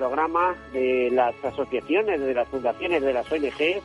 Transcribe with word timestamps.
Programa 0.00 0.56
de 0.72 1.10
las 1.10 1.34
asociaciones, 1.44 2.22
de 2.22 2.32
las 2.32 2.48
fundaciones, 2.48 3.02
de 3.02 3.12
las 3.12 3.30
ONG, 3.30 3.82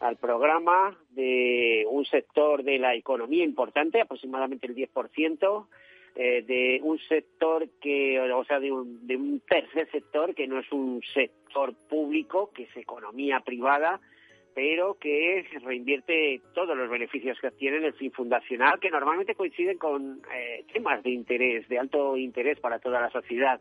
al 0.00 0.16
programa 0.16 0.96
de 1.10 1.84
un 1.90 2.06
sector 2.06 2.64
de 2.64 2.78
la 2.78 2.94
economía 2.94 3.44
importante, 3.44 4.00
aproximadamente 4.00 4.66
el 4.68 4.74
10%, 4.74 5.66
eh, 6.16 6.42
de 6.46 6.80
un 6.82 6.98
sector 7.00 7.68
que, 7.78 8.18
o 8.18 8.44
sea, 8.44 8.58
de 8.58 8.72
un, 8.72 9.06
de 9.06 9.16
un 9.16 9.40
tercer 9.40 9.86
sector 9.90 10.34
que 10.34 10.46
no 10.46 10.60
es 10.60 10.72
un 10.72 11.02
sector 11.12 11.74
público, 11.90 12.50
que 12.54 12.62
es 12.62 12.74
economía 12.78 13.40
privada, 13.40 14.00
pero 14.54 14.94
que 14.98 15.44
reinvierte 15.62 16.40
todos 16.54 16.74
los 16.74 16.88
beneficios 16.88 17.38
que 17.38 17.48
obtiene 17.48 17.86
el 17.86 17.92
fin 17.92 18.12
fundacional, 18.12 18.80
que 18.80 18.88
normalmente 18.88 19.34
coinciden 19.34 19.76
con 19.76 20.22
eh, 20.34 20.64
temas 20.72 21.02
de 21.02 21.10
interés, 21.10 21.68
de 21.68 21.78
alto 21.78 22.16
interés 22.16 22.58
para 22.60 22.78
toda 22.78 22.98
la 22.98 23.10
sociedad. 23.10 23.60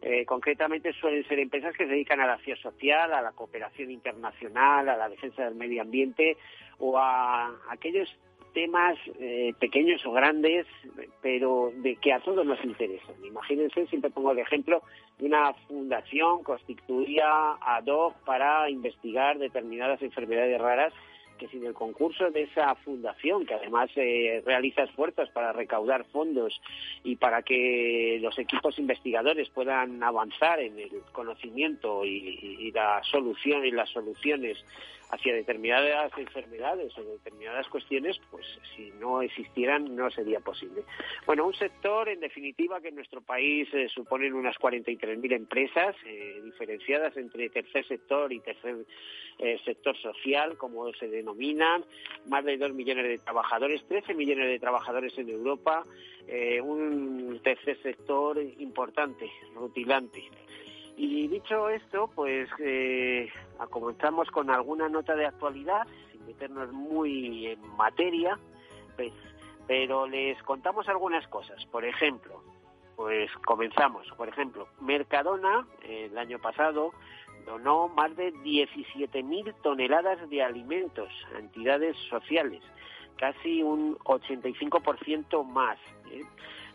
Eh, 0.00 0.24
concretamente 0.24 0.92
suelen 0.92 1.26
ser 1.26 1.40
empresas 1.40 1.76
que 1.76 1.84
se 1.84 1.90
dedican 1.90 2.20
a 2.20 2.26
la 2.26 2.34
acción 2.34 2.56
social, 2.58 3.12
a 3.12 3.20
la 3.20 3.32
cooperación 3.32 3.90
internacional, 3.90 4.88
a 4.88 4.96
la 4.96 5.08
defensa 5.08 5.44
del 5.44 5.56
medio 5.56 5.82
ambiente 5.82 6.36
o 6.78 6.98
a 6.98 7.52
aquellos 7.68 8.08
temas 8.54 8.96
eh, 9.20 9.52
pequeños 9.58 10.04
o 10.06 10.12
grandes, 10.12 10.66
pero 11.20 11.72
de 11.76 11.96
que 11.96 12.12
a 12.12 12.20
todos 12.20 12.46
nos 12.46 12.62
interesan. 12.64 13.14
Imagínense, 13.24 13.86
siempre 13.86 14.10
pongo 14.10 14.32
el 14.32 14.38
ejemplo 14.38 14.82
de 15.18 15.26
una 15.26 15.52
fundación 15.66 16.42
constituida 16.42 17.58
ad 17.60 17.86
hoc 17.86 18.16
para 18.24 18.70
investigar 18.70 19.38
determinadas 19.38 20.00
enfermedades 20.02 20.60
raras 20.60 20.92
que 21.38 21.48
sin 21.48 21.64
el 21.64 21.74
concurso 21.74 22.30
de 22.30 22.42
esa 22.42 22.74
fundación, 22.74 23.46
que 23.46 23.54
además 23.54 23.90
eh, 23.96 24.42
realiza 24.44 24.82
esfuerzos 24.82 25.30
para 25.30 25.52
recaudar 25.52 26.04
fondos 26.12 26.60
y 27.04 27.16
para 27.16 27.42
que 27.42 28.18
los 28.20 28.38
equipos 28.38 28.78
investigadores 28.78 29.48
puedan 29.50 30.02
avanzar 30.02 30.60
en 30.60 30.78
el 30.78 30.90
conocimiento 31.12 32.04
y 32.04 32.70
la 32.72 33.00
solución 33.10 33.64
y 33.64 33.70
las 33.70 33.88
soluciones 33.90 34.58
hacia 35.10 35.34
determinadas 35.34 36.12
enfermedades 36.16 36.96
o 36.98 37.02
determinadas 37.02 37.66
cuestiones, 37.68 38.20
pues 38.30 38.44
si 38.76 38.90
no 39.00 39.22
existieran 39.22 39.96
no 39.96 40.10
sería 40.10 40.40
posible. 40.40 40.82
Bueno, 41.26 41.46
un 41.46 41.54
sector, 41.54 42.08
en 42.08 42.20
definitiva, 42.20 42.80
que 42.80 42.88
en 42.88 42.96
nuestro 42.96 43.20
país 43.22 43.68
eh, 43.72 43.88
suponen 43.88 44.34
unas 44.34 44.56
43.000 44.56 45.32
empresas 45.32 45.96
eh, 46.06 46.40
diferenciadas 46.44 47.16
entre 47.16 47.48
tercer 47.48 47.86
sector 47.86 48.32
y 48.32 48.40
tercer 48.40 48.76
eh, 49.38 49.58
sector 49.64 49.96
social, 49.96 50.56
como 50.58 50.92
se 50.94 51.08
denominan, 51.08 51.84
más 52.26 52.44
de 52.44 52.58
2 52.58 52.74
millones 52.74 53.04
de 53.04 53.18
trabajadores, 53.18 53.82
13 53.88 54.14
millones 54.14 54.48
de 54.48 54.58
trabajadores 54.58 55.16
en 55.18 55.28
Europa, 55.30 55.84
un 56.62 57.40
tercer 57.42 57.80
sector 57.82 58.38
importante, 58.58 59.30
rutilante. 59.54 60.22
Y 61.00 61.28
dicho 61.28 61.68
esto, 61.68 62.10
pues 62.12 62.48
eh, 62.58 63.30
comenzamos 63.70 64.28
con 64.32 64.50
alguna 64.50 64.88
nota 64.88 65.14
de 65.14 65.26
actualidad, 65.26 65.86
sin 66.10 66.26
meternos 66.26 66.72
muy 66.72 67.46
en 67.46 67.60
materia, 67.76 68.36
pues, 68.96 69.12
pero 69.68 70.08
les 70.08 70.42
contamos 70.42 70.88
algunas 70.88 71.24
cosas. 71.28 71.64
Por 71.66 71.84
ejemplo, 71.84 72.42
pues 72.96 73.30
comenzamos. 73.46 74.08
Por 74.16 74.28
ejemplo, 74.28 74.66
Mercadona 74.80 75.64
el 75.88 76.18
año 76.18 76.40
pasado 76.40 76.90
donó 77.46 77.86
más 77.86 78.16
de 78.16 78.34
17.000 78.34 79.54
toneladas 79.62 80.28
de 80.28 80.42
alimentos 80.42 81.10
a 81.32 81.38
entidades 81.38 81.96
sociales, 82.10 82.60
casi 83.16 83.62
un 83.62 83.96
85% 83.98 85.44
más. 85.44 85.78
¿eh? 86.10 86.22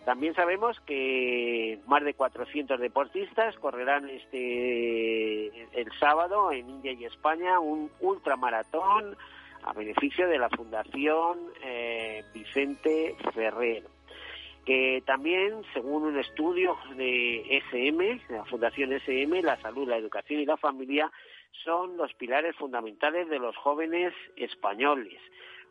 También 0.06 0.36
sabemos 0.36 0.80
que 0.82 1.80
más 1.88 2.04
de 2.04 2.14
400 2.14 2.80
deportistas 2.80 3.56
correrán 3.58 4.10
este 4.10 5.48
el 5.80 5.92
sábado 6.00 6.52
en 6.52 6.70
India 6.70 6.92
y 6.92 7.06
España 7.06 7.60
un 7.60 7.90
ultramaratón 8.02 9.16
a 9.64 9.72
beneficio 9.74 10.28
de 10.28 10.38
la 10.38 10.50
Fundación 10.50 11.40
eh, 11.64 12.24
Vicente 12.34 13.16
Ferrero 13.34 13.90
que 14.66 15.04
también, 15.06 15.62
según 15.74 16.04
un 16.04 16.18
estudio 16.18 16.78
de 16.96 17.62
SM, 17.70 18.22
de 18.30 18.38
la 18.38 18.46
Fundación 18.46 18.94
SM, 18.94 19.42
la 19.42 19.60
salud, 19.62 19.88
la 19.88 19.98
educación 19.98 20.40
y 20.40 20.46
la 20.46 20.56
familia 20.56 21.12
son 21.64 21.98
los 21.98 22.14
pilares 22.14 22.56
fundamentales 22.56 23.30
de 23.30 23.40
los 23.40 23.56
jóvenes 23.58 24.14
españoles 24.38 25.20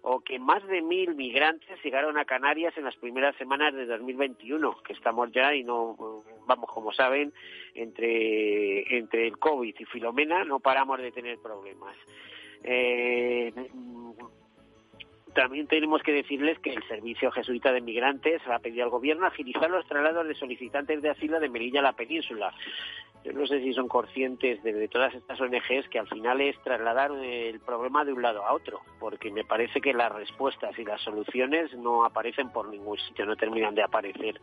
o 0.03 0.21
que 0.21 0.39
más 0.39 0.67
de 0.67 0.83
mil 0.83 1.15
migrantes 1.15 1.83
llegaron 1.83 2.19
a 2.19 2.25
Canarias 2.25 2.77
en 2.77 2.85
las 2.85 2.97
primeras 2.97 3.37
semanas 3.37 3.73
de 3.73 3.87
2021, 3.87 4.77
que 4.83 4.93
estamos 4.93 5.31
ya 5.33 5.55
y 5.55 5.63
no, 5.63 6.25
vamos, 6.47 6.71
como 6.71 6.93
saben, 6.93 7.33
entre, 7.75 8.99
entre 8.99 9.29
el 9.29 9.39
COVID 9.39 9.75
y 9.79 9.85
Filomena 9.85 10.45
no 10.45 10.59
paramos 10.59 10.99
de 11.01 11.13
tener 11.13 11.39
problemas. 11.39 11.97
Eh, 12.65 13.53
también 15.35 15.67
tenemos 15.67 16.03
que 16.03 16.13
decirles 16.13 16.59
que 16.59 16.71
el 16.71 16.83
Servicio 16.89 17.31
Jesuita 17.31 17.73
de 17.73 17.81
Migrantes 17.81 18.43
ha 18.47 18.59
pedido 18.59 18.85
al 18.85 18.91
Gobierno 18.91 19.27
agilizar 19.27 19.71
los 19.71 19.87
traslados 19.87 20.27
de 20.27 20.35
solicitantes 20.35 21.01
de 21.01 21.11
asilo 21.11 21.41
de 21.41 21.49
Melilla 21.49 21.81
a 21.81 21.85
la 21.85 21.93
península. 21.95 22.53
Yo 23.25 23.33
no 23.33 23.47
sé 23.47 23.61
si 23.61 23.73
son 23.73 23.87
conscientes 23.87 24.63
de, 24.63 24.89
todas 24.89 25.15
estas 25.15 25.41
ONGs 25.41 25.89
que 25.89 25.99
al 25.99 26.09
final 26.09 26.41
es 26.41 26.61
trasladar 26.63 27.13
el 27.13 27.61
problema 27.61 28.05
de 28.05 28.13
un 28.13 28.23
lado 28.23 28.45
a 28.45 28.53
otro, 28.53 28.81
porque 28.99 29.31
me 29.31 29.45
parece 29.45 29.81
que 29.81 29.95
las 29.95 30.11
respuestas 30.11 30.77
y 30.79 30.85
las 30.85 31.01
soluciones 31.03 31.73
no 31.75 32.05
aparecen 32.05 32.51
por 32.51 32.69
ningún 32.69 32.99
sitio, 32.99 33.25
no 33.25 33.37
terminan 33.37 33.75
de 33.75 33.83
aparecer. 33.83 34.41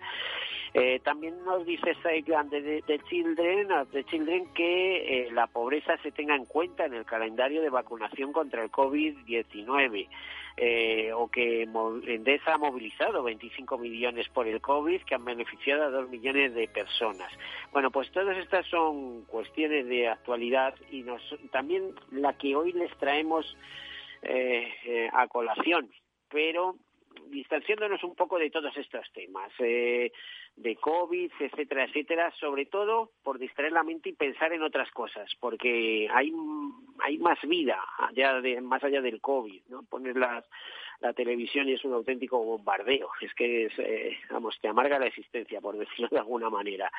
Eh, 0.74 1.00
también 1.04 1.44
nos 1.44 1.66
dice 1.66 1.96
Saigan 2.04 2.50
de, 2.50 2.62
de, 2.62 3.00
Children, 3.10 3.70
de 3.92 4.04
Children 4.06 4.54
que 4.54 5.24
eh, 5.24 5.32
la 5.32 5.48
pobreza 5.48 5.98
se 6.04 6.12
tenga 6.12 6.36
en 6.36 6.46
cuenta 6.46 6.86
en 6.86 6.94
el 6.94 7.06
calendario 7.06 7.62
de 7.62 7.72
vacunación 7.72 8.32
contra 8.32 8.64
el 8.64 8.72
COVID-19 8.72 10.08
eh, 10.62 11.12
o 11.14 11.30
que 11.30 11.64
Endesa 11.64 12.54
ha 12.54 12.58
movilizado 12.58 13.24
25 13.24 13.78
millones 13.78 14.28
por 14.28 14.46
el 14.46 14.60
COVID 14.60 15.02
que 15.04 15.16
han 15.16 15.24
beneficiado 15.24 15.84
a 15.84 15.90
2 15.90 16.10
millones 16.10 16.54
de 16.54 16.68
personas. 16.68 17.32
Bueno, 17.72 17.92
pues 17.92 18.12
todas 18.12 18.38
estas 18.38 18.69
son 18.70 19.26
cuestiones 19.26 19.88
de 19.88 20.08
actualidad 20.08 20.76
y 20.92 21.04
nos, 21.04 21.22
también 21.52 21.94
la 22.12 22.34
que 22.38 22.56
hoy 22.56 22.72
les 22.74 22.96
traemos 22.98 23.58
eh, 24.22 24.68
eh, 24.86 25.10
a 25.14 25.28
colación, 25.28 25.90
pero 26.30 26.76
distanciándonos 27.28 28.04
un 28.04 28.16
poco 28.16 28.38
de 28.38 28.50
todos 28.50 28.76
estos 28.78 29.06
temas, 29.14 29.52
eh, 29.60 30.12
de 30.56 30.76
COVID, 30.76 31.32
etcétera, 31.40 31.86
etcétera, 31.86 32.32
sobre 32.40 32.66
todo 32.66 33.12
por 33.24 33.40
distraer 33.40 33.72
la 33.72 33.84
mente 33.84 34.10
y 34.10 34.14
pensar 34.14 34.52
en 34.52 34.64
otras 34.64 34.92
cosas, 34.92 35.30
porque 35.40 36.08
hay, 36.12 36.34
hay 37.00 37.18
más 37.18 37.40
vida 37.44 37.82
allá 37.98 38.42
de, 38.42 38.60
más 38.62 38.84
allá 38.84 39.02
del 39.02 39.22
COVID, 39.22 39.62
¿no? 39.70 39.84
Poner 39.84 40.18
las, 40.18 40.46
la 41.02 41.14
televisión 41.14 41.70
es 41.70 41.84
un 41.86 41.94
auténtico 41.94 42.44
bombardeo. 42.44 43.10
Es 43.22 43.34
que, 43.34 43.66
es, 43.66 43.74
eh, 43.80 44.18
vamos, 44.30 44.58
te 44.62 44.68
amarga 44.68 45.00
la 45.00 45.08
existencia, 45.08 45.62
por 45.62 45.78
decirlo 45.78 46.08
de 46.12 46.20
alguna 46.20 46.50
manera. 46.50 46.92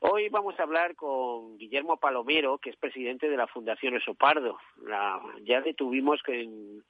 Hoy 0.00 0.28
vamos 0.28 0.58
a 0.58 0.64
hablar 0.64 0.96
con 0.96 1.56
Guillermo 1.58 1.96
Palomero, 1.98 2.58
que 2.58 2.70
es 2.70 2.76
presidente 2.76 3.28
de 3.28 3.36
la 3.36 3.46
Fundación 3.46 3.96
Esopardo. 3.96 4.58
La, 4.84 5.20
ya 5.42 5.60
detuvimos 5.60 6.20
en, 6.26 6.82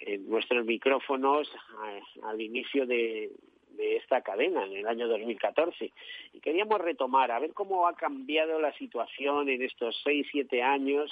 en 0.00 0.28
nuestros 0.28 0.64
micrófonos 0.64 1.50
eh, 1.86 2.02
al 2.24 2.40
inicio 2.40 2.86
de, 2.86 3.30
de 3.76 3.96
esta 3.96 4.20
cadena 4.20 4.64
en 4.64 4.76
el 4.76 4.86
año 4.86 5.08
2014 5.08 5.92
y 6.32 6.40
queríamos 6.40 6.80
retomar 6.80 7.30
a 7.30 7.38
ver 7.38 7.52
cómo 7.54 7.86
ha 7.86 7.94
cambiado 7.94 8.60
la 8.60 8.72
situación 8.74 9.48
en 9.48 9.62
estos 9.62 9.98
seis 10.04 10.26
siete 10.30 10.62
años 10.62 11.10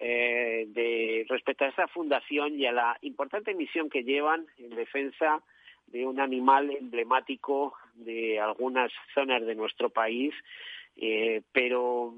eh, 0.00 0.66
de 0.68 1.26
respecto 1.28 1.64
a 1.64 1.68
esta 1.68 1.88
fundación 1.88 2.58
y 2.58 2.66
a 2.66 2.72
la 2.72 2.98
importante 3.02 3.54
misión 3.54 3.90
que 3.90 4.04
llevan 4.04 4.46
en 4.56 4.70
defensa 4.70 5.42
de 5.88 6.06
un 6.06 6.20
animal 6.20 6.70
emblemático 6.70 7.74
de 7.94 8.38
algunas 8.38 8.92
zonas 9.14 9.44
de 9.44 9.54
nuestro 9.54 9.90
país, 9.90 10.34
eh, 10.96 11.42
pero 11.52 12.14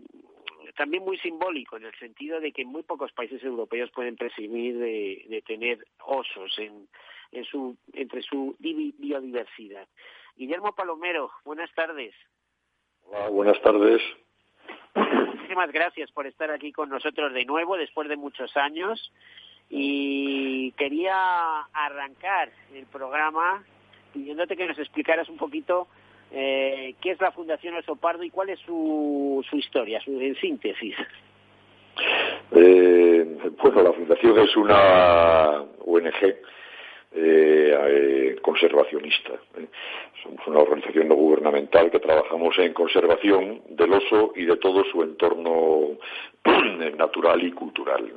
también 0.76 1.04
muy 1.04 1.18
simbólico 1.18 1.76
en 1.76 1.84
el 1.84 1.94
sentido 1.98 2.40
de 2.40 2.52
que 2.52 2.64
muy 2.64 2.82
pocos 2.82 3.12
países 3.12 3.42
europeos 3.42 3.90
pueden 3.92 4.16
presumir 4.16 4.76
de, 4.78 5.24
de 5.28 5.42
tener 5.42 5.78
osos 6.04 6.58
en, 6.58 6.88
en 7.32 7.44
su, 7.44 7.76
entre 7.94 8.22
su 8.22 8.56
biodiversidad. 8.58 9.88
Guillermo 10.36 10.74
Palomero, 10.74 11.30
buenas 11.44 11.72
tardes. 11.74 12.14
Hola, 13.06 13.28
buenas 13.30 13.60
tardes 13.62 14.02
muchísimas 14.94 15.72
gracias 15.72 16.10
por 16.12 16.26
estar 16.26 16.50
aquí 16.50 16.72
con 16.72 16.88
nosotros 16.88 17.32
de 17.32 17.44
nuevo 17.44 17.76
después 17.76 18.08
de 18.08 18.16
muchos 18.16 18.56
años 18.56 19.12
y 19.68 20.72
quería 20.72 21.60
arrancar 21.72 22.50
el 22.74 22.86
programa 22.86 23.64
pidiéndote 24.12 24.56
que 24.56 24.66
nos 24.66 24.78
explicaras 24.78 25.28
un 25.28 25.36
poquito 25.36 25.86
eh, 26.32 26.94
qué 27.00 27.12
es 27.12 27.20
la 27.20 27.32
Fundación 27.32 27.76
Oso 27.76 27.96
Pardo 27.96 28.22
y 28.22 28.30
cuál 28.30 28.50
es 28.50 28.60
su, 28.60 29.44
su 29.48 29.56
historia, 29.56 30.00
su, 30.00 30.20
en 30.20 30.34
síntesis. 30.36 30.96
Eh, 32.52 33.38
bueno, 33.62 33.82
la 33.82 33.92
Fundación 33.92 34.38
es 34.38 34.56
una 34.56 35.64
ONG 35.84 36.34
eh, 37.12 37.76
eh, 37.88 38.36
conservacionista. 38.40 39.32
¿eh? 39.56 39.66
Somos 40.22 40.46
una 40.46 40.60
organización 40.60 41.08
no 41.08 41.16
gubernamental 41.16 41.90
que 41.90 41.98
trabajamos 41.98 42.56
en 42.58 42.72
conservación 42.72 43.62
del 43.70 43.92
oso 43.94 44.32
y 44.36 44.44
de 44.44 44.56
todo 44.56 44.84
su 44.84 45.02
entorno 45.02 45.98
natural 46.96 47.42
y 47.42 47.50
cultural. 47.52 48.12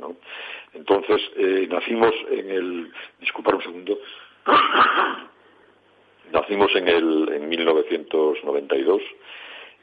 Entonces, 0.74 1.22
nacimos 1.70 2.14
en 2.30 2.50
el. 2.50 2.92
Disculpar 3.20 3.56
un 3.56 3.64
segundo. 3.64 3.98
nacimos 6.32 6.76
en 6.76 6.88
el 6.88 7.30
en 7.34 7.50
1992 7.50 9.02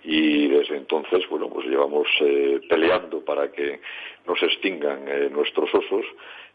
y 0.02 0.48
desde 0.48 0.76
entonces, 0.76 1.28
bueno, 1.28 1.48
pues 1.48 1.66
llevamos 1.66 2.08
eh, 2.20 2.60
peleando 2.68 3.24
para 3.24 3.52
que 3.52 3.80
no 4.26 4.34
se 4.36 4.46
extingan 4.46 5.06
eh, 5.06 5.28
nuestros 5.30 5.74
osos 5.74 6.06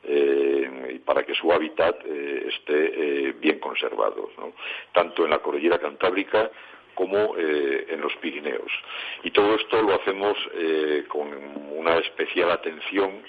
eh, 0.04 0.94
y 0.96 1.00
para 1.00 1.24
que 1.24 1.36
su 1.36 1.52
hábitat 1.52 2.04
esté 2.06 3.34
bien 3.34 3.60
conservado, 3.60 4.30
tanto 4.94 5.26
en 5.26 5.32
la 5.32 5.40
cordillera 5.40 5.80
cantábrica 5.80 6.50
como 6.94 7.36
en 7.38 8.00
los 8.00 8.16
Pirineos. 8.18 8.72
Y 9.24 9.32
todo 9.32 9.56
esto 9.56 9.82
lo 9.82 9.96
hacemos 9.96 10.38
con 11.10 11.28
una 11.76 11.98
especial 11.98 12.52
atención 12.52 13.22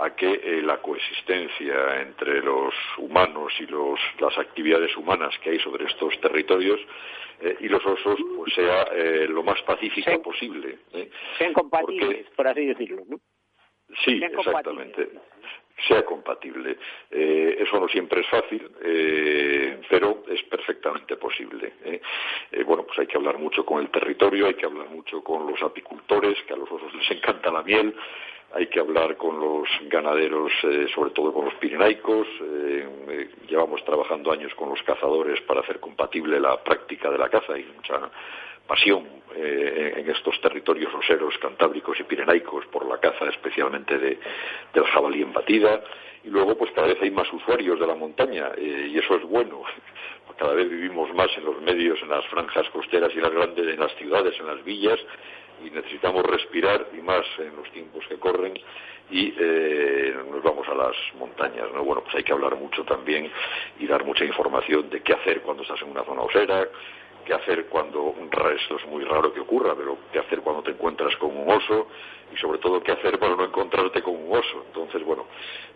a 0.00 0.14
que 0.14 0.62
la 0.62 0.78
coexistencia 0.78 2.00
entre 2.02 2.40
los 2.42 2.74
humanos 2.98 3.52
y 3.58 3.66
los, 3.66 3.98
las 4.20 4.36
actividades 4.38 4.96
humanas 4.96 5.36
que 5.38 5.50
hay 5.50 5.58
sobre 5.58 5.86
estos 5.86 6.18
territorios 6.20 6.80
eh, 7.40 7.56
y 7.60 7.68
los 7.68 7.84
osos 7.86 8.18
pues 8.36 8.52
sea 8.54 8.88
eh, 8.92 9.26
lo 9.28 9.42
más 9.42 9.60
pacífica 9.62 10.18
posible. 10.18 10.78
¿eh? 10.92 11.10
Sean 11.38 11.52
compatibles, 11.52 12.26
por 12.30 12.48
así 12.48 12.66
decirlo, 12.66 13.02
¿no? 13.08 13.20
Sí, 14.04 14.20
exactamente. 14.22 15.08
Sea 15.86 16.04
compatible. 16.04 16.76
eso 17.08 17.78
no 17.78 17.88
siempre 17.88 18.20
es 18.20 18.26
fácil, 18.26 18.68
pero 19.88 20.24
es 20.28 20.42
perfectamente 20.42 21.16
posible. 21.16 21.72
bueno, 22.66 22.84
pues 22.84 22.98
hay 22.98 23.06
que 23.06 23.16
hablar 23.16 23.38
mucho 23.38 23.64
con 23.64 23.80
el 23.80 23.88
territorio, 23.88 24.46
hay 24.48 24.54
que 24.54 24.66
hablar 24.66 24.88
mucho 24.90 25.22
con 25.22 25.46
los 25.46 25.62
apicultores, 25.62 26.36
que 26.42 26.52
a 26.52 26.56
los 26.56 26.70
osos 26.70 26.92
les 26.94 27.08
encanta 27.12 27.52
la 27.52 27.62
miel, 27.62 27.94
hay 28.54 28.66
que 28.68 28.80
hablar 28.80 29.16
con 29.16 29.38
los 29.38 29.68
ganaderos, 29.90 30.50
eh, 30.62 30.86
sobre 30.94 31.10
todo 31.10 31.32
con 31.32 31.44
los 31.44 31.54
pirenaicos. 31.54 32.26
Eh, 32.40 32.88
eh, 33.08 33.30
llevamos 33.46 33.84
trabajando 33.84 34.32
años 34.32 34.54
con 34.54 34.70
los 34.70 34.82
cazadores 34.82 35.40
para 35.42 35.60
hacer 35.60 35.80
compatible 35.80 36.40
la 36.40 36.62
práctica 36.62 37.10
de 37.10 37.18
la 37.18 37.28
caza 37.28 37.58
y 37.58 37.64
mucha 37.64 38.10
pasión 38.66 39.18
en 39.34 40.10
estos 40.10 40.38
territorios 40.40 40.92
roseros, 40.92 41.38
cantábricos 41.38 41.98
y 42.00 42.02
pirenaicos 42.02 42.66
por 42.66 42.86
la 42.86 42.98
caza, 42.98 43.26
especialmente 43.26 43.96
de, 43.96 44.18
del 44.74 44.84
jabalí 44.84 45.22
en 45.22 45.32
batida. 45.32 45.82
Y 46.24 46.28
luego, 46.28 46.56
pues 46.56 46.72
cada 46.72 46.88
vez 46.88 46.98
hay 47.00 47.10
más 47.10 47.32
usuarios 47.32 47.78
de 47.78 47.86
la 47.86 47.94
montaña 47.94 48.50
y 48.58 48.98
eso 48.98 49.16
es 49.16 49.22
bueno. 49.22 49.62
Cada 50.38 50.54
vez 50.54 50.70
vivimos 50.70 51.12
más 51.14 51.36
en 51.36 51.44
los 51.46 51.60
medios, 51.62 52.00
en 52.00 52.10
las 52.10 52.24
franjas 52.26 52.68
costeras 52.70 53.10
y 53.12 53.20
las 53.20 53.32
grandes, 53.32 53.66
en 53.66 53.80
las 53.80 53.92
ciudades, 53.96 54.38
en 54.38 54.46
las 54.46 54.62
villas 54.62 55.00
y 55.64 55.70
necesitamos 55.70 56.24
respirar 56.24 56.88
y 56.96 57.00
más 57.02 57.24
en 57.38 57.56
los 57.56 57.70
tiempos 57.72 58.04
que 58.08 58.16
corren 58.16 58.54
y 59.10 59.34
eh, 59.38 60.14
nos 60.30 60.42
vamos 60.42 60.68
a 60.68 60.74
las 60.74 60.94
montañas. 61.18 61.68
¿no? 61.74 61.82
Bueno, 61.84 62.02
pues 62.02 62.14
hay 62.16 62.24
que 62.24 62.32
hablar 62.32 62.56
mucho 62.56 62.84
también 62.84 63.30
y 63.78 63.86
dar 63.86 64.04
mucha 64.04 64.24
información 64.24 64.90
de 64.90 65.02
qué 65.02 65.14
hacer 65.14 65.40
cuando 65.42 65.62
estás 65.62 65.80
en 65.82 65.90
una 65.90 66.04
zona 66.04 66.22
osera, 66.22 66.68
qué 67.24 67.34
hacer 67.34 67.66
cuando 67.66 68.14
esto 68.54 68.76
es 68.76 68.86
muy 68.86 69.04
raro 69.04 69.32
que 69.32 69.40
ocurra, 69.40 69.74
pero 69.76 69.98
qué 70.12 70.18
hacer 70.18 70.40
cuando 70.40 70.62
te 70.62 70.70
encuentras 70.70 71.14
con 71.16 71.36
un 71.36 71.50
oso 71.50 71.88
y 72.32 72.36
sobre 72.36 72.58
todo 72.58 72.82
qué 72.82 72.92
hacer 72.92 73.18
para 73.18 73.36
no 73.36 73.44
encontrarte 73.44 74.02
con 74.02 74.16
un 74.16 74.36
oso. 74.36 74.64
Entonces, 74.66 75.02
bueno, 75.04 75.26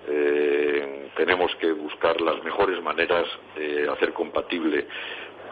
eh, 0.08 1.10
tenemos 1.16 1.54
que 1.56 1.72
buscar 1.72 2.20
las 2.20 2.42
mejores 2.42 2.82
maneras 2.82 3.26
de 3.56 3.88
hacer 3.88 4.12
compatible 4.12 4.86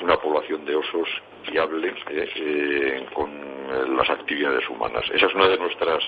una 0.03 0.17
población 0.17 0.65
de 0.65 0.77
osos 0.77 1.09
viable 1.51 1.89
eh, 2.11 2.29
eh, 2.37 3.07
con 3.15 3.31
eh, 3.31 3.89
las 3.97 4.09
actividades 4.11 4.69
humanas. 4.69 5.05
Esa 5.13 5.27
es 5.27 5.35
una 5.35 5.49
de 5.49 5.59
nuestras 5.59 6.03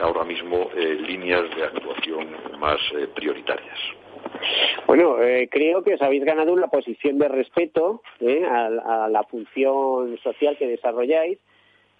ahora 0.00 0.24
mismo 0.24 0.70
líneas 0.74 1.42
de 1.54 1.62
actuación 1.62 2.26
más 2.58 2.78
prioritarias. 3.14 3.78
Bueno, 4.86 5.16
creo 5.50 5.84
que 5.84 5.92
os 5.92 6.00
habéis 6.00 6.24
ganado 6.24 6.54
una 6.54 6.68
posición 6.68 7.18
de 7.18 7.28
respeto 7.28 8.00
a, 8.50 9.08
la 9.10 9.24
función 9.24 10.16
social 10.22 10.56
que 10.56 10.68
desarrolláis 10.68 11.38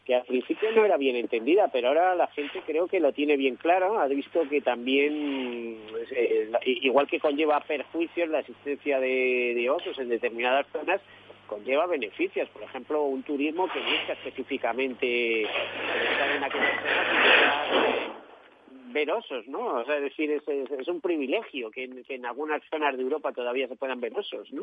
que 0.05 0.15
al 0.15 0.25
principio 0.25 0.71
no 0.73 0.85
era 0.85 0.97
bien 0.97 1.17
entendida, 1.17 1.69
pero 1.69 1.89
ahora 1.89 2.15
la 2.15 2.27
gente 2.29 2.61
creo 2.67 2.87
que 2.87 3.01
lo 3.01 3.13
tiene 3.13 3.37
bien 3.37 3.57
claro, 3.57 3.99
ha 3.99 4.07
visto 4.07 4.47
que 4.49 4.61
también, 4.61 5.79
pues, 5.91 6.13
eh, 6.13 6.51
igual 6.65 7.07
que 7.07 7.21
conlleva 7.21 7.61
perjuicios 7.61 8.29
la 8.29 8.41
existencia 8.41 9.01
de, 9.01 9.69
osos 9.71 9.99
en 9.99 10.11
determinadas 10.11 10.67
zonas, 10.73 11.01
conlleva 11.47 11.87
beneficios. 11.87 12.49
Por 12.51 12.63
ejemplo, 12.63 13.05
un 13.05 13.23
turismo 13.23 13.69
que 13.73 13.81
busca 13.81 14.13
específicamente 14.13 15.43
estar 15.43 16.31
en 16.37 16.45
ver 18.95 19.11
osos, 19.11 19.47
¿no? 19.49 19.81
O 19.81 19.85
sea, 19.85 19.97
es 19.97 20.03
decir, 20.03 20.31
es, 20.31 20.89
un 20.89 21.01
privilegio 21.01 21.71
que 21.71 21.91
en, 22.09 22.27
algunas 22.27 22.63
zonas 22.71 22.97
de 22.97 23.03
Europa 23.03 23.33
todavía 23.33 23.69
se 23.69 23.77
puedan 23.77 24.01
ver 24.01 24.17
osos, 24.17 24.51
¿no? 24.53 24.63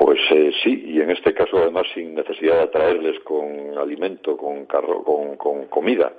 Pues 0.00 0.18
eh, 0.30 0.50
sí, 0.62 0.82
y 0.86 1.00
en 1.02 1.10
este 1.10 1.34
caso 1.34 1.58
además 1.58 1.86
sin 1.92 2.14
necesidad 2.14 2.56
de 2.56 2.62
atraerles 2.62 3.20
con 3.20 3.76
alimento, 3.76 4.34
con, 4.34 4.64
carro, 4.64 5.04
con, 5.04 5.36
con 5.36 5.66
comida. 5.66 6.14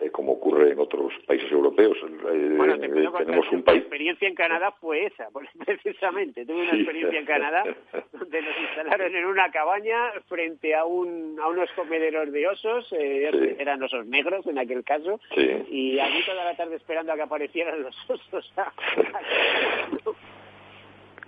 Eh, 0.00 0.10
como 0.10 0.32
ocurre 0.32 0.72
en 0.72 0.80
otros 0.80 1.12
países 1.26 1.50
europeos. 1.52 1.96
Eh, 2.02 2.54
bueno, 2.56 2.76
tenemos 2.76 3.52
un 3.52 3.62
país. 3.62 3.76
Mi 3.76 3.82
experiencia 3.82 4.26
en 4.26 4.34
Canadá 4.34 4.72
fue 4.80 5.04
esa, 5.04 5.28
precisamente. 5.64 6.44
Tuve 6.44 6.62
una 6.62 6.74
experiencia 6.74 7.20
en 7.20 7.26
Canadá 7.26 7.64
donde 8.12 8.42
nos 8.42 8.58
instalaron 8.58 9.14
en 9.14 9.24
una 9.24 9.50
cabaña 9.52 10.10
frente 10.26 10.74
a, 10.74 10.84
un, 10.84 11.38
a 11.40 11.46
unos 11.48 11.70
comederos 11.72 12.32
de 12.32 12.48
osos, 12.48 12.92
eh, 12.98 13.56
eran 13.60 13.80
osos 13.80 14.06
negros 14.06 14.44
en 14.46 14.58
aquel 14.58 14.82
caso, 14.82 15.20
y 15.36 16.00
allí 16.00 16.24
toda 16.24 16.44
la 16.44 16.56
tarde 16.56 16.76
esperando 16.76 17.12
a 17.12 17.16
que 17.16 17.22
aparecieran 17.22 17.80
los 17.80 17.96
osos. 18.10 18.52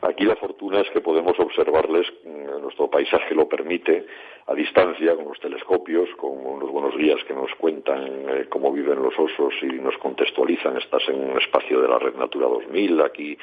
Aquí 0.03 0.25
la 0.25 0.35
fortuna 0.35 0.81
es 0.81 0.91
que 0.91 1.01
podemos 1.01 1.39
observarles, 1.39 2.13
mm, 2.25 2.61
nuestro 2.61 2.91
paisaje 2.91 3.37
lo 3.37 3.49
permite, 3.49 4.05
a 4.47 4.55
distancia, 4.55 5.15
con 5.15 5.27
los 5.27 5.39
telescopios, 5.39 6.09
con 6.17 6.59
los 6.59 6.71
buenos 6.71 6.97
guías 6.97 7.23
que 7.25 7.35
nos 7.35 7.55
cuentan 7.55 8.29
eh, 8.29 8.47
cómo 8.49 8.73
viven 8.73 9.01
los 9.01 9.17
osos 9.17 9.55
y 9.63 9.67
nos 9.67 9.97
contextualizan. 9.99 10.77
Estás 10.77 11.09
en 11.09 11.31
un 11.31 11.39
espacio 11.39 11.81
de 11.81 11.89
la 11.89 12.01
Red 12.01 12.17
Natura 12.17 12.49
2000, 12.49 13.01
aquí 13.03 13.39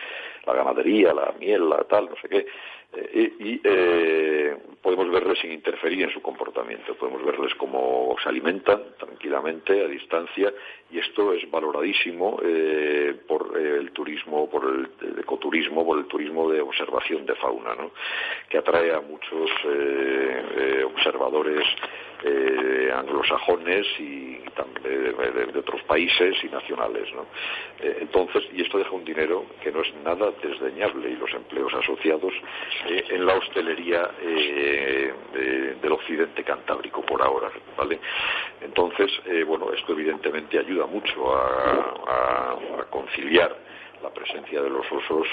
la 0.46 0.54
ganadería, 0.54 1.14
la 1.14 1.34
miel, 1.40 1.70
la 1.70 1.86
tal, 1.86 2.10
no 2.10 2.16
sé 2.22 2.28
qué. 2.28 2.46
Eh, 2.92 3.34
y 3.40 3.62
eh, 3.64 4.58
podemos 4.82 5.12
verles 5.12 5.38
sin 5.40 5.52
interferir 5.52 6.02
en 6.04 6.12
su 6.12 6.22
comportamiento, 6.24 6.96
podemos 6.96 7.24
verles 7.24 7.54
cómo 7.56 8.16
se 8.22 8.30
alimentan 8.30 8.82
tranquilamente 8.98 9.84
a 9.84 9.88
distancia 9.88 10.52
y 10.90 10.98
esto 10.98 11.34
es 11.34 11.50
valoradísimo 11.52 12.40
eh, 12.44 13.16
por 13.28 13.56
el 13.56 13.92
turismo, 13.92 14.50
por 14.50 14.66
el, 14.66 15.20
ecoturismo, 15.20 15.86
por 15.86 16.00
el 16.00 16.06
turismo 16.06 16.50
de 16.50 16.62
observación 16.62 17.28
de 17.28 17.36
fauna, 17.36 17.76
¿no? 17.76 17.92
que 18.50 18.58
atrae 18.58 18.92
a 18.92 19.02
muchos 19.02 19.52
observadores 20.86 21.66
anglosajones 22.94 23.86
y 24.00 24.40
también 24.56 25.16
de, 25.54 25.60
otros 25.60 25.82
países 25.84 26.36
y 26.44 26.48
nacionales. 26.48 27.08
¿no? 27.14 27.26
entonces, 27.80 28.44
y 28.54 28.62
esto 28.62 28.78
deja 28.78 28.92
un 28.92 29.06
dinero 29.06 29.46
que 29.62 29.72
no 29.72 29.82
es 29.82 29.94
nada 30.04 30.32
desdeñable 30.42 31.10
y 31.10 31.16
los 31.16 31.34
empleos 31.34 31.74
asociados 31.74 32.34
eh, 32.88 33.06
en 33.10 33.26
la 33.26 33.36
hostelería 33.36 34.10
eh, 34.22 35.14
del 35.82 35.92
occidente 35.92 36.44
cantábrico 36.44 37.02
por 37.02 37.22
ahora, 37.22 37.50
¿vale? 37.78 38.00
Entonces, 38.62 39.12
eh, 39.26 39.44
bueno, 39.44 39.72
esto 39.72 39.94
evidentemente 39.94 40.60
ayuda 40.60 40.86
mucho 40.86 41.36
a, 41.36 42.56
conciliar 42.90 43.56
la 44.02 44.10
presencia 44.10 44.62
de 44.62 44.70
los 44.70 44.86
osos 44.92 45.28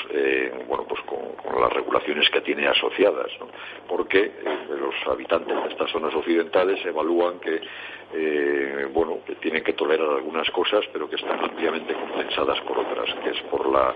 bueno 0.68 0.84
pues 0.88 1.00
con, 1.02 1.60
las 1.60 1.72
regulaciones 1.72 2.28
que 2.30 2.40
tiene 2.40 2.66
asociadas 2.66 3.30
¿no? 3.40 3.48
porque 3.88 4.32
los 4.68 4.94
habitantes 5.06 5.56
de 5.56 5.68
estas 5.68 5.90
zonas 5.90 6.14
occidentales 6.14 6.84
evalúan 6.84 7.38
que 7.40 7.60
eh, 8.14 8.86
bueno, 8.92 9.18
que 9.26 9.34
tienen 9.36 9.64
que 9.64 9.72
tolerar 9.72 10.08
algunas 10.08 10.48
cosas, 10.50 10.84
pero 10.92 11.08
que 11.08 11.16
están 11.16 11.42
ampliamente 11.42 11.92
compensadas 11.92 12.60
por 12.60 12.78
otras, 12.78 13.12
que 13.22 13.30
es 13.30 13.42
por 13.50 13.68
la, 13.68 13.94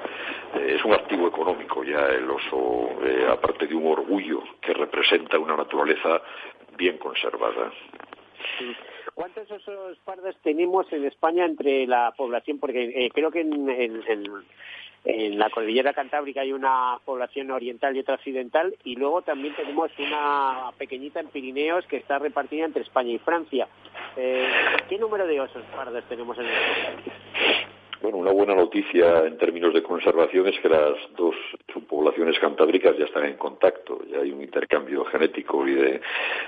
eh, 0.57 0.75
es 0.77 0.85
un 0.85 0.93
activo 0.93 1.29
económico 1.29 1.85
ya 1.85 2.07
el 2.09 2.29
oso, 2.29 2.91
eh, 3.05 3.29
aparte 3.31 3.69
de 3.69 3.75
un 3.75 3.87
orgullo 3.87 4.43
que 4.61 4.75
representa 4.75 5.39
una 5.39 5.57
naturaleza 5.57 6.23
bien 6.77 6.99
conservada. 6.99 7.73
¿Cuántos 9.21 9.51
osos 9.51 9.99
pardos 10.03 10.35
tenemos 10.43 10.91
en 10.95 11.05
España 11.05 11.45
entre 11.45 11.87
la 11.87 12.11
población? 12.17 12.59
Porque 12.59 13.11
creo 13.13 13.31
que 13.31 13.43
en, 13.43 15.39
la 15.39 15.51
cordillera 15.51 15.93
cantábrica 15.93 16.41
hay 16.41 16.55
una 16.55 16.99
población 17.05 17.51
oriental 17.51 17.95
y 17.95 18.01
otra 18.01 18.15
occidental 18.15 18.75
y 18.83 18.97
luego 18.97 19.21
también 19.21 19.55
tenemos 19.55 19.91
una 19.99 20.71
pequeñita 20.79 21.21
en 21.21 21.29
Pirineos 21.29 21.85
que 21.85 21.99
está 21.99 22.19
repartida 22.19 22.65
entre 22.65 22.81
España 22.81 23.13
y 23.13 23.19
Francia. 23.19 23.69
Eh, 24.17 24.49
¿Qué 24.89 24.97
número 24.97 25.27
de 25.27 25.39
osos 25.39 25.65
pardos 25.77 26.03
tenemos 26.09 26.39
en 26.39 26.47
el 26.47 26.53
país? 26.53 27.13
Bueno, 28.01 28.17
una 28.17 28.33
buena 28.33 28.55
noticia 28.55 29.27
en 29.27 29.37
términos 29.37 29.75
de 29.75 29.83
conservación 29.83 30.49
es 30.49 30.59
que 30.61 30.71
las 30.71 30.95
dos 31.15 31.35
subpoblaciones 31.71 32.39
cantábricas 32.39 32.97
ya 32.97 33.05
están 33.05 33.27
en 33.27 33.37
contacto, 33.37 34.01
ya 34.11 34.21
hay 34.21 34.33
un 34.33 34.41
intercambio 34.41 35.05
genético 35.05 35.69
y 35.69 35.75
de 35.75 36.01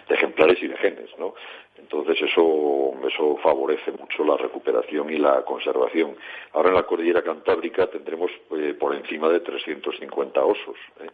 ejemplares 0.09 0.63
y 0.63 0.69
de 0.69 0.77
genes, 0.79 1.11
¿no? 1.19 1.35
Entonces 1.83 2.23
eso, 2.23 2.95
eso 3.07 3.37
favorece 3.43 3.91
mucho 3.93 4.25
la 4.25 4.37
recuperación 4.37 5.11
y 5.11 5.19
la 5.19 5.45
conservación. 5.45 6.17
Ahora 6.53 6.69
en 6.69 6.77
la 6.77 6.85
cordillera 6.85 7.23
cantábrica 7.23 7.89
tendremos 7.89 8.31
eh, 8.57 8.75
por 8.79 8.95
encima 8.95 9.29
de 9.29 9.41
350 9.41 10.45
osos 10.45 10.77
¿eh? 11.01 11.11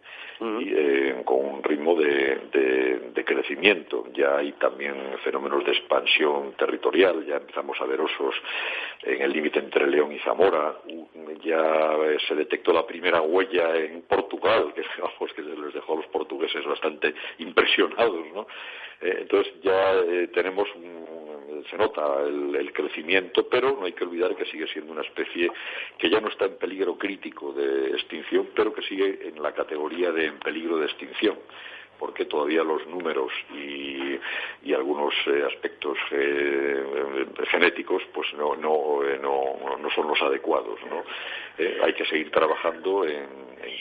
y 0.60 0.72
eh, 0.74 1.22
con 1.24 1.44
un 1.44 1.62
ritmo 1.62 1.96
de, 1.96 2.38
de, 2.52 3.24
crecimiento. 3.24 4.06
Ya 4.14 4.38
hay 4.38 4.52
también 4.52 4.94
fenómenos 5.22 5.64
de 5.64 5.72
expansión 5.72 6.54
territorial. 6.56 7.26
Ya 7.26 7.36
empezamos 7.36 7.78
a 7.80 7.84
ver 7.84 8.00
osos 8.00 8.34
en 9.02 9.20
el 9.20 9.32
límite 9.32 9.58
entre 9.58 9.86
León 9.86 10.12
y 10.12 10.18
Zamora. 10.20 10.76
Ya 11.44 11.96
se 12.26 12.34
detectó 12.34 12.72
la 12.72 12.86
primera 12.86 13.20
huella 13.20 13.76
en 13.76 14.02
Portugal, 14.02 14.72
que 14.74 14.82
digamos 14.96 15.32
que 15.34 15.42
les 15.42 15.74
dejó 15.74 15.92
a 15.94 15.96
los 15.96 16.06
portugueses 16.06 16.64
bastante 16.64 17.14
impresionados, 17.38 18.26
¿no? 18.34 18.46
Entonces 19.00 19.52
ya 19.62 19.94
eh, 19.94 20.28
tenemos 20.64 20.98
se 21.70 21.76
nota 21.76 22.22
el, 22.26 22.72
crecimiento, 22.72 23.48
pero 23.48 23.76
no 23.78 23.86
hay 23.86 23.92
que 23.92 24.04
olvidar 24.04 24.36
que 24.36 24.44
sigue 24.46 24.66
siendo 24.68 24.92
una 24.92 25.02
especie 25.02 25.50
que 25.98 26.08
ya 26.08 26.20
no 26.20 26.28
está 26.28 26.44
en 26.44 26.56
peligro 26.56 26.96
crítico 26.96 27.52
de 27.52 27.90
extinción, 27.90 28.48
pero 28.54 28.72
que 28.72 28.82
sigue 28.82 29.28
en 29.28 29.42
la 29.42 29.52
categoría 29.52 30.12
de 30.12 30.26
en 30.26 30.38
peligro 30.38 30.78
de 30.78 30.86
extinción 30.86 31.36
porque 31.98 32.24
todavía 32.24 32.62
los 32.62 32.86
números 32.86 33.32
y, 33.52 34.18
algunos 34.74 35.12
eh, 35.26 35.42
aspectos 35.44 35.98
genéticos 37.50 38.02
pues 38.14 38.32
no, 38.34 38.54
no, 38.54 39.00
no, 39.20 39.76
no, 39.76 39.90
son 39.90 40.06
los 40.06 40.22
adecuados. 40.22 40.78
¿no? 40.88 41.02
hay 41.82 41.92
que 41.94 42.04
seguir 42.04 42.30
trabajando 42.30 43.04
en, 43.04 43.26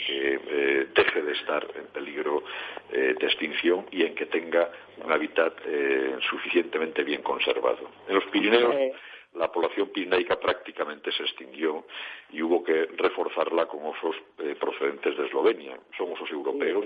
que 0.08 0.88
deje 0.96 1.22
de 1.22 1.34
estar 1.34 1.68
en 1.76 1.86
peligro 1.88 2.44
de 2.90 3.12
extinción 3.12 3.86
y 3.92 4.04
en 4.04 4.16
que 4.16 4.26
tenga 4.26 4.72
un 5.04 5.12
hábitat 5.12 5.54
eh, 5.66 6.18
suficientemente 6.30 7.04
bien 7.04 7.22
conservado. 7.22 7.90
En 8.08 8.16
los 8.16 8.26
Pirineos 8.26 8.76
la 9.38 9.52
población 9.52 9.90
pirinaica 9.90 10.40
prácticamente 10.40 11.12
se 11.12 11.24
extinguió 11.24 11.86
y 12.32 12.42
hubo 12.42 12.64
que 12.64 12.88
reforzarla 12.98 13.66
con 13.68 13.86
osos 13.86 14.16
eh, 14.40 14.56
procedentes 14.60 15.18
de 15.18 15.26
Eslovenia. 15.26 15.78
Son 15.98 16.12
osos 16.12 16.30
europeos, 16.32 16.86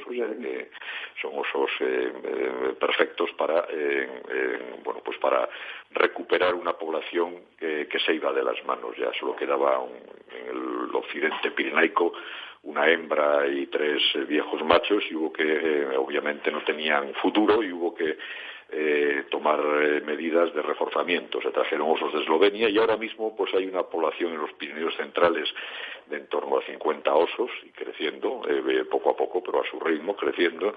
son 1.21 1.31
osos 1.37 1.69
eh, 1.79 2.75
perfectos 2.79 3.31
para, 3.37 3.67
bueno, 4.83 5.01
pues 5.03 5.17
para 5.17 5.47
recuperar 5.91 6.53
una 6.55 6.73
población 6.73 7.35
que 7.57 7.99
se 8.05 8.13
iba 8.13 8.31
de 8.33 8.43
las 8.43 8.63
manos. 8.65 8.95
Ya 8.97 9.11
solo 9.19 9.35
quedaba 9.35 9.83
en 9.85 10.47
el 10.49 10.95
occidente 10.95 11.51
pirinaico 11.51 12.13
una 12.63 12.87
hembra 12.87 13.47
y 13.47 13.67
tres 13.67 14.01
eh, 14.15 14.19
viejos 14.25 14.63
machos 14.63 15.03
y 15.09 15.15
hubo 15.15 15.33
que, 15.33 15.43
eh, 15.43 15.97
obviamente 15.97 16.51
no 16.51 16.61
tenían 16.63 17.13
futuro 17.15 17.63
y 17.63 17.71
hubo 17.71 17.95
que 17.95 18.17
eh, 18.71 19.25
tomar 19.29 19.59
medidas 20.05 20.53
de 20.53 20.61
reforzamiento. 20.61 21.41
Se 21.41 21.51
trajeron 21.51 21.91
osos 21.91 22.13
de 22.13 22.21
Eslovenia 22.21 22.69
y 22.69 22.77
ahora 22.77 22.97
mismo 22.97 23.35
pues 23.35 23.53
hay 23.53 23.65
una 23.65 23.83
población 23.83 24.33
en 24.33 24.39
los 24.39 24.53
Pirineos 24.53 24.95
centrales 24.95 25.47
de 26.07 26.17
en 26.17 26.27
torno 26.27 26.57
a 26.57 26.61
50 26.63 27.13
osos 27.13 27.49
y 27.63 27.69
creciendo 27.69 28.41
poco 28.89 29.11
a 29.11 29.15
poco, 29.15 29.41
pero 29.41 29.61
a 29.61 29.69
su 29.69 29.79
ritmo 29.79 30.15
creciendo. 30.15 30.75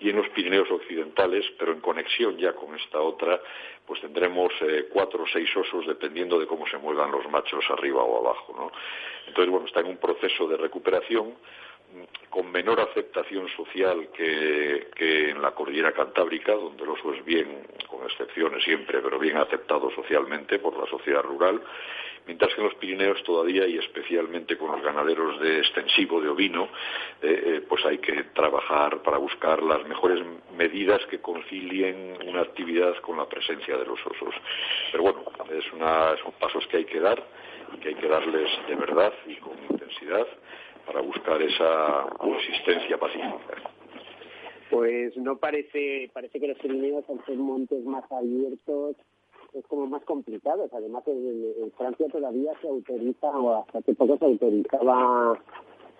Y 0.00 0.10
en 0.10 0.16
los 0.16 0.28
Pirineos 0.30 0.70
occidentales, 0.70 1.44
pero 1.58 1.72
en 1.72 1.80
conexión 1.80 2.36
ya 2.36 2.52
con 2.52 2.74
esta 2.74 3.00
otra, 3.00 3.40
pues 3.86 4.00
tendremos 4.00 4.52
cuatro 4.92 5.24
o 5.24 5.26
seis 5.26 5.48
osos 5.56 5.86
dependiendo 5.86 6.38
de 6.38 6.46
cómo 6.46 6.66
se 6.66 6.78
muevan 6.78 7.10
los 7.10 7.28
machos 7.30 7.64
arriba 7.70 8.02
o 8.02 8.20
abajo. 8.20 8.54
¿no? 8.56 8.70
Entonces, 9.26 9.50
bueno, 9.50 9.66
está 9.66 9.80
en 9.80 9.86
un 9.86 9.98
proceso 9.98 10.46
de 10.46 10.56
recuperación 10.56 11.34
con 12.30 12.50
menor 12.50 12.80
aceptación 12.80 13.48
social 13.56 14.08
que, 14.12 15.30
en 15.30 15.40
la 15.40 15.52
cordillera 15.52 15.92
cantábrica, 15.92 16.52
donde 16.52 16.82
el 16.82 16.90
oso 16.90 17.14
es 17.14 17.24
bien, 17.24 17.66
con 17.88 18.04
excepciones 18.04 18.62
siempre, 18.64 19.00
pero 19.00 19.18
bien 19.18 19.36
aceptado 19.36 19.90
socialmente 19.92 20.58
por 20.58 20.76
la 20.76 20.86
sociedad 20.86 21.22
rural, 21.22 21.62
mientras 22.26 22.52
que 22.54 22.60
en 22.60 22.66
los 22.66 22.76
Pirineos 22.76 23.22
todavía, 23.22 23.66
y 23.66 23.78
especialmente 23.78 24.56
con 24.56 24.72
los 24.72 24.82
ganaderos 24.82 25.40
de 25.40 25.58
extensivo 25.58 26.20
de 26.20 26.28
ovino, 26.28 26.64
eh, 27.22 27.42
eh, 27.46 27.66
pues 27.68 27.84
hay 27.84 27.98
que 27.98 28.24
trabajar 28.34 29.02
para 29.02 29.18
buscar 29.18 29.62
las 29.62 29.86
mejores 29.86 30.24
medidas 30.56 31.04
que 31.06 31.20
concilien 31.20 32.18
una 32.26 32.42
actividad 32.42 32.96
con 32.96 33.16
la 33.18 33.28
presencia 33.28 33.76
de 33.76 33.86
los 33.86 34.00
osos. 34.06 34.34
Pero 34.90 35.04
bueno, 35.04 35.24
es 35.52 35.72
una, 35.72 36.16
son 36.22 36.32
pasos 36.32 36.66
que 36.66 36.78
hay 36.78 36.84
que 36.84 37.00
dar 37.00 37.22
que 37.80 37.88
hay 37.88 37.94
que 37.94 38.08
darles 38.08 38.50
de 38.68 38.74
verdad 38.76 39.12
y 39.26 39.36
con 39.36 39.52
intensidad 39.70 40.26
para 40.86 41.00
buscar 41.00 41.40
esa 41.42 42.06
consistencia 42.18 42.98
pacífica. 42.98 43.70
Pues 44.70 45.16
no 45.16 45.36
parece, 45.36 46.10
parece 46.12 46.40
que 46.40 46.48
los 46.48 46.58
Pirineos 46.58 47.04
al 47.08 47.24
ser 47.24 47.36
montes 47.36 47.84
más 47.84 48.10
abiertos 48.10 48.96
es 49.52 49.64
como 49.66 49.86
más 49.86 50.02
complicado. 50.04 50.68
Además, 50.72 51.04
en, 51.06 51.72
Francia 51.76 52.06
todavía 52.10 52.52
se 52.60 52.68
autoriza, 52.68 53.28
o 53.28 53.62
hasta 53.62 53.78
hace 53.78 53.94
poco 53.94 54.18
se 54.18 54.24
autorizaba, 54.24 55.38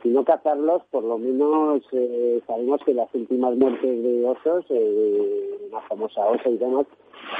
si 0.03 0.09
no 0.09 0.25
cazarlos, 0.25 0.83
por 0.91 1.05
lo 1.05 1.19
menos 1.19 1.83
eh, 1.93 2.43
sabemos 2.47 2.81
que 2.85 2.95
las 2.95 3.12
últimas 3.14 3.57
muertes 3.57 4.03
de 4.03 4.25
osos, 4.25 4.64
eh, 4.71 5.71
famosa 5.88 6.25
osa 6.26 6.49
y 6.49 6.57
demás, 6.57 6.87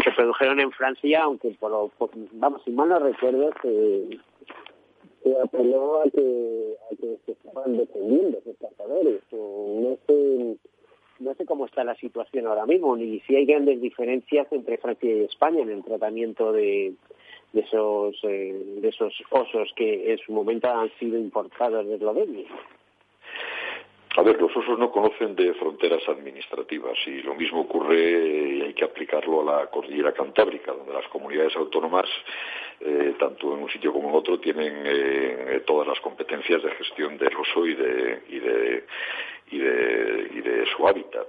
se 0.03 0.11
produjeron 0.13 0.61
en 0.61 0.71
Francia, 0.73 1.23
aunque 1.23 1.51
por, 1.61 1.91
vamos, 2.33 2.63
si 2.65 2.71
mal 2.71 2.89
no 2.89 2.99
recuerdo, 2.99 3.51
se, 3.63 4.19
apeló 5.43 6.01
a 6.01 6.05
que, 6.11 6.77
a 6.91 6.97
que 6.97 7.19
se 7.25 7.33
estaban 7.33 7.77
defendiendo 7.77 8.39
esos 8.39 8.57
cazadores. 8.59 9.21
no 9.33 9.97
sé, 10.07 10.57
no 11.21 11.35
sé 11.35 11.47
cómo 11.47 11.67
está 11.67 11.85
la 11.85 11.95
situación 11.97 12.47
ahora 12.47 12.67
mismo, 12.67 12.97
ni 12.97 13.21
si 13.21 13.37
hay 13.37 13.47
grandes 13.47 13.81
diferencias 13.81 14.47
entre 14.53 14.79
Francia 14.79 15.11
y 15.11 15.25
España 15.25 15.63
en 15.63 15.71
el 15.71 15.85
tratamiento 15.85 16.53
de, 16.53 16.95
de 17.53 17.61
esos 17.61 18.17
eh, 18.25 18.79
de 18.81 18.89
esos 18.89 19.15
osos 19.31 19.73
que 19.77 20.13
en 20.13 20.19
su 20.19 20.33
momento 20.33 20.69
han 20.69 20.91
sido 20.99 21.19
importados 21.19 21.87
de 21.87 21.95
Eslovenia. 21.95 22.49
A 24.17 24.23
ver, 24.23 24.41
los 24.41 24.57
osos 24.57 24.79
no 24.79 24.93
conocen 24.93 25.35
de 25.35 25.55
fronteras 25.55 26.09
administrativas 26.09 26.97
y 27.07 27.21
lo 27.23 27.35
mismo 27.35 27.63
ocurre 27.63 27.99
y 27.99 28.63
hay 28.63 28.73
que 28.73 28.85
aplicarlo 28.85 29.41
a 29.41 29.61
la 29.63 29.67
cordillera 29.67 30.13
cantábrica, 30.13 30.73
donde 30.73 30.93
las 30.93 31.09
comunidades 31.09 31.57
autónomas, 31.57 32.07
eh, 32.81 33.17
tanto 33.19 33.55
en 33.55 33.65
un 33.65 33.71
sitio 33.71 33.93
como 33.93 34.11
en 34.11 34.15
otro, 34.15 34.39
tienen 34.39 34.83
eh, 34.87 35.63
todas 35.67 35.89
las 35.89 35.99
competencias 35.99 36.63
de 36.63 36.71
gestión 36.73 37.19
del 37.19 37.35
oso 37.35 37.67
y 37.67 37.75
de, 37.75 38.23
y 38.29 38.39
de, 38.39 38.85
y 39.51 39.59
de, 39.59 40.31
y 40.35 40.41
de 40.43 40.67
su 40.67 40.87
hábitat. 40.87 41.27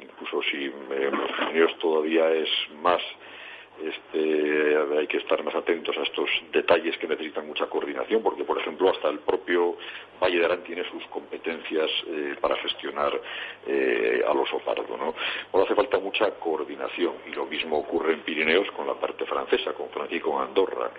incluso 0.00 0.42
si 0.50 0.64
en 0.64 1.60
los 1.60 1.78
todavía 1.78 2.30
es 2.32 2.48
más 2.82 3.02
este, 3.80 4.76
hay 4.98 5.06
que 5.06 5.16
estar 5.16 5.42
más 5.42 5.54
atentos 5.54 5.96
a 5.96 6.02
estos 6.02 6.28
detalles 6.52 6.96
que 6.98 7.08
necesitan 7.08 7.46
mucha 7.46 7.66
coordinación, 7.66 8.22
porque, 8.22 8.44
por 8.44 8.58
ejemplo, 8.58 8.90
hasta 8.90 9.08
el 9.08 9.20
propio 9.20 9.76
Valle 10.22 10.38
de 10.38 10.44
Arán 10.44 10.62
tiene 10.62 10.84
sus 10.90 11.04
competencias 11.06 11.90
eh, 12.06 12.36
para 12.40 12.56
gestionar 12.56 13.20
eh, 13.66 14.22
al 14.26 14.38
oso 14.38 14.58
pardo. 14.58 14.96
¿no? 14.96 15.14
hace 15.62 15.74
falta 15.74 15.98
mucha 15.98 16.30
coordinación, 16.38 17.14
y 17.26 17.30
lo 17.30 17.46
mismo 17.46 17.78
ocurre 17.78 18.14
en 18.14 18.20
Pirineos 18.20 18.70
con 18.72 18.86
la 18.86 18.94
parte 18.94 19.24
francesa, 19.26 19.72
con 19.72 19.88
Francia 19.88 20.16
y 20.16 20.20
con 20.20 20.42
Andorra. 20.42 20.90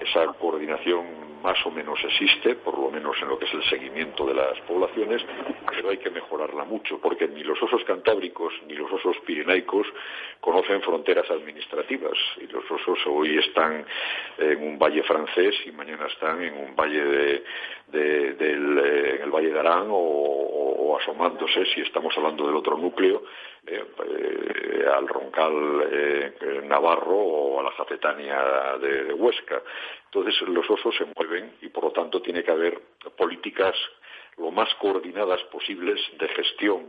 Esa 0.00 0.26
coordinación 0.34 1.40
más 1.42 1.58
o 1.66 1.70
menos 1.70 1.98
existe, 2.04 2.54
por 2.54 2.78
lo 2.78 2.90
menos 2.90 3.16
en 3.20 3.28
lo 3.28 3.38
que 3.38 3.46
es 3.46 3.54
el 3.54 3.64
seguimiento 3.64 4.24
de 4.26 4.34
las 4.34 4.58
poblaciones, 4.60 5.22
pero 5.70 5.90
hay 5.90 5.98
que 5.98 6.10
mejorarla 6.10 6.64
mucho, 6.64 6.98
porque 7.00 7.26
ni 7.28 7.42
los 7.42 7.60
osos 7.62 7.82
cantábricos 7.84 8.52
ni 8.66 8.74
los 8.74 8.90
osos 8.92 9.16
pirenaicos 9.26 9.86
conocen 10.40 10.80
fronteras 10.82 11.28
administrativas 11.30 12.21
y 12.40 12.46
los 12.46 12.68
osos 12.70 12.98
hoy 13.06 13.38
están 13.38 13.84
en 14.38 14.62
un 14.62 14.78
valle 14.78 15.02
francés 15.02 15.54
y 15.66 15.72
mañana 15.72 16.06
están 16.06 16.42
en 16.42 16.54
un 16.54 16.76
valle 16.76 17.04
de, 17.04 17.42
del, 18.34 18.78
eh, 18.78 19.16
en 19.16 19.22
el 19.22 19.30
valle 19.30 19.50
de 19.50 19.58
Arán 19.58 19.86
o, 19.90 20.98
asomándose 21.00 21.64
si 21.66 21.80
estamos 21.80 22.16
hablando 22.16 22.46
del 22.46 22.56
otro 22.56 22.76
núcleo 22.76 23.24
eh, 23.66 23.82
eh, 23.82 24.84
al 24.94 25.08
roncal 25.08 25.48
navarro 26.64 27.16
o 27.16 27.60
a 27.60 27.62
la 27.62 27.70
jacetania 27.72 28.76
de, 28.78 29.14
Huesca 29.14 29.62
entonces 30.04 30.40
los 30.42 30.68
osos 30.68 30.94
se 30.96 31.06
mueven 31.16 31.54
y 31.62 31.68
por 31.68 31.84
lo 31.84 31.92
tanto 31.92 32.20
tiene 32.20 32.44
que 32.44 32.50
haber 32.50 32.78
políticas 33.16 33.74
lo 34.36 34.50
más 34.50 34.72
coordinadas 34.76 35.42
posibles 35.44 36.00
de 36.18 36.28
gestión 36.28 36.88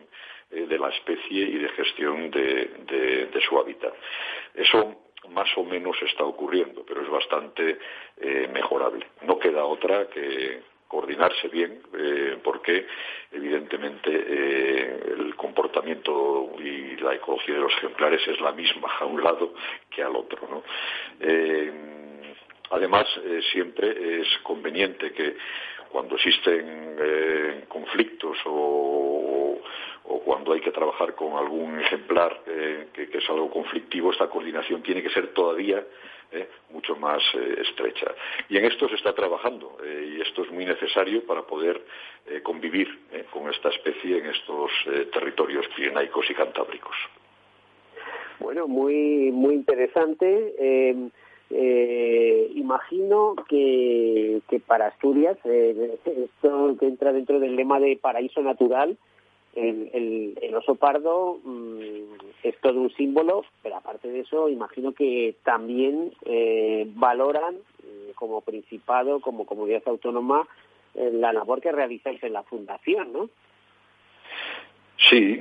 de 0.53 0.77
la 0.77 0.89
especie 0.89 1.41
y 1.41 1.57
de 1.57 1.69
gestión 1.69 2.29
de, 2.29 3.41
su 3.47 3.57
hábitat. 3.57 3.93
Eso 4.53 4.95
más 5.29 5.49
o 5.57 5.63
menos 5.63 5.95
está 6.01 6.23
ocurriendo, 6.23 6.83
pero 6.85 7.01
es 7.01 7.09
bastante 7.09 7.77
eh, 8.17 8.49
mejorable. 8.51 9.07
No 9.21 9.39
queda 9.39 9.65
otra 9.65 10.07
que 10.07 10.61
coordinarse 10.87 11.47
bien, 11.47 11.81
eh, 11.97 12.37
porque 12.43 12.85
evidentemente 13.31 14.11
eh, 14.11 14.99
el 15.17 15.35
comportamiento 15.35 16.51
y 16.59 16.97
la 16.97 17.15
ecología 17.15 17.55
de 17.55 17.61
los 17.61 17.73
ejemplares 17.77 18.27
es 18.27 18.39
la 18.39 18.51
misma 18.51 18.89
a 18.99 19.05
un 19.05 19.23
lado 19.23 19.53
que 19.89 20.03
al 20.03 20.15
otro. 20.15 20.63
además, 22.69 23.05
siempre 23.51 24.21
es 24.21 24.27
conveniente 24.43 25.11
que 25.13 25.35
cuando 25.89 26.15
existen 26.15 27.65
conflictos 27.67 28.37
o 28.45 29.59
o 30.05 30.19
cuando 30.19 30.53
hay 30.53 30.61
que 30.61 30.71
trabajar 30.71 31.15
con 31.15 31.37
algún 31.37 31.79
ejemplar 31.79 32.41
eh, 32.47 32.87
que, 32.93 33.17
es 33.17 33.29
algo 33.29 33.49
conflictivo, 33.49 34.11
esta 34.11 34.29
coordinación 34.29 34.83
tiene 34.83 35.01
que 35.01 35.09
ser 35.09 35.33
todavía 35.33 35.83
eh, 36.31 36.49
mucho 36.71 36.95
más 36.95 37.21
eh, 37.35 37.61
estrecha. 37.61 38.13
Y 38.49 38.57
en 38.57 38.65
esto 38.65 38.89
se 38.89 38.95
está 38.95 39.13
trabajando 39.13 39.77
y 39.83 40.19
esto 40.21 40.43
es 40.43 40.51
muy 40.51 40.65
necesario 40.65 41.25
para 41.25 41.43
poder 41.43 41.81
convivir 42.41 42.87
con 43.31 43.49
esta 43.49 43.69
especie 43.69 44.17
en 44.17 44.27
estos 44.27 44.71
territorios 45.11 45.67
pirenaicos 45.75 46.29
y 46.29 46.33
cantábricos. 46.33 46.95
Bueno, 48.39 48.67
muy, 48.67 49.31
muy 49.31 49.55
interesante. 49.55 51.11
imagino 52.55 53.35
que, 53.47 54.41
que 54.49 54.59
para 54.59 54.87
Asturias, 54.87 55.37
esto 55.45 56.75
que 56.79 56.87
entra 56.87 57.11
dentro 57.13 57.39
del 57.39 57.55
lema 57.55 57.79
de 57.79 57.97
paraíso 57.97 58.41
natural, 58.41 58.97
el, 59.55 60.37
el, 60.41 60.55
oso 60.55 60.75
pardo 60.75 61.39
mm, 61.43 61.89
es 62.43 62.57
todo 62.59 62.79
un 62.79 62.91
símbolo, 62.91 63.45
pero 63.61 63.75
aparte 63.75 64.09
de 64.09 64.21
eso, 64.21 64.49
imagino 64.49 64.93
que 64.93 65.35
también 65.43 66.11
eh, 66.25 66.87
valoran 66.95 67.55
eh, 67.83 68.11
como 68.15 68.41
Principado, 68.41 69.19
como 69.21 69.45
comunidad 69.45 69.83
autónoma, 69.85 70.47
eh, 70.95 71.11
la 71.13 71.33
labor 71.33 71.61
que 71.61 71.71
realizáis 71.71 72.21
en 72.23 72.33
la 72.33 72.43
Fundación, 72.43 73.13
¿no? 73.13 73.29
Sí, 75.09 75.37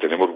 tenemos, 0.00 0.30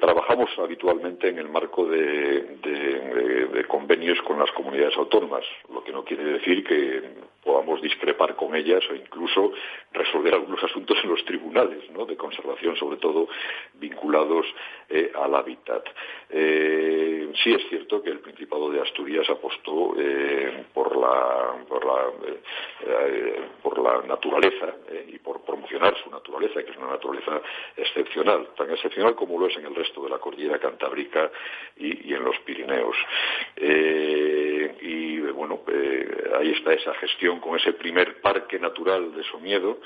trabajamos 0.00 0.50
habitualmente 0.58 1.28
en 1.28 1.38
el 1.38 1.48
marco 1.48 1.86
de, 1.86 2.56
de, 2.60 3.64
convenios 3.68 4.20
con 4.22 4.38
las 4.38 4.50
comunidades 4.52 4.96
autónomas, 4.96 5.44
lo 5.72 5.84
que 5.84 5.92
no 5.92 6.02
quiere 6.04 6.24
decir 6.24 6.64
que 6.64 7.02
podamos 7.42 7.82
discrepar 7.82 8.36
con 8.36 8.54
ellas 8.54 8.82
o 8.90 8.94
incluso 8.94 9.52
resolver 9.92 10.34
algunos 10.34 10.62
asuntos 10.62 10.96
en 11.02 11.10
los 11.10 11.24
tribunales 11.24 11.90
¿no? 11.90 12.06
de 12.06 12.16
conservación, 12.16 12.76
sobre 12.76 12.98
todo 12.98 13.28
vinculados 13.74 14.46
eh, 14.88 15.12
al 15.14 15.34
hábitat. 15.34 15.84
Eh, 16.30 17.32
sí 17.42 17.52
es 17.52 17.68
cierto 17.68 18.02
que 18.02 18.10
el 18.10 18.20
Principado 18.20 18.70
de 18.70 18.80
Asturias 18.80 19.28
apostó 19.28 19.94
eh, 19.98 20.64
por, 20.72 20.96
la, 20.96 21.64
por, 21.68 21.84
la, 21.84 22.04
por 23.62 23.78
la 23.82 24.02
naturaleza 24.06 24.74
y 25.08 25.18
por 25.18 25.42
promocionar 25.42 25.96
su 26.02 26.10
naturaleza, 26.10 26.62
que 26.62 26.70
es 26.70 26.76
una 26.76 26.90
naturaleza 26.90 27.40
excepcional, 27.76 28.48
tan 28.56 28.70
excepcional 28.70 29.14
como 29.14 29.38
lo 29.38 29.48
es 29.48 29.56
en 29.56 29.66
el 29.66 29.74
resto 29.74 30.02
de 30.04 30.10
la 30.10 30.18
cordillera 30.18 30.58
cantábrica 30.58 31.30
y, 31.76 32.12
en 32.12 32.24
los 32.24 32.38
Pirineos. 32.40 32.96
Y 34.80 35.20
bueno, 35.20 35.60
ahí 36.38 36.50
está 36.50 36.72
esa 36.72 36.94
gestión 36.94 37.40
con 37.40 37.58
ese 37.58 37.72
primer 37.72 38.20
parque 38.20 38.58
natural 38.58 39.14
de 39.14 39.22
Somiedo, 39.24 39.80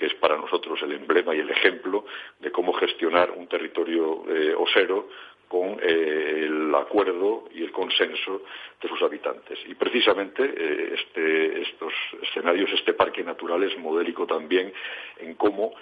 que 0.00 0.06
es 0.06 0.14
para 0.14 0.36
nosotros 0.36 0.80
el 0.82 0.92
emblema 0.92 1.34
y 1.34 1.40
el 1.40 1.50
ejemplo 1.50 2.06
de 2.38 2.50
cómo 2.50 2.72
gestionar 2.72 3.30
un 3.32 3.46
territorio 3.46 4.24
eh, 4.28 4.54
osero 4.54 5.08
con 5.46 5.78
eh, 5.82 6.46
el 6.46 6.74
acuerdo 6.74 7.48
y 7.52 7.62
el 7.62 7.70
consenso 7.70 8.42
de 8.80 8.88
sus 8.88 9.02
habitantes. 9.02 9.58
Y 9.66 9.74
precisamente 9.74 10.42
eh, 10.42 10.94
este, 10.94 11.60
estos 11.60 11.92
escenarios, 12.22 12.70
este 12.72 12.94
parque 12.94 13.22
natural 13.22 13.62
es 13.64 13.76
modélico 13.78 14.26
también 14.26 14.72
en 15.18 15.34
cómo 15.34 15.74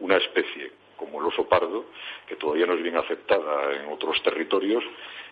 una 0.00 0.18
especie 0.18 0.72
como 1.02 1.20
el 1.20 1.26
oso 1.26 1.48
pardo, 1.48 1.86
que 2.26 2.36
todavía 2.36 2.66
no 2.66 2.74
es 2.74 2.82
bien 2.82 2.96
aceptada 2.96 3.74
en 3.74 3.90
otros 3.90 4.22
territorios, 4.22 4.84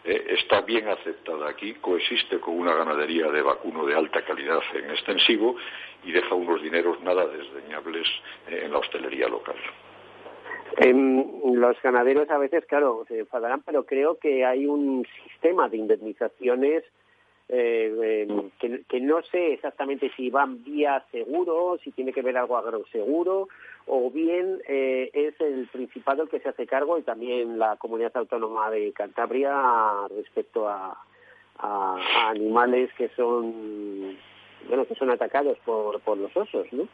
eh, 0.04 0.35
está 0.38 0.62
bien 0.62 0.88
aceptada 0.88 1.48
aquí, 1.48 1.74
coexiste 1.74 2.40
con 2.40 2.59
una 2.59 2.74
ganadería 2.74 3.30
de 3.30 3.42
vacuno 3.42 3.87
de 3.87 3.94
alta 3.94 4.24
calidad 4.24 4.61
en 4.74 4.90
extensivo 4.90 5.56
y 6.04 6.11
deja 6.11 6.35
unos 6.35 6.61
dineros 6.62 7.00
nada 7.02 7.26
desdeñables 7.26 8.09
eh, 8.48 8.62
en 8.64 8.72
la 8.72 8.78
hostelería 8.78 9.28
local. 9.28 9.56
los 10.80 11.83
ganaderos 11.83 12.28
a 12.30 12.38
veces, 12.38 12.64
claro, 12.66 13.04
se 13.06 13.20
enfadarán, 13.20 13.62
pero 13.62 13.85
creo 13.85 14.18
que 14.18 14.44
hay 14.44 14.66
un 14.66 15.06
sistema 15.24 15.68
de 15.68 15.76
indemnizaciones 15.76 16.83
eh, 17.52 18.28
que, 18.61 18.83
que, 18.88 19.00
no 19.00 19.22
sé 19.22 19.54
exactamente 19.54 20.11
si 20.16 20.30
van 20.30 20.62
vía 20.62 21.04
seguro, 21.11 21.78
si 21.83 21.90
tiene 21.90 22.12
que 22.12 22.22
ver 22.22 22.37
algo 22.38 22.56
agroseguro, 22.56 23.48
o 23.92 24.11
bien 24.11 24.62
eh, 24.68 25.11
es 25.12 25.35
el 25.40 25.66
Principado 25.66 26.22
el 26.22 26.29
que 26.29 26.38
se 26.38 26.48
hace 26.48 26.66
cargo 26.66 26.96
y 26.96 27.03
también 27.03 27.59
la 27.59 27.76
Comunidad 27.76 28.16
Autónoma 28.16 28.70
de 28.70 28.92
Cantabria 28.92 29.53
respecto 30.16 30.68
a, 30.68 30.96
animales 31.62 32.90
que 32.96 33.11
son 33.11 34.16
bueno 34.66 34.87
que 34.87 34.94
son 34.94 35.11
atacados 35.11 35.59
por, 35.66 36.00
por 36.00 36.16
los 36.16 36.35
osos, 36.35 36.66
¿no? 36.72 36.88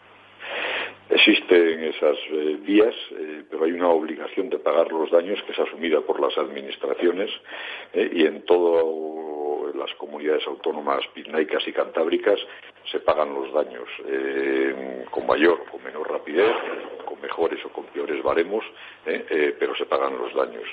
Existen 1.09 1.85
esas 1.85 2.17
eh, 2.31 2.59
vías, 2.63 2.95
eh, 3.13 3.45
pero 3.49 3.65
hay 3.65 3.73
una 3.73 3.91
obligación 3.91 4.49
de 4.49 4.59
pagar 4.59 4.91
los 4.91 5.09
daños 5.13 5.41
que 5.45 5.53
es 5.53 5.59
asumida 5.61 6.01
por 6.01 6.19
las 6.21 6.37
administraciones 6.37 7.31
y 7.95 8.27
en 8.27 8.43
todas 8.43 9.77
las 9.77 9.95
comunidades 9.95 10.45
autónomas 10.49 11.07
pitnaicas 11.15 11.67
y 11.69 11.73
cantábricas 11.73 12.41
se 12.91 13.01
pagan 13.01 13.35
los 13.35 13.53
daños 13.53 13.89
con 15.11 15.27
mayor 15.27 15.65
o 15.73 15.79
menor 15.79 16.11
rapidez, 16.11 16.53
con 17.05 17.21
mejores 17.21 17.65
o 17.65 17.69
con 17.71 17.85
peores 17.87 18.23
baremos, 18.23 18.65
¿eh? 19.07 19.25
Eh, 19.29 19.57
pero 19.59 19.75
se 19.75 19.87
pagan 19.87 20.17
los 20.19 20.35
daños. 20.35 20.69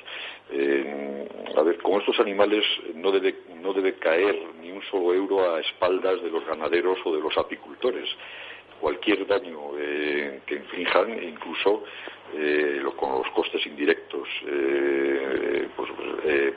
a 1.55 1.61
ver, 1.61 1.77
con 1.77 1.99
estos 1.99 2.19
animales 2.19 2.63
no 2.95 3.11
debe, 3.11 3.35
no 3.61 3.73
debe 3.73 3.95
caer 3.95 4.35
ni 4.59 4.71
un 4.71 4.81
solo 4.83 5.13
euro 5.13 5.53
a 5.53 5.61
espaldas 5.61 6.21
de 6.21 6.29
los 6.29 6.45
ganaderos 6.45 6.97
o 7.05 7.15
de 7.15 7.21
los 7.21 7.37
apicultores. 7.37 8.09
Cualquier 8.83 9.25
daño 9.25 9.77
eh, 9.79 10.41
que 10.45 10.55
inflijan, 10.55 11.23
incluso 11.23 11.85
con 12.97 13.19
los 13.19 13.29
costes 13.29 13.65
indirectos, 13.65 14.27
pues, 15.75 15.89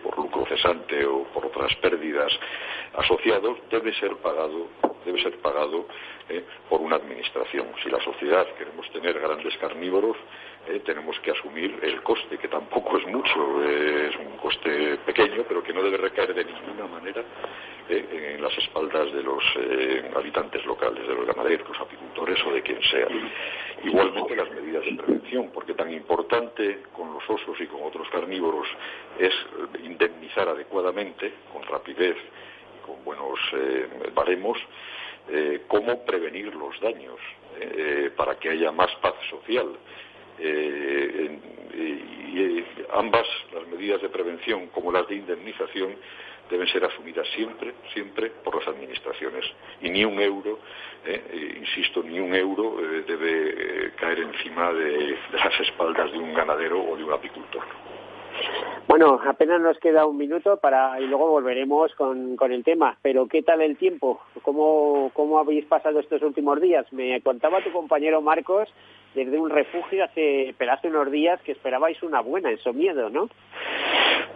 por 0.03 0.19
lucro 0.19 0.45
cesante 0.47 1.05
o 1.05 1.23
por 1.25 1.47
otras 1.47 1.73
pérdidas 1.77 2.33
asociados, 2.95 3.59
debe 3.71 3.93
ser 3.95 4.17
pagado 4.17 4.67
debe 5.07 5.23
ser 5.23 5.39
pagado 5.39 5.87
eh, 6.29 6.45
por 6.69 6.81
una 6.81 6.97
administración. 6.97 7.69
Si 7.83 7.89
la 7.89 8.01
sociedad 8.01 8.47
queremos 8.59 8.91
tener 8.91 9.19
grandes 9.19 9.57
carnívoros, 9.59 10.17
eh, 10.69 10.81
tenemos 10.85 11.19
que 11.21 11.31
asumir 11.31 11.79
el 11.83 12.03
coste, 12.03 12.39
que 12.39 12.49
tampoco 12.49 12.99
es 12.99 13.07
mucho, 13.07 13.65
eh, 13.65 14.11
es 14.11 14.17
un 14.17 14.37
coste 14.37 14.99
pequeño, 15.07 15.45
pero 15.47 15.63
que 15.63 15.73
no 15.73 15.83
debe 15.83 15.97
recaer 15.97 16.35
de 16.35 16.45
ninguna 16.45 16.87
manera 16.87 17.23
en 17.89 18.43
las 18.43 18.57
espaldas 18.59 19.13
de 19.13 19.23
los 19.23 19.45
habitantes 20.17 20.65
locales, 20.67 21.07
de 21.07 21.15
los 21.15 21.25
ganaderos, 21.25 21.69
los 21.69 21.81
apicultores 21.81 22.37
o 22.45 22.53
de 22.53 22.61
quien 22.61 22.83
sea. 22.83 23.07
Igualmente 23.85 24.35
las 24.35 24.51
medidas 24.51 24.85
de 24.85 24.97
prevención, 24.97 25.51
porque 25.55 25.73
tan 25.75 25.93
importante 25.93 26.81
con 26.93 27.15
los 27.15 27.23
osos 27.31 27.61
y 27.61 27.67
con 27.69 27.85
otros 27.85 28.09
carnívoros 28.11 28.67
es 29.21 29.33
indemnizar 29.85 30.49
adecuadamente, 30.49 31.33
con 31.53 31.63
rapidez 31.63 32.17
y 32.77 32.85
con 32.85 33.05
buenos 33.05 33.39
baremos, 34.17 34.59
eh, 35.29 35.63
cómo 35.67 36.05
prevenir 36.05 36.55
los 36.55 36.79
daños 36.81 37.19
eh, 37.61 38.13
para 38.17 38.39
que 38.39 38.51
haya 38.51 38.71
más 38.71 38.95
paz 38.97 39.15
social. 39.29 39.67
Eh, 40.39 41.39
y 42.35 42.65
ambas, 42.93 43.27
las 43.53 43.67
medidas 43.69 44.03
de 44.03 44.09
prevención 44.09 44.69
como 44.69 44.93
las 44.93 45.09
de 45.09 45.17
indemnización, 45.17 45.97
deben 46.51 46.69
ser 46.69 46.85
asumidas 46.85 47.27
siempre, 47.35 47.75
siempre 47.93 48.31
por 48.31 48.55
las 48.57 48.69
administraciones. 48.69 49.45
Y 49.81 49.91
ni 49.91 50.05
un 50.05 50.21
euro, 50.21 50.61
insisto, 51.59 52.03
ni 52.03 52.21
un 52.21 52.35
euro 52.35 52.77
debe 53.07 53.93
caer 53.97 54.21
encima 54.21 54.73
de 54.73 55.19
las 55.33 55.61
espaldas 55.61 56.13
de 56.13 56.19
un 56.19 56.35
ganadero 56.35 56.81
o 56.83 56.97
de 56.97 57.05
un 57.05 57.13
apicultor. 57.13 57.65
Bueno, 58.89 59.21
apenas 59.27 59.61
nos 59.61 59.79
queda 59.79 60.07
un 60.07 60.17
minuto 60.17 60.59
para 60.59 61.01
y 61.01 61.07
luego 61.07 61.29
volveremos 61.29 61.93
con, 61.97 62.37
con 62.37 62.53
el 62.53 62.63
tema. 62.63 62.97
Pero 63.03 63.27
¿qué 63.27 63.43
tal 63.43 63.61
el 63.61 63.77
tiempo? 63.77 64.21
¿Cómo, 64.43 65.11
¿Cómo 65.13 65.39
habéis 65.39 65.65
pasado 65.67 65.99
estos 65.99 66.23
últimos 66.23 66.61
días? 66.61 66.91
Me 66.93 67.21
contaba 67.21 67.63
tu 67.63 67.73
compañero 67.73 68.23
Marcos 68.23 68.69
desde 69.15 69.39
un 69.39 69.51
refugio 69.51 70.05
hace, 70.05 70.55
pero 70.59 70.73
hace 70.73 70.89
unos 70.89 71.11
días 71.11 71.41
que 71.43 71.53
esperabais 71.53 72.01
una 72.03 72.21
buena 72.21 72.51
en 72.51 72.59
Somiedo, 72.59 73.11
¿no? 73.11 73.29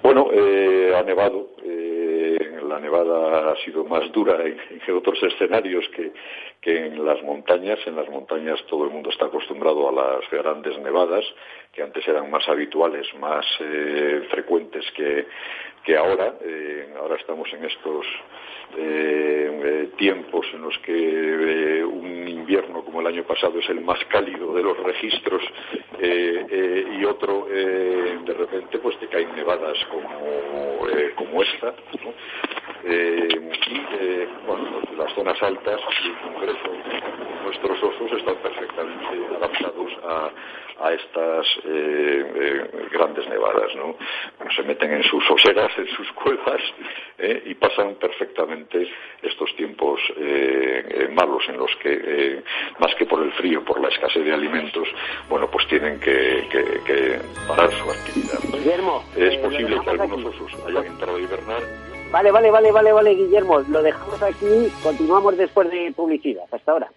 Bueno, 0.02 0.28
eh, 0.32 0.94
ha 0.96 1.02
nevado. 1.02 1.50
Eh, 1.62 2.60
la 2.66 2.80
nevada 2.80 3.52
ha 3.52 3.56
sido 3.64 3.84
más 3.84 4.10
dura 4.12 4.38
en, 4.44 4.58
otros 4.94 5.22
escenarios 5.22 5.84
que, 5.94 6.12
que, 6.60 6.86
en 6.86 7.04
las 7.04 7.22
montañas. 7.22 7.78
En 7.86 7.96
las 7.96 8.08
montañas 8.08 8.62
todo 8.68 8.84
el 8.84 8.90
mundo 8.90 9.10
está 9.10 9.26
acostumbrado 9.26 9.88
a 9.88 9.92
las 9.92 10.30
grandes 10.30 10.78
nevadas, 10.78 11.24
que 11.72 11.82
antes 11.82 12.06
eran 12.06 12.30
más 12.30 12.48
habituales, 12.48 13.06
más 13.18 13.46
eh, 13.60 14.26
frecuentes 14.30 14.84
que, 14.92 15.26
que 15.84 15.96
ahora. 15.96 16.34
Eh, 16.42 16.94
ahora 16.98 17.16
estamos 17.16 17.52
en 17.52 17.64
estos 17.64 18.06
eh, 18.76 19.90
tiempos 19.96 20.46
en 20.52 20.62
los 20.62 20.78
que 20.78 21.84
un 21.84 22.28
invierno 22.28 22.84
como 22.84 23.00
el 23.00 23.06
año 23.06 23.24
pasado 23.24 23.58
es 23.58 23.68
el 23.68 23.80
más 23.80 23.98
cálido 24.06 24.54
de 24.54 24.62
los 24.62 24.76
registros 24.78 25.42
y 26.00 27.04
otro 27.04 27.46
de 27.46 28.34
repente 28.34 28.78
pues 28.78 28.98
te 28.98 29.08
caen 29.08 29.34
nevadas 29.34 29.76
como, 29.90 30.86
como 31.16 31.42
esta. 31.42 31.74
Eh, 32.84 33.28
y 33.68 33.76
eh, 33.76 34.28
bueno, 34.46 34.80
las 34.96 35.12
zonas 35.14 35.40
altas 35.42 35.80
y 36.02 36.08
en 36.08 36.32
concreto 36.32 36.70
nuestros 37.44 37.82
osos 37.82 38.12
están 38.12 38.36
perfectamente 38.36 39.36
adaptados 39.36 39.92
a, 40.04 40.30
estas 40.94 41.46
eh, 41.66 42.88
grandes 42.90 43.28
nevadas, 43.28 43.74
¿no? 43.76 43.96
Se 44.56 44.62
meten 44.62 44.92
en 44.94 45.02
sus 45.02 45.30
oseras, 45.30 45.70
en 45.76 45.86
sus 45.88 46.10
cuevas 46.12 46.60
y 47.44 47.54
pasan 47.54 47.96
perfectamente 47.96 48.90
estos 49.20 49.54
tiempos 49.56 50.00
malos 51.12 51.42
en 51.50 51.58
los 51.58 51.70
que, 51.82 52.42
más 52.78 52.94
que 52.94 53.04
por 53.04 53.22
el 53.22 53.30
frío, 53.32 53.62
por 53.62 53.78
la 53.78 53.88
escasez 53.88 54.24
de 54.24 54.32
alimentos, 54.32 54.88
bueno, 55.28 55.50
pues 55.50 55.68
tienen 55.68 56.00
que, 56.00 57.20
parar 57.46 57.70
su 57.72 57.90
actividad. 57.90 58.38
Guillermo, 58.50 59.04
es 59.16 59.36
posible 59.36 59.80
que 59.84 59.90
algunos 59.90 60.24
osos 60.24 60.66
hayan 60.66 60.86
entrado 60.86 61.18
a 61.18 61.20
hibernar 61.20 61.62
Vale, 62.10 62.30
vale, 62.32 62.50
vale, 62.50 62.72
vale, 62.72 62.92
vale, 62.92 63.14
Guillermo. 63.14 63.60
Lo 63.60 63.82
dejamos 63.82 64.22
aquí. 64.22 64.72
Continuamos 64.82 65.36
después 65.36 65.70
de 65.70 65.92
publicidad. 65.94 66.44
Hasta 66.50 66.72
ahora. 66.72 66.92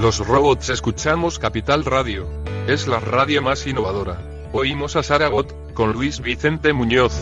Los 0.00 0.26
robots 0.26 0.70
escuchamos 0.70 1.38
Capital 1.38 1.84
Radio. 1.84 2.26
Es 2.66 2.88
la 2.88 3.00
radio 3.00 3.42
más 3.42 3.66
innovadora. 3.66 4.18
Oímos 4.50 4.96
a 4.96 5.02
Saragot, 5.02 5.74
con 5.74 5.92
Luis 5.92 6.20
Vicente 6.20 6.72
Muñoz. 6.72 7.12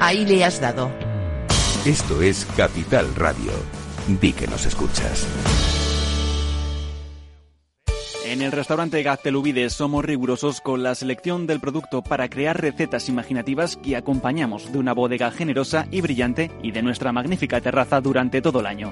Ahí 0.00 0.24
le 0.24 0.42
has 0.42 0.58
dado. 0.58 0.90
Esto 1.84 2.22
es 2.22 2.46
Capital 2.56 3.14
Radio. 3.16 3.52
Di 4.08 4.32
que 4.32 4.46
nos 4.46 4.64
escuchas. 4.64 5.26
En 8.24 8.40
el 8.40 8.50
restaurante 8.50 9.02
Gaztelubides 9.02 9.74
somos 9.74 10.02
rigurosos 10.02 10.62
con 10.62 10.82
la 10.82 10.94
selección 10.94 11.46
del 11.46 11.60
producto 11.60 12.02
para 12.02 12.30
crear 12.30 12.58
recetas 12.58 13.10
imaginativas 13.10 13.76
que 13.76 13.94
acompañamos 13.94 14.72
de 14.72 14.78
una 14.78 14.94
bodega 14.94 15.30
generosa 15.32 15.86
y 15.90 16.00
brillante 16.00 16.50
y 16.62 16.70
de 16.70 16.80
nuestra 16.80 17.12
magnífica 17.12 17.60
terraza 17.60 18.00
durante 18.00 18.40
todo 18.40 18.60
el 18.60 18.66
año. 18.66 18.90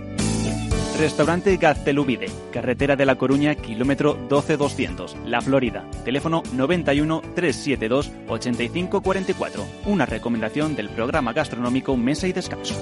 Restaurante 0.98 1.56
Gaztelubide, 1.56 2.28
carretera 2.52 2.94
de 2.94 3.04
La 3.04 3.16
Coruña, 3.16 3.56
kilómetro 3.56 4.14
12200, 4.28 5.16
La 5.26 5.40
Florida. 5.40 5.84
Teléfono 6.04 6.44
91 6.52 7.20
372 7.34 8.12
8544. 8.28 9.66
Una 9.86 10.06
recomendación 10.06 10.76
del 10.76 10.88
programa 10.90 11.32
gastronómico 11.32 11.96
Mesa 11.96 12.28
y 12.28 12.32
Descanso. 12.32 12.76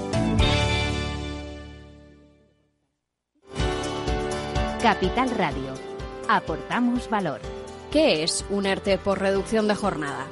Capital 4.82 5.30
Radio. 5.30 5.72
Aportamos 6.28 7.08
valor. 7.08 7.40
¿Qué 7.90 8.22
es 8.24 8.44
un 8.50 8.66
ERTE 8.66 8.98
por 8.98 9.20
reducción 9.20 9.68
de 9.68 9.74
jornada? 9.74 10.26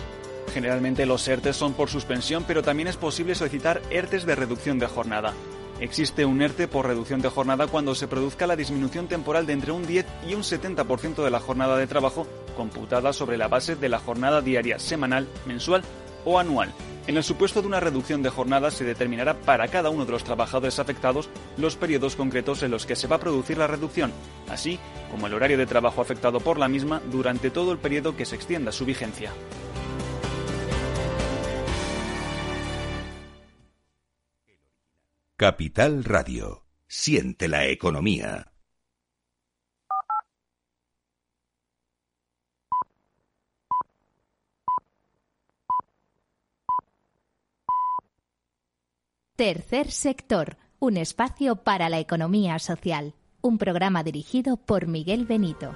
Generalmente 0.52 1.06
los 1.06 1.26
ERTES 1.26 1.56
son 1.56 1.72
por 1.72 1.88
suspensión, 1.88 2.44
pero 2.46 2.62
también 2.62 2.88
es 2.88 2.96
posible 2.96 3.34
solicitar 3.34 3.80
ERTES 3.90 4.26
de 4.26 4.34
reducción 4.34 4.78
de 4.78 4.86
jornada. 4.86 5.32
Existe 5.80 6.26
un 6.26 6.42
ERTE 6.42 6.68
por 6.68 6.86
reducción 6.86 7.22
de 7.22 7.30
jornada 7.30 7.66
cuando 7.66 7.94
se 7.94 8.06
produzca 8.06 8.46
la 8.46 8.54
disminución 8.54 9.08
temporal 9.08 9.46
de 9.46 9.54
entre 9.54 9.72
un 9.72 9.86
10 9.86 10.04
y 10.28 10.34
un 10.34 10.42
70% 10.42 11.24
de 11.24 11.30
la 11.30 11.40
jornada 11.40 11.78
de 11.78 11.86
trabajo 11.86 12.26
computada 12.54 13.14
sobre 13.14 13.38
la 13.38 13.48
base 13.48 13.76
de 13.76 13.88
la 13.88 13.98
jornada 13.98 14.42
diaria, 14.42 14.78
semanal, 14.78 15.26
mensual 15.46 15.82
o 16.26 16.38
anual. 16.38 16.70
En 17.06 17.16
el 17.16 17.24
supuesto 17.24 17.62
de 17.62 17.66
una 17.66 17.80
reducción 17.80 18.22
de 18.22 18.28
jornada 18.28 18.70
se 18.70 18.84
determinará 18.84 19.40
para 19.40 19.68
cada 19.68 19.88
uno 19.88 20.04
de 20.04 20.12
los 20.12 20.22
trabajadores 20.22 20.78
afectados 20.78 21.30
los 21.56 21.76
periodos 21.76 22.14
concretos 22.14 22.62
en 22.62 22.70
los 22.70 22.84
que 22.84 22.94
se 22.94 23.06
va 23.06 23.16
a 23.16 23.20
producir 23.20 23.56
la 23.56 23.66
reducción, 23.66 24.12
así 24.50 24.78
como 25.10 25.28
el 25.28 25.34
horario 25.34 25.56
de 25.56 25.66
trabajo 25.66 26.02
afectado 26.02 26.40
por 26.40 26.58
la 26.58 26.68
misma 26.68 27.00
durante 27.10 27.50
todo 27.50 27.72
el 27.72 27.78
periodo 27.78 28.16
que 28.16 28.26
se 28.26 28.36
extienda 28.36 28.70
su 28.70 28.84
vigencia. 28.84 29.32
Capital 35.40 36.04
Radio. 36.04 36.66
Siente 36.86 37.48
la 37.48 37.66
economía. 37.66 38.52
Tercer 49.34 49.90
sector, 49.90 50.58
un 50.78 50.98
espacio 50.98 51.56
para 51.56 51.88
la 51.88 52.00
economía 52.00 52.58
social. 52.58 53.14
Un 53.40 53.56
programa 53.56 54.02
dirigido 54.02 54.58
por 54.58 54.88
Miguel 54.88 55.24
Benito. 55.24 55.74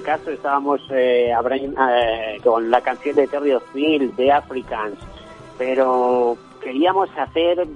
Este 0.00 0.12
caso 0.12 0.30
estábamos 0.30 0.80
eh, 0.90 1.30
eh, 1.30 2.40
con 2.42 2.70
la 2.70 2.80
canción 2.80 3.16
de 3.16 3.26
Terry 3.26 3.52
O'Neill 3.52 4.16
de 4.16 4.32
Africans, 4.32 4.98
pero 5.58 6.38
queríamos 6.62 7.10
hacer, 7.18 7.66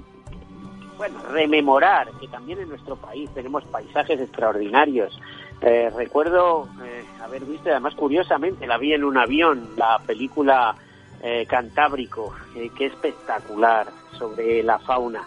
bueno, 0.97 1.19
rememorar 1.31 2.09
que 2.19 2.27
también 2.27 2.59
en 2.61 2.69
nuestro 2.69 2.95
país 2.95 3.29
tenemos 3.35 3.63
paisajes 3.65 4.19
extraordinarios. 4.19 5.19
Eh, 5.61 5.91
recuerdo 5.95 6.67
haber 7.23 7.45
visto, 7.45 7.69
además 7.69 7.93
curiosamente, 7.93 8.65
la 8.65 8.79
vi 8.79 8.93
en 8.93 9.03
un 9.03 9.17
avión, 9.17 9.69
la 9.77 9.99
película 9.99 10.75
Cantábrico, 11.47 12.35
que 12.53 12.85
es 12.85 12.93
espectacular 12.93 13.87
sobre 14.15 14.61
la 14.61 14.77
fauna. 14.77 15.23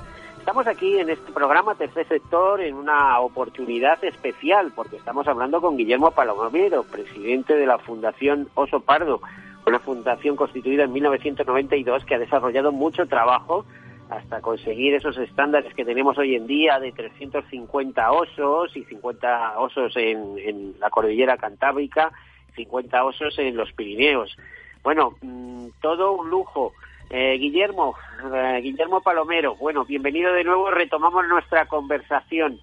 Estamos 0.48 0.66
aquí 0.66 0.98
en 0.98 1.10
este 1.10 1.30
programa 1.30 1.74
Tercer 1.74 2.08
Sector 2.08 2.62
en 2.62 2.74
una 2.74 3.20
oportunidad 3.20 4.02
especial 4.02 4.72
porque 4.74 4.96
estamos 4.96 5.28
hablando 5.28 5.60
con 5.60 5.76
Guillermo 5.76 6.10
Palomero, 6.12 6.84
presidente 6.84 7.54
de 7.54 7.66
la 7.66 7.76
Fundación 7.76 8.48
Oso 8.54 8.80
Pardo, 8.80 9.20
una 9.66 9.78
fundación 9.78 10.36
constituida 10.36 10.84
en 10.84 10.92
1992 10.94 12.02
que 12.06 12.14
ha 12.14 12.18
desarrollado 12.18 12.72
mucho 12.72 13.04
trabajo 13.04 13.66
hasta 14.08 14.40
conseguir 14.40 14.94
esos 14.94 15.18
estándares 15.18 15.74
que 15.74 15.84
tenemos 15.84 16.16
hoy 16.16 16.34
en 16.34 16.46
día 16.46 16.80
de 16.80 16.92
350 16.92 18.10
osos 18.10 18.74
y 18.74 18.84
50 18.84 19.58
osos 19.58 19.94
en, 19.96 20.76
la 20.80 20.88
cordillera 20.88 21.36
cantábrica, 21.36 22.10
50 22.56 23.04
osos 23.04 23.38
en 23.38 23.54
los 23.54 23.70
Pirineos. 23.74 24.34
Bueno, 24.82 25.12
mm, 25.20 25.66
todo 25.82 26.12
un 26.12 26.30
lujo. 26.30 26.72
Eh, 27.10 27.38
Guillermo, 27.38 27.96
eh, 28.34 28.60
Guillermo 28.62 29.00
Palomero, 29.00 29.56
bueno, 29.56 29.86
bienvenido 29.86 30.32
de 30.34 30.44
nuevo, 30.44 30.70
retomamos 30.70 31.26
nuestra 31.26 31.66
conversación. 31.66 32.60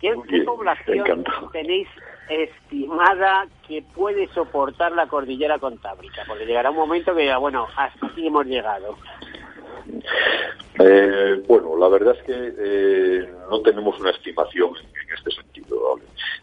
¿Qué, 0.00 0.14
población 0.44 1.24
tenéis 1.52 1.88
estimada 2.28 3.46
que 3.66 3.82
puede 3.82 4.28
soportar 4.28 4.92
la 4.92 5.06
cordillera 5.06 5.58
contábrica? 5.58 6.22
Porque 6.26 6.46
llegará 6.46 6.70
un 6.70 6.76
momento 6.76 7.14
que, 7.14 7.34
bueno, 7.36 7.66
hasta 7.76 8.06
aquí 8.06 8.26
hemos 8.26 8.46
llegado. 8.46 8.96
Eh, 10.78 11.42
bueno, 11.46 11.76
la 11.78 11.88
verdad 11.88 12.14
es 12.18 12.22
que 12.24 13.26
no 13.50 13.60
tenemos 13.62 13.98
una 13.98 14.10
estimación 14.10 14.70
en, 14.76 15.14
este 15.14 15.30
sentido 15.30 15.45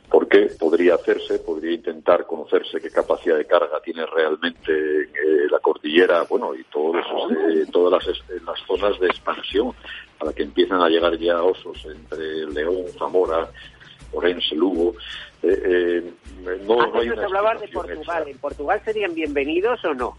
porque 0.10 0.52
podría 0.60 0.96
hacerse, 0.96 1.40
podría 1.40 1.74
intentar 1.74 2.26
conocerse 2.26 2.80
qué 2.80 2.90
capacidad 2.90 3.38
de 3.38 3.46
carga 3.46 3.82
tiene 3.84 4.06
realmente 4.06 4.72
eh, 4.72 5.48
la 5.50 5.60
cordillera, 5.60 6.24
bueno, 6.24 6.54
y 6.54 6.64
todos 6.66 7.04
eh, 7.32 7.66
todas 7.72 8.06
las, 8.06 8.20
las, 8.44 8.60
zonas 8.68 9.00
de 9.00 9.08
expansión 9.08 9.74
a 10.20 10.26
la 10.26 10.34
que 10.34 10.44
empiezan 10.44 10.82
a 10.82 10.90
llegar 10.90 11.18
ya 11.18 11.42
osos 11.42 11.86
entre 11.86 12.46
León, 12.48 12.86
Zamora, 12.98 13.50
Orense, 14.14 14.56
Lugo. 14.56 14.96
Eh, 15.44 16.12
no, 16.66 16.82
Antes 16.82 17.08
nos 17.08 17.26
hablabas 17.26 17.62
de 17.62 17.68
Portugal. 17.68 18.28
¿En 18.28 18.38
Portugal 18.38 18.82
serían 18.86 19.14
bienvenidos 19.14 19.84
o 19.86 19.94
no? 19.94 20.18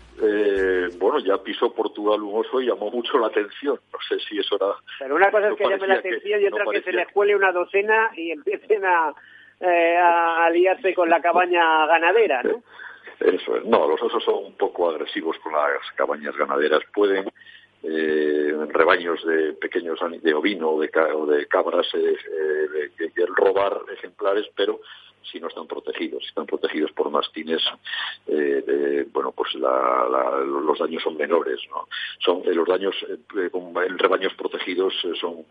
bueno, 0.98 1.18
ya 1.20 1.42
pisó 1.42 1.72
Portugal 1.72 2.22
un 2.22 2.40
oso 2.40 2.60
y 2.60 2.66
llamó 2.66 2.90
mucho 2.90 3.18
la 3.18 3.28
atención. 3.28 3.78
No 3.92 3.98
sé 4.08 4.18
si 4.28 4.38
eso 4.38 4.56
era... 4.56 4.74
Pero 4.98 5.16
una 5.16 5.30
cosa 5.30 5.48
es 5.48 5.56
que 5.56 5.64
llame 5.64 5.86
la 5.86 5.94
atención 5.94 6.40
y 6.40 6.46
otra 6.46 6.64
que 6.70 6.82
se 6.82 6.92
les 6.92 7.08
cuele 7.08 7.34
una 7.36 7.52
docena 7.52 8.10
y 8.16 8.30
empiecen 8.30 8.84
a 8.84 9.14
eh, 9.60 9.96
a 9.96 10.46
aliarse 10.46 10.92
con 10.94 11.08
la 11.08 11.22
cabaña 11.22 11.86
ganadera, 11.86 12.42
¿no? 12.42 12.62
Eso 13.20 13.56
es. 13.56 13.64
No, 13.64 13.86
los 13.86 14.02
osos 14.02 14.22
son 14.24 14.46
un 14.46 14.56
poco 14.56 14.90
agresivos 14.90 15.38
con 15.38 15.52
las 15.52 15.90
cabañas 15.94 16.36
ganaderas. 16.36 16.80
Pueden, 16.92 17.30
eh, 17.84 18.52
rebaños 18.70 19.24
de 19.24 19.52
pequeños 19.54 20.00
de 20.20 20.34
ovino 20.34 20.70
o 20.70 20.80
de, 20.80 20.88
de 20.88 21.46
cabras, 21.46 21.86
eh, 21.94 22.16
eh 22.98 23.10
robar 23.36 23.80
ejemplares, 23.92 24.46
pero 24.56 24.80
si 25.30 25.40
no 25.40 25.48
están 25.48 25.66
protegidos, 25.66 26.22
si 26.22 26.28
están 26.28 26.46
protegidos 26.46 26.92
por 26.92 27.10
mastines, 27.10 27.62
eh, 28.26 29.06
bueno, 29.12 29.32
pues 29.32 29.54
los 29.54 30.78
daños 30.78 31.02
son 31.02 31.16
menores, 31.16 31.60
¿no? 31.70 31.88
Son 32.18 32.42
los 32.44 32.68
daños 32.68 32.94
en 33.08 33.98
rebaños 33.98 34.34
protegidos 34.34 34.94
son 35.20 35.44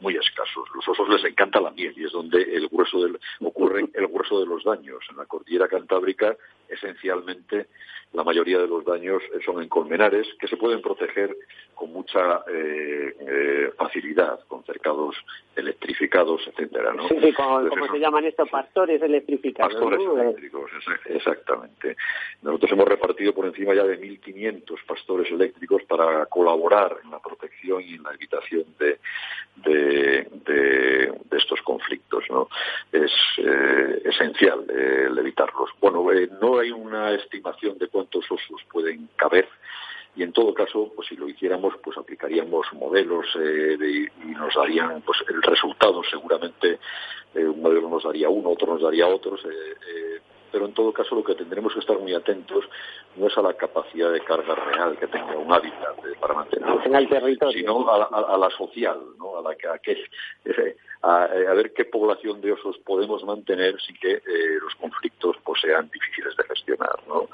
muy 0.00 0.16
escasos. 0.16 0.68
Los 0.74 0.86
osos 0.88 1.08
les 1.08 1.24
encanta 1.24 1.60
la 1.60 1.70
miel 1.70 1.94
y 1.96 2.04
es 2.04 2.12
donde 2.12 2.42
el 2.42 2.68
grueso 2.68 3.02
del, 3.02 3.18
ocurre 3.40 3.88
el 3.92 4.06
grueso 4.08 4.40
de 4.40 4.46
los 4.46 4.64
daños. 4.64 5.04
En 5.10 5.16
la 5.16 5.26
cordillera 5.26 5.68
cantábrica 5.68 6.36
esencialmente 6.68 7.68
la 8.12 8.22
mayoría 8.22 8.58
de 8.58 8.68
los 8.68 8.84
daños 8.84 9.22
son 9.44 9.60
en 9.62 9.68
colmenares 9.68 10.26
que 10.38 10.46
se 10.46 10.56
pueden 10.56 10.80
proteger 10.80 11.36
con 11.74 11.92
mucha 11.92 12.44
eh, 12.48 13.16
eh, 13.18 13.72
facilidad, 13.76 14.38
con 14.46 14.62
cercados 14.64 15.16
electrificados, 15.84 16.40
etcétera, 16.46 16.92
¿no? 16.94 17.08
Sí, 17.08 17.32
como, 17.34 17.86
se 17.92 17.98
llaman 17.98 18.24
estos 18.24 18.48
pastores 18.48 19.00
electrificados. 19.02 19.74
Pastores 19.74 20.00
eléctricos, 20.00 20.70
exactamente. 21.06 21.96
Nosotros 22.42 22.72
hemos 22.72 22.88
repartido 22.88 23.34
por 23.34 23.46
encima 23.46 23.74
ya 23.74 23.84
de 23.84 24.00
1.500 24.00 24.84
pastores 24.86 25.30
eléctricos 25.30 25.82
para 25.84 26.26
colaborar 26.26 26.96
en 27.04 27.10
la 27.10 27.20
protección 27.20 27.82
y 27.82 27.94
en 27.94 28.02
la 28.02 28.14
evitación 28.14 28.64
de, 28.78 28.98
de, 29.56 31.14
estos 31.36 31.60
conflictos, 31.62 32.24
¿no? 32.30 32.48
Es 32.92 33.12
eh, 33.38 34.02
esencial 34.04 34.64
evitarlos. 35.18 35.70
Bueno, 35.80 36.06
no 36.40 36.58
hay 36.58 36.70
una 36.70 37.12
estimación 37.12 37.76
de 37.78 37.88
cuántos 37.88 38.24
osos 38.30 38.62
pueden 38.70 39.08
caber 39.16 39.48
y 40.16 40.22
en 40.22 40.32
todo 40.32 40.54
caso, 40.54 40.92
pues 40.94 41.08
si 41.08 41.16
lo 41.16 41.28
hiciéramos, 41.28 41.74
pues 41.82 41.98
aplicaríamos 41.98 42.66
modelos 42.74 43.26
eh, 43.40 44.08
y 44.24 44.26
nos 44.28 44.54
darían, 44.54 45.02
pues 45.02 45.18
el 45.28 45.42
resultado. 45.42 46.02
Seguramente, 46.08 46.78
eh, 47.34 47.44
un 47.44 47.60
modelo 47.60 47.88
nos 47.88 48.04
daría 48.04 48.28
uno, 48.28 48.50
otro 48.50 48.74
nos 48.74 48.82
daría 48.82 49.08
otros, 49.08 49.44
eh, 49.44 50.13
pero 50.54 50.66
en 50.66 50.72
todo 50.72 50.92
caso 50.92 51.16
lo 51.16 51.24
que 51.24 51.34
tendremos 51.34 51.72
que 51.72 51.80
estar 51.80 51.98
muy 51.98 52.14
atentos 52.14 52.64
no 53.16 53.26
es 53.26 53.36
a 53.36 53.42
la 53.42 53.54
capacidad 53.54 54.12
de 54.12 54.20
carga 54.20 54.54
real 54.54 54.96
que 54.96 55.08
tenga 55.08 55.36
un 55.36 55.52
hábitat 55.52 55.96
para 56.20 56.34
mantenerlo, 56.34 56.80
sino 57.50 57.90
a 57.90 58.38
la, 58.38 58.50
social, 58.50 59.00
¿no? 59.18 59.38
a 59.38 59.42
la 59.42 59.56
que, 59.56 59.66
a, 61.02 61.24
a, 61.24 61.54
ver 61.54 61.72
qué 61.72 61.86
población 61.86 62.40
de 62.40 62.52
osos 62.52 62.78
podemos 62.86 63.24
mantener 63.24 63.80
sin 63.80 63.96
que 63.96 64.22
los 64.62 64.76
conflictos 64.76 65.36
pues, 65.42 65.60
sean 65.60 65.90
difíciles 65.92 66.36
de 66.36 66.44
gestionar. 66.44 67.00
¿no? 67.08 67.28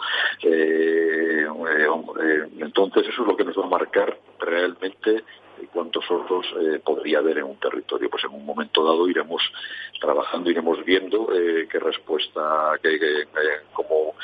entonces 2.59 3.07
eso 3.07 3.21
es 3.21 3.29
lo 3.29 3.37
que 3.37 3.45
nos 3.45 3.59
va 3.59 3.67
a 3.67 3.69
marcar 3.69 4.19
realmente 4.39 5.25
cuántos 5.67 6.05
osos 6.11 6.47
eh, 6.61 6.81
podría 6.85 7.19
haber 7.19 7.39
en 7.39 7.45
un 7.45 7.57
territorio. 7.57 8.09
Pues 8.11 8.25
en 8.25 8.35
un 8.35 8.45
momento 8.45 8.85
dado 8.85 9.09
iremos 9.09 9.43
trabajando, 10.01 10.51
iremos 10.51 10.85
viendo 10.85 11.29
eh, 11.35 11.69
qué 11.71 11.79
respuesta, 11.79 12.73
qué, 12.83 12.95
eh, 12.95 13.27
cómo 13.73 14.15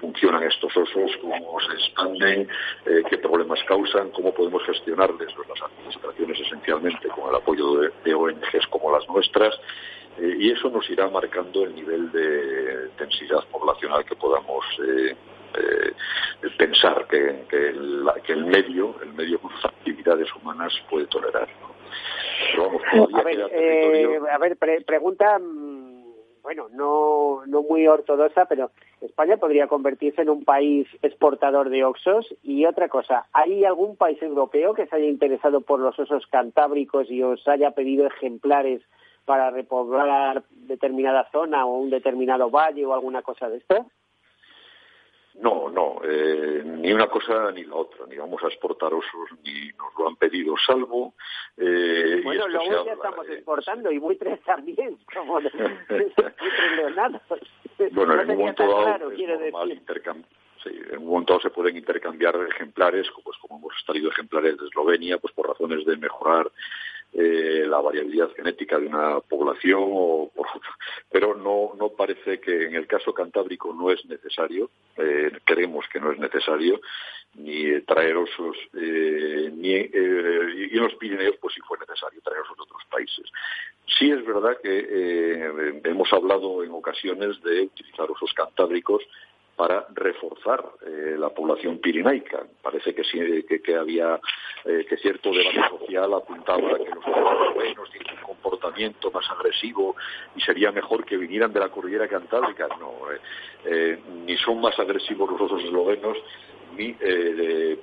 funcionan 0.00 0.42
estos 0.42 0.76
osos, 0.76 1.12
cómo 1.20 1.60
se 1.60 1.72
expanden, 1.74 2.48
qué 2.84 3.18
problemas 3.18 3.60
causan, 3.64 4.10
cómo 4.10 4.34
podemos 4.34 4.62
gestionarles 4.64 5.28
las 5.48 5.62
administraciones 5.62 6.40
esencialmente 6.40 7.08
con 7.08 7.28
el 7.28 7.36
apoyo 7.36 7.90
de, 8.04 8.14
ONGs 8.14 8.66
como 8.68 8.90
las 8.90 9.08
nuestras. 9.08 9.54
y 10.18 10.50
eso 10.50 10.70
nos 10.70 10.88
irá 10.90 11.08
marcando 11.08 11.64
el 11.64 11.74
nivel 11.74 12.10
de 12.10 12.88
densidad 12.98 13.44
poblacional 13.50 14.04
que 14.04 14.16
podamos 14.16 14.64
eh, 14.86 15.16
pensar 16.56 17.06
que, 17.08 17.44
que, 17.48 17.68
el, 17.68 18.06
que, 18.24 18.32
el, 18.32 18.44
medio, 18.46 18.94
el 19.02 19.12
medio 19.14 19.38
con 19.40 19.50
sus 19.52 19.64
actividades 19.64 20.28
humanas 20.36 20.72
puede 20.88 21.06
tolerar. 21.06 21.48
a, 23.14 23.22
ver, 23.22 23.48
eh, 23.50 24.18
a 24.30 24.38
ver, 24.38 24.56
pregunta, 24.84 25.38
mm, 25.38 26.40
bueno, 26.42 26.68
no, 26.70 27.42
no 27.46 27.62
muy 27.62 27.86
ortodoxa, 27.86 28.46
pero 28.46 28.70
España 29.00 29.36
podría 29.36 29.66
convertirse 29.68 30.22
en 30.22 30.30
un 30.30 30.44
país 30.44 30.86
exportador 31.02 31.70
de 31.70 31.84
oxos. 31.84 32.26
Y 32.42 32.64
otra 32.66 32.88
cosa, 32.88 33.26
¿hay 33.32 33.64
algún 33.64 33.96
país 33.96 34.20
europeo 34.22 34.74
que 34.74 34.86
se 34.86 34.96
haya 34.96 35.06
interesado 35.06 35.60
por 35.62 35.80
los 35.80 35.98
osos 35.98 36.26
cantábricos 36.26 37.10
y 37.10 37.22
os 37.22 37.46
haya 37.48 37.72
pedido 37.72 38.06
ejemplares 38.06 38.82
para 39.24 39.50
repoblar 39.50 40.44
determinada 40.50 41.28
zona 41.30 41.66
o 41.66 41.78
un 41.78 41.90
determinado 41.90 42.50
valle 42.50 42.84
o 42.84 42.94
alguna 42.94 43.22
cosa 43.22 43.48
de 43.48 43.58
esto? 43.58 43.86
No, 45.34 45.70
no, 45.70 46.00
eh, 46.04 46.62
ni 46.64 46.92
una 46.92 47.06
cosa 47.08 47.52
ni 47.52 47.64
la 47.64 47.76
otra, 47.76 48.04
ni 48.06 48.16
vamos 48.16 48.42
a 48.42 48.48
exportar 48.48 48.92
osos 48.92 49.30
ni 49.44 49.68
nos 49.78 49.96
lo 49.96 50.08
han 50.08 50.16
pedido, 50.16 50.54
salvo. 50.66 51.14
Eh, 51.56 52.20
bueno, 52.24 52.48
luego 52.48 52.84
ya 52.84 52.92
estamos 52.92 53.28
exportando 53.28 53.92
y 53.92 54.00
muy 54.00 54.16
tres 54.16 54.40
también, 54.42 54.98
como 55.14 55.40
muy 55.40 55.50
tres 55.86 56.12
Bueno, 57.92 58.20
en 58.20 58.30
un 58.30 58.38
momento 58.38 58.66
dado 58.66 59.10
Sí, 60.64 60.78
en 60.90 60.98
un 60.98 61.06
momento 61.06 61.34
dado 61.34 61.42
se 61.42 61.50
pueden 61.50 61.76
intercambiar 61.76 62.34
ejemplares, 62.50 63.06
pues 63.24 63.38
como 63.38 63.58
hemos 63.58 63.72
salido 63.86 64.10
ejemplares 64.10 64.58
de 64.58 64.66
Eslovenia, 64.66 65.18
pues 65.18 65.32
por 65.32 65.48
razones 65.48 65.86
de 65.86 65.96
mejorar 65.96 66.50
eh, 67.12 67.64
la 67.66 67.80
variabilidad 67.80 68.30
genética 68.34 68.78
de 68.78 68.86
una 68.86 69.20
población, 69.20 69.80
o 69.82 70.30
pero 71.10 71.34
no, 71.34 71.72
no 71.78 71.88
parece 71.90 72.40
que 72.40 72.66
en 72.66 72.74
el 72.74 72.86
caso 72.86 73.12
cantábrico 73.12 73.74
no 73.74 73.90
es 73.90 74.04
necesario, 74.06 74.70
eh, 74.96 75.30
creemos 75.44 75.86
que 75.92 76.00
no 76.00 76.12
es 76.12 76.18
necesario, 76.18 76.80
ni 77.34 77.80
traer 77.82 78.16
osos, 78.16 78.56
eh, 78.74 79.50
ni, 79.54 79.74
eh, 79.74 80.68
y 80.72 80.76
en 80.76 80.82
los 80.82 80.94
Pirineos 80.94 81.36
pues 81.40 81.54
sí 81.54 81.60
fue 81.66 81.78
necesario 81.78 82.20
traer 82.22 82.40
osos 82.42 82.56
de 82.56 82.62
otros 82.62 82.82
países. 82.90 83.26
Sí 83.98 84.10
es 84.10 84.24
verdad 84.24 84.56
que 84.62 85.80
hemos 85.84 86.12
hablado 86.12 86.62
en 86.62 86.70
ocasiones 86.70 87.40
de 87.42 87.62
utilizar 87.62 88.10
osos 88.10 88.32
cantábricos 88.34 89.02
para 89.60 89.84
reforzar 89.92 90.64
eh, 90.86 91.16
la 91.18 91.28
población 91.28 91.80
pirinaica. 91.80 92.46
Parece 92.62 92.94
que, 92.94 93.04
sí, 93.04 93.18
que, 93.62 93.76
había 93.76 94.18
eh, 94.64 94.86
que 94.88 94.96
cierto 94.96 95.30
debate 95.30 95.68
social 95.68 96.14
apuntaba 96.14 96.66
a 96.66 96.78
que 96.78 96.88
los 96.88 97.06
eslovenos 97.06 97.90
tienen 97.90 98.14
un 98.20 98.22
comportamiento 98.22 99.10
más 99.10 99.30
agresivo 99.30 99.96
y 100.34 100.40
sería 100.40 100.72
mejor 100.72 101.04
que 101.04 101.18
vinieran 101.18 101.52
de 101.52 101.60
la 101.60 101.68
cordillera 101.68 102.08
cantábrica. 102.08 102.68
No, 102.78 102.94
eh, 103.66 103.98
ni 104.24 104.34
son 104.38 104.62
más 104.62 104.78
agresivos 104.78 105.30
los 105.30 105.42
otros 105.42 105.62
eslovenos 105.62 106.16
ni 106.76 106.96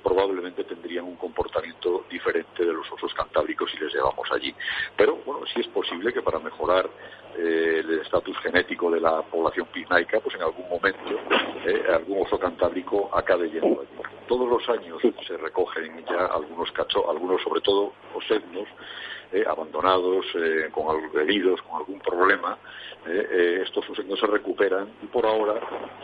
probablemente 0.02 0.64
tendrían 0.64 1.04
un 1.04 1.16
comportamiento 1.16 2.04
diferente 2.10 2.64
de 2.64 2.72
los 2.72 2.90
osos 2.92 3.12
cantábricos 3.14 3.70
si 3.70 3.78
les 3.78 3.92
llevamos 3.92 4.30
allí. 4.32 4.54
Pero 4.96 5.16
bueno, 5.24 5.46
sí 5.52 5.60
es 5.60 5.68
posible 5.68 6.12
que 6.12 6.22
para 6.22 6.38
mejorar 6.38 6.88
eh, 7.36 7.82
el 7.84 8.00
estatus 8.00 8.36
genético 8.38 8.90
de 8.90 9.00
la 9.00 9.22
población 9.22 9.66
pirinaica, 9.72 10.18
pues 10.20 10.34
en 10.34 10.42
algún 10.42 10.68
momento 10.68 11.10
eh, 11.64 11.84
algún 11.94 12.26
oso 12.26 12.38
cantábrico 12.38 13.10
acabe 13.14 13.50
yendo 13.50 13.80
allí. 13.80 14.02
Todos 14.26 14.48
los 14.48 14.68
años 14.68 15.00
se 15.26 15.36
recogen 15.36 16.04
ya 16.04 16.26
algunos 16.26 16.70
cachos, 16.72 17.04
algunos 17.08 17.40
sobre 17.42 17.60
todo 17.60 17.92
osednos, 18.14 18.66
eh, 19.32 19.44
abandonados, 19.46 20.24
eh, 20.34 20.68
con 20.72 20.86
heridos, 21.20 21.60
con 21.62 21.78
algún 21.78 22.00
problema, 22.00 22.58
eh, 23.06 23.28
eh, 23.30 23.62
estos 23.64 23.84
no 24.06 24.16
se 24.16 24.26
recuperan 24.26 24.88
y 25.02 25.06
por 25.06 25.24
ahora 25.24 25.54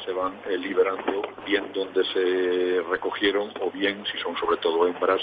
se 0.05 0.13
van 0.13 0.35
liberando 0.59 1.23
bien 1.45 1.73
donde 1.73 2.05
se 2.05 2.83
recogieron 2.89 3.53
o 3.61 3.71
bien, 3.71 4.05
si 4.11 4.17
son 4.19 4.37
sobre 4.37 4.59
todo 4.59 4.87
hembras, 4.87 5.21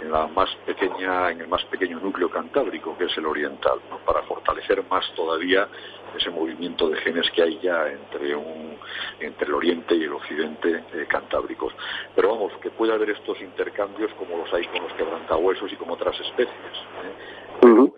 en 0.00 0.12
la 0.12 0.26
más 0.28 0.48
pequeña, 0.64 1.30
en 1.30 1.40
el 1.40 1.48
más 1.48 1.64
pequeño 1.64 1.98
núcleo 2.00 2.30
cantábrico, 2.30 2.96
que 2.96 3.04
es 3.04 3.18
el 3.18 3.26
oriental, 3.26 3.78
para 4.06 4.22
fortalecer 4.22 4.82
más 4.88 5.04
todavía 5.14 5.68
ese 6.16 6.30
movimiento 6.30 6.88
de 6.88 6.96
genes 6.98 7.30
que 7.30 7.42
hay 7.42 7.58
ya 7.60 7.88
entre 7.88 8.34
un 8.34 8.76
entre 9.20 9.46
el 9.46 9.54
oriente 9.54 9.94
y 9.94 10.04
el 10.04 10.12
occidente 10.12 10.84
cantábricos. 11.08 11.74
Pero 12.14 12.30
vamos, 12.30 12.52
que 12.60 12.70
puede 12.70 12.92
haber 12.92 13.10
estos 13.10 13.40
intercambios 13.40 14.12
como 14.14 14.36
los 14.38 14.52
hay 14.52 14.64
con 14.66 14.82
los 14.82 14.92
quebrantahuesos 14.94 15.72
y 15.72 15.76
con 15.76 15.90
otras 15.90 16.18
especies. 16.20 16.54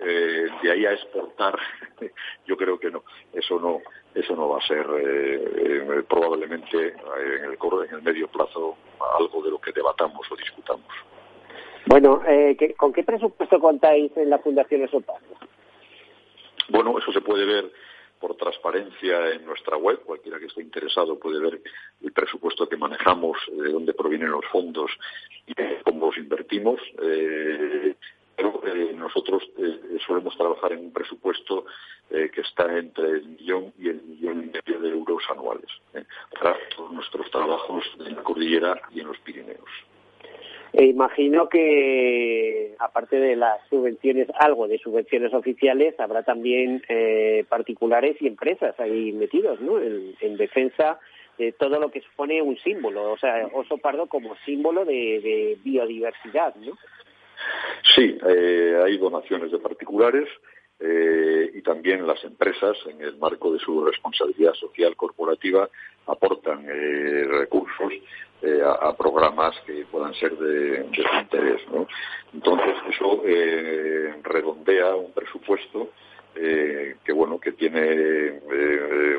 Eh, 0.03 0.49
de 0.63 0.73
ahí 0.73 0.87
a 0.87 0.93
exportar, 0.93 1.59
yo 2.47 2.57
creo 2.57 2.81
que 2.81 2.91
no, 2.91 3.05
eso 3.35 3.61
no, 3.61 3.81
eso 4.15 4.35
no 4.35 4.49
va 4.49 4.59
a 4.59 4.67
ser 4.67 4.87
eh, 4.99 5.45
eh, 5.57 6.03
probablemente 6.09 6.79
en 6.89 7.45
el, 7.45 7.59
en 7.61 7.95
el 7.95 8.03
medio 8.03 8.27
plazo 8.29 8.77
algo 9.19 9.43
de 9.43 9.51
lo 9.51 9.61
que 9.61 9.73
debatamos 9.73 10.27
o 10.33 10.37
discutamos. 10.37 10.87
Bueno, 11.87 12.23
¿con 12.77 12.93
qué 12.93 13.03
presupuesto 13.03 13.61
contáis 13.61 14.17
en 14.17 14.31
la 14.31 14.39
Fundación 14.39 14.83
Esopac? 14.83 15.21
Bueno, 16.69 16.99
eso 16.99 17.13
se 17.13 17.21
puede 17.21 17.45
ver 17.45 17.71
por 18.21 18.37
transparencia 18.37 19.31
en 19.31 19.45
nuestra 19.47 19.77
web. 19.77 20.01
Cualquiera 20.05 20.39
que 20.39 20.47
esté 20.47 20.63
interesado 20.63 21.19
puede 21.19 21.41
ver 21.41 21.61
el 22.03 22.13
presupuesto 22.13 22.69
que 22.69 22.77
manejamos, 22.77 23.39
de 23.51 23.73
dónde 23.73 23.95
provienen 23.95 24.31
los 24.31 24.45
fondos 24.47 24.91
y 25.47 25.55
cómo 25.83 26.07
los 26.07 26.17
invertimos. 26.19 26.81
Eh, 27.03 27.95
pero 28.41 28.63
eh, 28.67 28.95
nosotros 28.95 29.43
eh, 29.59 29.99
solemos 30.07 30.37
trabajar 30.37 30.73
en 30.73 30.81
un 30.81 30.93
presupuesto 30.93 31.67
eh, 32.11 32.31
que 32.33 32.41
está 32.41 32.79
entre 32.79 33.11
el 33.11 33.29
millón 33.29 33.73
y 33.79 33.89
el 33.89 34.03
millón 34.03 34.45
y 34.45 34.47
medio 34.47 34.81
de 34.81 34.89
euros 34.91 35.23
anuales 35.31 35.69
para 36.33 36.57
todos 36.75 36.93
nuestros 36.93 37.31
trabajos 37.31 37.85
en 37.99 38.17
la 38.17 38.23
cordillera 38.23 38.81
y 38.93 39.01
en 39.01 39.09
los 39.09 39.19
Pirineos. 39.19 39.71
E 40.73 40.85
imagino 40.85 41.49
que, 41.49 42.77
aparte 42.79 43.19
de 43.19 43.37
las 43.37 43.61
subvenciones, 43.69 44.29
algo 44.39 44.69
de 44.69 44.79
subvenciones 44.79 45.35
oficiales, 45.35 45.99
habrá 45.99 46.23
también 46.23 46.83
particulares 47.49 48.17
y 48.21 48.29
empresas 48.29 48.79
ahí 48.79 49.13
metidos, 49.13 49.61
¿no? 49.61 49.81
En, 49.81 50.15
en, 50.21 50.37
defensa 50.37 51.01
de 51.39 51.53
todo 51.53 51.81
lo 51.81 51.91
que 51.91 52.03
supone 52.03 52.41
un 52.43 52.57
símbolo, 52.59 53.13
o 53.13 53.19
sea, 53.19 53.49
oso 53.53 53.79
pardo 53.79 54.07
como 54.07 54.37
símbolo 54.45 54.85
de, 54.85 55.21
de 55.21 55.59
biodiversidad, 55.65 56.55
¿no? 56.57 56.77
Sí, 57.95 58.19
eh, 58.29 58.81
hay 58.85 58.99
donaciones 58.99 59.51
de 59.51 59.59
particulares 59.59 60.29
eh, 60.83 61.51
y 61.55 61.61
también 61.61 62.07
las 62.07 62.25
empresas, 62.25 62.75
en 62.87 63.03
el 63.03 63.19
marco 63.19 63.53
de 63.53 63.59
su 63.59 63.85
responsabilidad 63.85 64.55
social 64.55 64.97
corporativa, 64.97 65.69
aportan 66.07 66.65
eh, 66.67 67.25
recursos 67.29 67.93
eh, 68.41 68.63
a, 68.65 68.97
programas 68.97 69.55
que 69.67 69.85
puedan 69.91 70.15
ser 70.15 70.37
de, 70.39 70.87
interés. 71.21 71.61
Entonces, 72.33 72.75
eso 72.89 73.23
redondea 74.23 74.95
un 74.95 75.13
presupuesto 75.13 75.91
que, 76.35 77.13
bueno, 77.13 77.39
que 77.39 77.53
tiene 77.53 78.41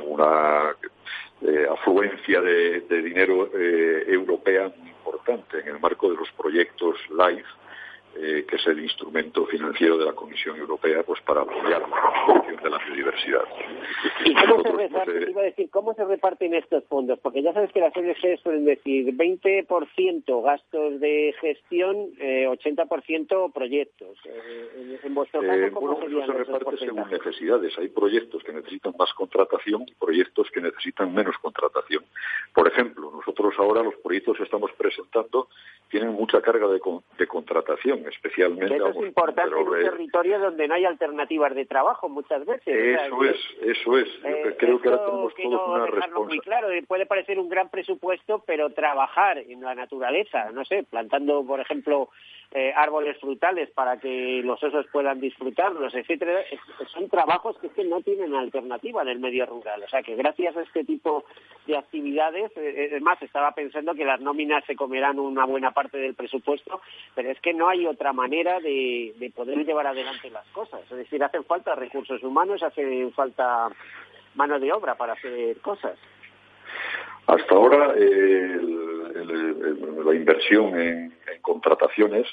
una 0.07 0.75
afluencia 1.69 2.41
de 2.41 3.01
dinero 3.03 3.51
europea 3.53 4.71
muy 4.75 4.89
importante 4.89 5.59
en 5.59 5.67
el 5.67 5.79
marco 5.79 6.09
de 6.09 6.15
los 6.15 6.31
proyectos 6.31 6.97
LIFE 7.11 7.61
eh, 8.15 8.45
que 8.47 8.55
es 8.57 8.67
el 8.67 8.79
instrumento 8.79 9.45
financiero 9.45 9.97
de 9.97 10.05
la 10.05 10.13
Comisión 10.13 10.57
Europea 10.57 11.03
pues 11.03 11.21
para 11.21 11.41
apoyar 11.41 11.81
la 11.81 12.23
conservación 12.25 12.63
de 12.63 12.69
la 12.69 12.77
biodiversidad. 12.77 13.43
¿Y 14.25 14.33
cómo 14.35 14.63
se, 14.63 14.71
reparte, 14.71 15.29
iba 15.29 15.41
a 15.41 15.45
decir, 15.45 15.69
cómo 15.69 15.93
se 15.93 16.05
reparten 16.05 16.53
estos 16.53 16.83
fondos? 16.85 17.19
Porque 17.19 17.41
ya 17.41 17.53
sabes 17.53 17.71
que 17.71 17.79
las 17.79 17.95
ONG 17.95 18.39
suelen 18.43 18.65
decir 18.65 19.13
20% 19.15 20.43
gastos 20.43 20.99
de 20.99 21.33
gestión, 21.39 22.09
eh, 22.19 22.47
80% 22.47 23.53
proyectos. 23.53 24.17
Eh, 24.25 24.99
en, 25.03 25.13
vuestro 25.15 25.41
caso, 25.41 25.53
eh, 25.53 25.71
¿cómo 25.71 25.95
bueno, 25.95 26.23
eso 26.23 26.31
se 26.31 26.37
reparte 26.37 26.77
según 26.77 27.09
necesidades. 27.09 27.77
Hay 27.77 27.89
proyectos 27.89 28.43
que 28.43 28.53
necesitan 28.53 28.93
más 28.97 29.13
contratación 29.13 29.83
y 29.87 29.93
proyectos 29.95 30.49
que 30.51 30.61
necesitan 30.61 31.13
menos 31.13 31.37
contratación. 31.37 32.03
Por 32.53 32.67
ejemplo, 32.67 33.11
nosotros 33.11 33.53
ahora 33.57 33.83
los 33.83 33.95
proyectos 33.95 34.37
que 34.37 34.43
estamos 34.43 34.71
presentando 34.73 35.47
tienen 35.89 36.11
mucha 36.11 36.41
carga 36.41 36.67
de, 36.67 36.79
de 37.17 37.27
contratación 37.27 38.00
especialmente. 38.07 38.75
Eso 38.75 38.89
es 38.89 38.95
importante 38.97 39.55
en 39.55 39.67
un 39.67 39.73
territorio 39.73 40.39
donde 40.39 40.67
no 40.67 40.73
hay 40.75 40.85
alternativas 40.85 41.55
de 41.55 41.65
trabajo 41.65 42.09
muchas 42.09 42.45
veces. 42.45 42.67
Eso 42.67 43.23
es, 43.23 43.37
eso 43.61 43.97
es. 43.97 44.07
Eh, 44.23 44.55
creo 44.57 44.81
que 44.81 44.89
ahora 44.89 45.05
tenemos 45.05 45.33
todos 45.35 45.67
una 45.67 45.85
responsabilidad. 45.85 46.27
muy 46.27 46.39
claro, 46.39 46.67
puede 46.87 47.05
parecer 47.05 47.39
un 47.39 47.49
gran 47.49 47.69
presupuesto, 47.69 48.43
pero 48.45 48.69
trabajar 48.71 49.37
en 49.37 49.61
la 49.61 49.75
naturaleza, 49.75 50.51
no 50.51 50.65
sé, 50.65 50.83
plantando, 50.83 51.45
por 51.45 51.59
ejemplo, 51.59 52.09
eh, 52.53 52.73
árboles 52.75 53.17
frutales 53.19 53.69
para 53.71 53.97
que 53.97 54.41
los 54.43 54.61
osos 54.61 54.85
puedan 54.91 55.21
disfrutarlos, 55.21 55.95
etcétera, 55.95 56.41
son 56.91 57.07
trabajos 57.07 57.57
que, 57.59 57.67
es 57.67 57.73
que 57.73 57.85
no 57.85 58.01
tienen 58.01 58.35
alternativa 58.35 59.01
en 59.03 59.07
el 59.07 59.19
medio 59.19 59.45
rural. 59.45 59.81
O 59.83 59.87
sea 59.87 60.03
que 60.03 60.15
gracias 60.15 60.57
a 60.57 60.61
este 60.61 60.83
tipo 60.83 61.23
de 61.65 61.77
actividades, 61.77 62.51
eh, 62.57 62.89
es 62.91 63.01
más, 63.01 63.21
estaba 63.21 63.51
pensando 63.53 63.93
que 63.93 64.03
las 64.03 64.19
nóminas 64.19 64.65
se 64.65 64.75
comerán 64.75 65.17
una 65.17 65.45
buena 65.45 65.71
parte 65.71 65.97
del 65.97 66.13
presupuesto, 66.13 66.81
pero 67.15 67.31
es 67.31 67.39
que 67.39 67.53
no 67.53 67.69
hay 67.69 67.87
otra 67.87 68.11
manera 68.11 68.59
de, 68.59 69.13
de 69.17 69.29
poder 69.29 69.65
llevar 69.65 69.87
adelante 69.87 70.29
las 70.29 70.45
cosas. 70.47 70.81
Es 70.83 70.97
decir, 70.97 71.23
hacen 71.23 71.45
falta 71.45 71.75
recursos 71.75 72.21
humanos, 72.21 72.63
hacen 72.63 73.13
falta 73.13 73.69
mano 74.35 74.59
de 74.59 74.73
obra 74.73 74.95
para 74.95 75.13
hacer 75.13 75.57
cosas. 75.61 75.97
Hasta 77.27 77.55
ahora 77.55 77.93
la 80.05 80.13
inversión 80.15 80.79
en, 80.79 81.11
contrataciones 81.41 82.27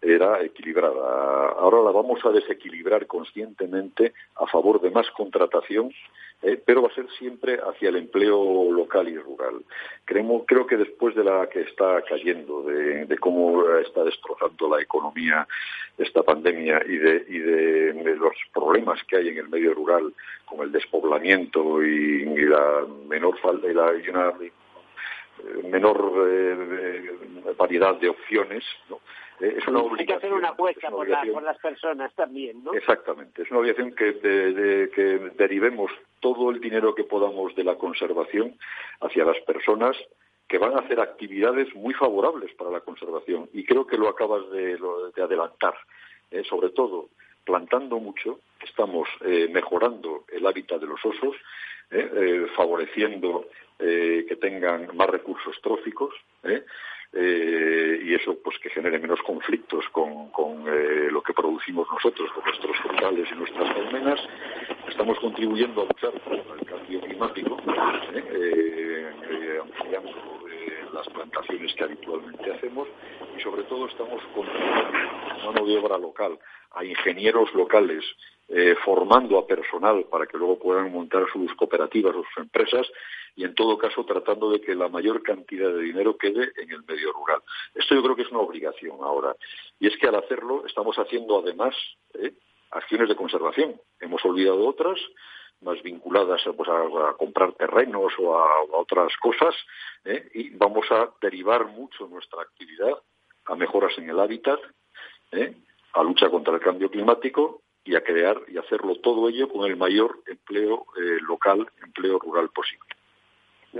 era 0.00 0.42
equilibrada. 0.42 1.54
Ahora 1.58 1.82
la 1.82 1.90
vamos 1.90 2.24
a 2.24 2.30
desequilibrar 2.30 3.06
conscientemente 3.06 4.12
a 4.36 4.46
favor 4.46 4.80
de 4.80 4.90
más 4.90 5.10
contratación 5.10 5.90
eh, 6.42 6.60
pero 6.64 6.82
va 6.82 6.88
a 6.88 6.94
ser 6.94 7.06
siempre 7.18 7.58
hacia 7.58 7.88
el 7.88 7.96
empleo 7.96 8.70
local 8.70 9.08
y 9.08 9.16
rural. 9.16 9.62
creo 10.04 10.66
que 10.66 10.76
después 10.76 11.14
de 11.14 11.24
la 11.24 11.48
que 11.48 11.62
está 11.62 12.02
cayendo, 12.02 12.62
de, 12.62 13.16
cómo 13.18 13.64
está 13.78 14.04
destrozando 14.04 14.68
la 14.68 14.82
economía 14.82 15.48
esta 15.96 16.22
pandemia 16.22 16.82
y 16.86 16.98
de, 16.98 18.16
los 18.16 18.34
problemas 18.52 19.02
que 19.04 19.16
hay 19.16 19.28
en 19.28 19.38
el 19.38 19.48
medio 19.48 19.72
rural, 19.72 20.12
con 20.44 20.60
el 20.60 20.70
despoblamiento 20.72 21.82
y, 21.82 22.24
la 22.44 22.86
menor 23.08 23.38
falta 23.38 23.66
y, 23.68 23.72
la, 23.72 23.92
eh, 23.92 24.52
menor 25.64 26.28
eh, 26.28 27.54
variedad 27.56 27.94
de 27.94 28.10
opciones, 28.10 28.62
¿no? 28.90 29.00
Eh, 29.40 29.56
es 29.58 29.68
una 29.68 29.80
obligación. 29.80 29.98
Hay 30.00 30.06
que 30.06 30.14
hacer 30.14 30.32
una 30.32 30.48
apuesta 30.48 30.90
por, 30.90 31.08
las 31.08 31.58
personas 31.58 32.14
también, 32.14 32.64
¿no? 32.64 32.72
Exactamente. 32.72 33.42
Es 33.42 33.50
una 33.50 33.60
obligación 33.60 33.92
que, 33.92 34.12
de, 34.12 34.90
que 34.90 35.30
derivemos 35.36 35.90
todo 36.20 36.50
el 36.50 36.60
dinero 36.60 36.94
que 36.94 37.04
podamos 37.04 37.54
de 37.54 37.64
la 37.64 37.76
conservación 37.76 38.56
hacia 39.00 39.24
las 39.24 39.38
personas 39.40 39.96
que 40.48 40.58
van 40.58 40.74
a 40.74 40.80
hacer 40.80 41.00
actividades 41.00 41.74
muy 41.74 41.92
favorables 41.94 42.52
para 42.54 42.70
la 42.70 42.80
conservación. 42.80 43.48
Y 43.52 43.64
creo 43.64 43.86
que 43.86 43.98
lo 43.98 44.08
acabas 44.08 44.48
de, 44.50 44.78
adelantar. 45.22 45.74
Eh, 46.30 46.42
sobre 46.48 46.70
todo, 46.70 47.08
plantando 47.44 47.98
mucho, 47.98 48.40
estamos 48.60 49.08
eh, 49.24 49.48
mejorando 49.52 50.24
el 50.32 50.46
hábitat 50.46 50.80
de 50.80 50.86
los 50.86 51.04
osos, 51.04 51.36
favoreciendo 52.56 53.46
que 53.78 54.36
tengan 54.40 54.88
más 54.96 55.08
recursos 55.08 55.54
tróficos, 55.62 56.12
eh, 57.12 58.00
y 58.02 58.14
eso 58.14 58.36
pues 58.42 58.58
que 58.58 58.70
genere 58.70 58.98
menos 58.98 59.20
conflictos 59.22 59.84
con, 59.90 60.30
eh, 60.68 61.08
lo 61.10 61.22
que 61.22 61.32
producimos 61.32 61.86
nosotros, 61.90 62.30
con 62.32 62.44
nuestros 62.44 62.76
frutales 62.78 63.28
y 63.30 63.34
nuestras 63.34 63.72
colmenas. 63.74 64.20
Estamos 64.88 65.18
contribuyendo 65.20 65.82
a 65.82 65.84
luchar 65.84 66.12
contra 66.22 66.54
el 66.54 66.66
cambio 66.66 67.00
climático, 67.00 67.56
eh, 68.14 69.60
ampliando 69.62 70.12
las 70.92 71.08
plantaciones 71.08 71.74
que 71.74 71.84
habitualmente 71.84 72.52
hacemos 72.52 72.88
y 73.36 73.40
sobre 73.42 73.64
todo 73.64 73.86
estamos 73.86 74.22
contribuyendo 74.34 74.88
a 75.30 75.46
mano 75.46 75.66
de 75.66 75.78
obra 75.78 75.98
local, 75.98 76.38
a 76.72 76.84
ingenieros 76.84 77.52
locales, 77.54 78.04
formando 78.84 79.38
a 79.38 79.46
personal 79.46 80.04
para 80.04 80.26
que 80.26 80.38
luego 80.38 80.58
puedan 80.58 80.92
montar 80.92 81.26
sus 81.32 81.52
cooperativas 81.54 82.14
o 82.14 82.22
sus 82.22 82.44
empresas 82.44 82.86
y 83.36 83.44
en 83.44 83.54
todo 83.54 83.76
caso 83.76 84.04
tratando 84.04 84.50
de 84.50 84.60
que 84.60 84.74
la 84.74 84.88
mayor 84.88 85.22
cantidad 85.22 85.68
de 85.68 85.82
dinero 85.82 86.16
quede 86.16 86.52
en 86.56 86.70
el 86.70 86.82
medio 86.84 87.12
rural. 87.12 87.42
Esto 87.74 87.94
yo 87.94 88.02
creo 88.02 88.16
que 88.16 88.22
es 88.22 88.30
una 88.30 88.40
obligación 88.40 88.96
ahora. 89.02 89.36
Y 89.78 89.86
es 89.86 89.96
que 89.98 90.08
al 90.08 90.14
hacerlo 90.14 90.64
estamos 90.66 90.96
haciendo 90.96 91.38
además 91.38 91.74
¿eh? 92.14 92.32
acciones 92.70 93.08
de 93.08 93.14
conservación. 93.14 93.78
Hemos 94.00 94.24
olvidado 94.24 94.66
otras 94.66 94.98
más 95.60 95.82
vinculadas 95.82 96.42
pues, 96.56 96.68
a, 96.68 97.12
comprar 97.18 97.52
terrenos 97.52 98.12
o 98.18 98.38
a, 98.38 98.62
otras 98.72 99.14
cosas 99.18 99.54
¿eh? 100.04 100.28
y 100.34 100.50
vamos 100.50 100.86
a 100.90 101.10
derivar 101.20 101.66
mucho 101.66 102.06
nuestra 102.08 102.42
actividad 102.42 103.02
a 103.44 103.54
mejoras 103.54 103.96
en 103.98 104.10
el 104.10 104.18
hábitat, 104.18 104.60
¿eh? 105.32 105.54
a 105.92 106.02
lucha 106.02 106.30
contra 106.30 106.54
el 106.54 106.60
cambio 106.60 106.90
climático 106.90 107.62
y 107.86 107.94
a 107.94 108.02
crear 108.02 108.36
y 108.48 108.58
hacerlo 108.58 108.96
todo 108.96 109.28
ello 109.28 109.48
con 109.48 109.64
el 109.64 109.76
mayor 109.76 110.18
empleo 110.26 110.86
local, 111.28 111.66
empleo 111.82 112.18
rural 112.18 112.50
posible 112.50 112.96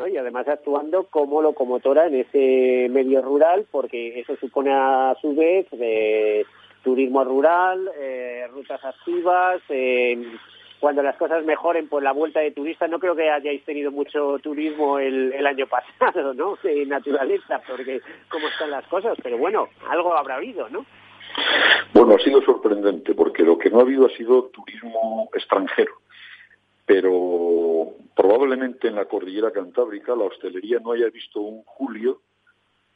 y 0.07 0.17
además 0.17 0.47
actuando 0.47 1.05
como 1.05 1.41
locomotora 1.41 2.07
en 2.07 2.17
ese 2.17 2.89
medio 2.91 3.23
rural, 3.23 3.67
porque 3.71 4.21
eso 4.21 4.37
supone 4.37 4.73
a 4.73 5.17
su 5.21 5.35
vez 5.35 5.67
de 5.71 6.45
turismo 6.83 7.25
rural, 7.25 7.91
eh, 7.99 8.47
rutas 8.53 8.85
activas, 8.85 9.63
eh, 9.71 10.37
cuando 10.79 11.03
las 11.03 11.17
cosas 11.17 11.45
mejoren, 11.45 11.89
pues 11.89 12.05
la 12.05 12.13
vuelta 12.13 12.41
de 12.41 12.51
turistas, 12.51 12.91
no 12.91 12.99
creo 12.99 13.17
que 13.17 13.31
hayáis 13.31 13.65
tenido 13.65 13.91
mucho 13.91 14.39
turismo 14.41 14.99
el, 14.99 15.33
el 15.33 15.47
año 15.47 15.67
pasado, 15.99 16.35
¿no? 16.35 16.59
De 16.63 16.85
naturaleza, 16.85 17.63
porque 17.67 18.03
cómo 18.29 18.49
están 18.49 18.71
las 18.71 18.87
cosas, 18.89 19.17
pero 19.23 19.39
bueno, 19.39 19.69
algo 19.89 20.15
habrá 20.15 20.37
habido, 20.37 20.69
¿no? 20.69 20.85
Bueno, 21.93 22.15
ha 22.15 22.19
sido 22.19 22.43
sorprendente, 22.43 23.15
porque 23.15 23.43
lo 23.43 23.59
que 23.59 23.71
no 23.71 23.79
ha 23.79 23.83
habido 23.83 24.07
ha 24.07 24.11
sido 24.11 24.45
turismo 24.45 25.31
extranjero 25.35 25.93
pero 26.87 27.95
probablemente 28.15 28.89
en 28.89 28.95
la 28.95 29.07
cordillera 29.07 29.51
cantábrica 29.51 30.15
la 30.15 30.25
hostelería 30.25 30.79
no 30.79 30.93
haya 30.93 31.11
visto 31.11 31.41
un 31.41 31.65
julio 31.65 32.21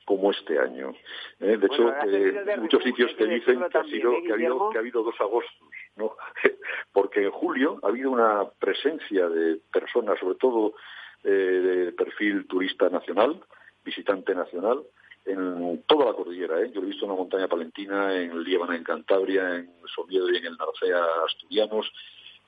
como 0.07 0.31
este 0.31 0.59
año. 0.59 0.95
¿eh? 1.41 1.57
De 1.57 1.67
hecho, 1.67 1.93
eh, 2.07 2.57
muchos 2.59 2.83
sitios 2.83 3.15
te 3.17 3.27
dicen 3.27 3.61
que 3.69 3.79
ha, 3.79 3.85
sido, 3.85 4.13
que, 4.23 4.31
ha 4.31 4.35
habido, 4.35 4.71
que 4.71 4.79
ha 4.79 4.81
habido 4.81 5.03
dos 5.03 5.21
agostos, 5.21 5.69
¿no? 5.97 6.17
porque 6.93 7.25
en 7.25 7.31
julio 7.31 7.79
ha 7.83 7.89
habido 7.89 8.11
una 8.11 8.49
presencia 8.59 9.29
de 9.29 9.61
personas, 9.73 10.19
sobre 10.19 10.37
todo 10.37 10.75
eh, 11.25 11.29
de 11.29 11.93
perfil 11.93 12.47
turista 12.47 12.89
nacional, 12.89 13.41
visitante 13.85 14.35
nacional, 14.35 14.83
en 15.25 15.83
toda 15.87 16.07
la 16.07 16.13
cordillera. 16.13 16.61
¿eh? 16.61 16.71
Yo 16.73 16.81
he 16.81 16.87
visto 16.87 17.05
en 17.05 17.11
la 17.11 17.17
montaña 17.17 17.49
palentina, 17.49 18.15
en 18.15 18.43
Líbana, 18.43 18.77
en 18.77 18.85
Cantabria, 18.85 19.57
en 19.57 19.71
Somiedo 19.95 20.31
y 20.31 20.37
en 20.37 20.47
el 20.47 20.57
Narcea 20.57 21.05
asturianos, 21.27 21.91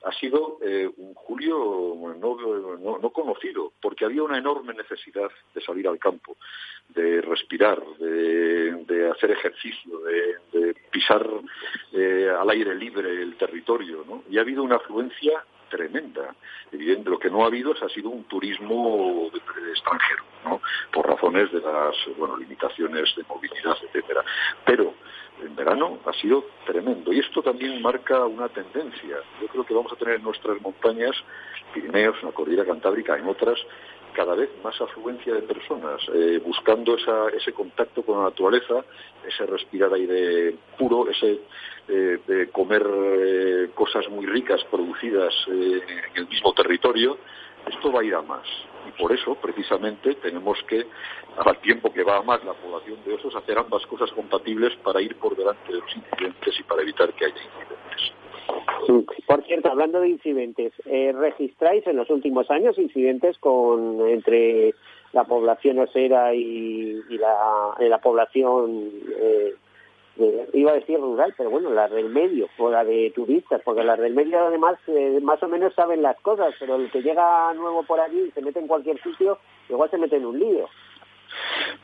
ha 0.03 0.11
sido 0.13 0.59
eh, 0.61 0.89
un 0.97 1.13
julio 1.13 1.95
no, 2.19 2.99
no, 2.99 3.09
conocido, 3.11 3.71
porque 3.81 4.03
había 4.03 4.23
una 4.23 4.37
enorme 4.37 4.73
necesidad 4.73 5.29
de 5.55 5.61
salir 5.61 5.87
al 5.87 5.97
campo, 5.97 6.35
de 6.89 7.21
respirar, 7.21 7.81
de, 7.99 9.09
hacer 9.15 9.31
ejercicio, 9.31 9.99
de, 10.51 10.75
pisar 10.91 11.25
eh, 11.93 12.29
al 12.37 12.49
aire 12.49 12.75
libre 12.75 13.21
el 13.21 13.35
territorio, 13.37 14.03
¿no? 14.05 14.23
Y 14.29 14.37
ha 14.37 14.41
habido 14.41 14.63
una 14.63 14.75
afluencia 14.75 15.45
tremenda. 15.73 16.35
Evidente, 16.71 17.09
lo 17.09 17.17
que 17.17 17.31
no 17.31 17.43
ha 17.43 17.47
habido 17.47 17.73
ha 17.73 17.89
sido 17.89 18.09
un 18.09 18.23
turismo 18.25 19.31
extranjero, 19.71 20.23
¿no? 20.45 20.61
Por 20.91 21.07
razones 21.07 21.51
de 21.51 21.61
las, 21.61 21.95
limitaciones 22.39 23.15
de 23.15 23.23
movilidad, 23.23 23.75
etcétera. 23.81 24.23
Pero 24.65 24.93
en 25.43 25.55
verano 25.55 25.97
ha 26.05 26.13
sido 26.13 26.45
tremendo 26.65 27.11
y 27.11 27.19
esto 27.19 27.41
también 27.41 27.81
marca 27.81 28.23
una 28.25 28.49
tendencia. 28.49 29.17
Yo 29.41 29.47
creo 29.47 29.65
que 29.65 29.73
vamos 29.73 29.91
a 29.91 29.95
tener 29.95 30.15
en 30.15 30.23
nuestras 30.23 30.61
montañas, 30.61 31.15
Pirineos, 31.73 32.17
en 32.21 32.27
la 32.27 32.35
cordillera 32.35 32.65
cantábrica, 32.65 33.17
en 33.17 33.27
otras, 33.27 33.59
cada 34.13 34.35
vez 34.35 34.49
más 34.63 34.79
afluencia 34.79 35.33
de 35.33 35.41
personas, 35.41 36.01
eh, 36.13 36.39
buscando 36.43 36.95
ese 36.95 37.53
contacto 37.53 38.03
con 38.03 38.19
la 38.19 38.25
naturaleza, 38.25 38.83
ese 39.27 39.45
respirar 39.45 39.93
aire 39.93 40.55
puro, 40.77 41.09
ese 41.09 41.41
eh, 41.87 42.49
comer 42.51 42.85
eh, 42.85 43.69
cosas 43.73 44.07
muy 44.09 44.25
ricas 44.25 44.63
producidas 44.65 45.33
en 45.47 45.99
el 46.15 46.27
mismo 46.27 46.53
territorio. 46.53 47.17
Esto 47.67 47.91
va 47.91 48.01
a 48.01 48.03
ir 48.03 48.15
a 48.15 48.21
más. 48.21 48.45
Y 48.87 49.01
por 49.01 49.11
eso, 49.13 49.35
precisamente, 49.35 50.15
tenemos 50.15 50.61
que, 50.67 50.85
al 51.37 51.57
tiempo 51.59 51.93
que 51.93 52.03
va 52.03 52.17
a 52.17 52.21
más 52.21 52.43
la 52.43 52.53
población 52.53 52.99
de 53.05 53.13
osos, 53.13 53.35
hacer 53.35 53.57
ambas 53.57 53.85
cosas 53.87 54.11
compatibles 54.11 54.75
para 54.83 55.01
ir 55.01 55.15
por 55.15 55.35
delante 55.35 55.71
de 55.71 55.79
los 55.79 55.95
incidentes 55.95 56.59
y 56.59 56.63
para 56.63 56.81
evitar 56.81 57.13
que 57.13 57.25
haya 57.25 57.35
incidentes. 57.35 58.22
Por 59.27 59.43
cierto, 59.45 59.69
hablando 59.69 60.01
de 60.01 60.09
incidentes, 60.09 60.73
eh, 60.85 61.13
¿registráis 61.13 61.85
en 61.87 61.95
los 61.95 62.09
últimos 62.09 62.49
años 62.51 62.77
incidentes 62.77 63.37
con 63.37 64.07
entre 64.07 64.73
la 65.13 65.23
población 65.23 65.79
osera 65.79 66.33
y, 66.33 67.01
la, 67.09 67.75
la 67.79 67.97
población, 67.99 68.89
eh, 69.19 69.53
iba 70.53 70.71
a 70.71 70.75
decir 70.75 70.99
rural, 70.99 71.33
pero 71.37 71.49
bueno, 71.49 71.69
la 71.71 71.87
del 71.87 72.09
medio 72.09 72.49
o 72.57 72.69
la 72.69 72.83
de 72.83 73.11
turistas? 73.15 73.61
Porque 73.63 73.83
las 73.83 73.99
del 73.99 74.13
medio 74.13 74.39
además 74.39 74.77
eh, 74.87 75.19
más 75.21 75.41
o 75.43 75.47
menos 75.47 75.73
saben 75.75 76.01
las 76.01 76.19
cosas, 76.19 76.53
pero 76.59 76.75
el 76.75 76.91
que 76.91 77.01
llega 77.01 77.53
nuevo 77.53 77.83
por 77.83 77.99
allí 77.99 78.25
y 78.27 78.31
se 78.31 78.41
mete 78.41 78.59
en 78.59 78.67
cualquier 78.67 79.01
sitio, 79.01 79.37
igual 79.69 79.89
se 79.89 79.97
mete 79.97 80.17
en 80.17 80.25
un 80.25 80.39
lío. 80.39 80.67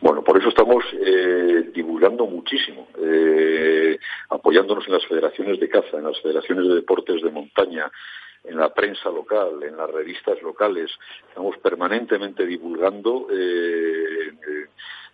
Bueno, 0.01 0.23
por 0.23 0.37
eso 0.37 0.49
estamos 0.49 0.83
eh, 0.93 1.71
divulgando 1.73 2.25
muchísimo, 2.25 2.87
eh, 3.01 3.97
apoyándonos 4.29 4.87
en 4.87 4.93
las 4.93 5.05
federaciones 5.05 5.59
de 5.59 5.69
caza, 5.69 5.97
en 5.97 6.05
las 6.05 6.19
federaciones 6.21 6.67
de 6.67 6.75
deportes 6.75 7.21
de 7.21 7.29
montaña, 7.29 7.91
en 8.43 8.57
la 8.57 8.73
prensa 8.73 9.09
local, 9.09 9.61
en 9.63 9.75
las 9.75 9.89
revistas 9.89 10.41
locales. 10.41 10.89
Estamos 11.27 11.57
permanentemente 11.57 12.45
divulgando 12.45 13.27
eh, 13.31 14.31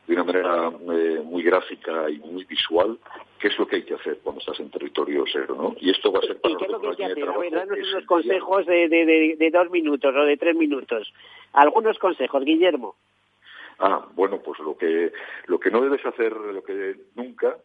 de 0.08 0.14
una 0.14 0.24
manera 0.24 0.70
muy 0.70 1.42
gráfica 1.42 2.08
y 2.10 2.20
muy 2.20 2.44
visual 2.46 3.00
qué 3.40 3.48
es 3.48 3.58
lo 3.58 3.68
que 3.68 3.78
hay 3.78 3.84
que 3.84 3.96
hacer 3.96 4.20
cuando 4.24 4.40
estás 4.40 4.60
en 4.60 4.70
territorio 4.70 5.24
cero, 5.32 5.56
¿no? 5.58 5.76
Y 5.80 5.90
esto 5.90 6.12
va 6.12 6.20
a 6.20 6.22
ser 6.22 6.40
para 6.40 6.54
¿Y 6.54 6.58
qué 6.58 6.66
es 6.66 6.72
lo 6.72 6.80
que 6.80 6.88
hay 6.90 6.96
que 6.96 7.06
hacer? 7.06 7.28
A 7.28 7.38
ver, 7.38 7.52
danos 7.52 7.78
unos 7.80 8.06
consejos 8.06 8.66
de, 8.68 8.88
de, 8.88 9.36
de 9.38 9.50
dos 9.50 9.72
minutos 9.72 10.14
o 10.16 10.26
de 10.26 10.38
tres 10.38 10.56
minutos. 10.56 11.12
Algunos 11.54 11.98
consejos, 11.98 12.46
Guillermo. 12.46 12.96
Ah, 13.80 14.08
bueno, 14.14 14.42
pues 14.42 14.60
lo 14.60 14.78
que, 14.78 15.12
lo 15.48 15.60
que 15.60 15.72
no 15.72 15.82
debes 15.82 16.06
hacer, 16.06 16.32
lo 16.32 16.64
que 16.64 16.96
nunca, 17.16 17.58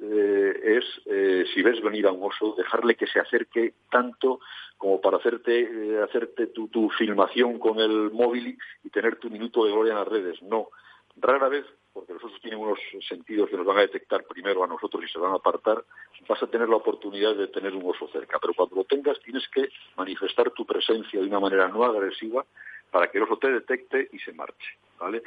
eh, 0.00 0.78
es, 0.78 0.84
eh, 1.06 1.44
si 1.52 1.62
ves 1.62 1.82
venir 1.82 2.06
a 2.06 2.12
un 2.12 2.22
oso, 2.22 2.54
dejarle 2.56 2.94
que 2.94 3.06
se 3.06 3.18
acerque 3.18 3.74
tanto 3.90 4.40
como 4.76 5.00
para 5.00 5.16
hacerte, 5.16 5.60
eh, 5.60 6.02
hacerte 6.02 6.46
tu, 6.48 6.68
tu, 6.68 6.88
filmación 6.90 7.58
con 7.58 7.80
el 7.80 8.12
móvil 8.12 8.56
y 8.84 8.90
tener 8.90 9.16
tu 9.16 9.28
minuto 9.28 9.64
de 9.64 9.72
gloria 9.72 9.92
en 9.92 9.98
las 9.98 10.08
redes. 10.08 10.42
No. 10.42 10.68
Rara 11.16 11.48
vez, 11.48 11.66
porque 11.92 12.12
los 12.12 12.22
osos 12.22 12.40
tienen 12.40 12.60
unos 12.60 12.78
sentidos 13.08 13.50
que 13.50 13.56
nos 13.56 13.66
van 13.66 13.78
a 13.78 13.82
detectar 13.82 14.24
primero 14.24 14.62
a 14.62 14.68
nosotros 14.68 15.02
y 15.04 15.08
se 15.08 15.18
van 15.18 15.32
a 15.32 15.36
apartar, 15.36 15.84
vas 16.28 16.40
a 16.40 16.46
tener 16.46 16.68
la 16.68 16.76
oportunidad 16.76 17.34
de 17.34 17.48
tener 17.48 17.74
un 17.74 17.90
oso 17.90 18.06
cerca. 18.08 18.38
Pero 18.38 18.54
cuando 18.54 18.76
lo 18.76 18.84
tengas, 18.84 19.18
tienes 19.20 19.48
que 19.48 19.68
manifestar 19.96 20.52
tu 20.52 20.64
presencia 20.64 21.20
de 21.20 21.26
una 21.26 21.40
manera 21.40 21.66
no 21.66 21.82
agresiva 21.82 22.46
para 22.90 23.10
que 23.10 23.18
el 23.18 23.24
oso 23.24 23.38
te 23.38 23.50
detecte 23.50 24.08
y 24.12 24.18
se 24.18 24.32
marche, 24.32 24.76
¿vale? 24.98 25.22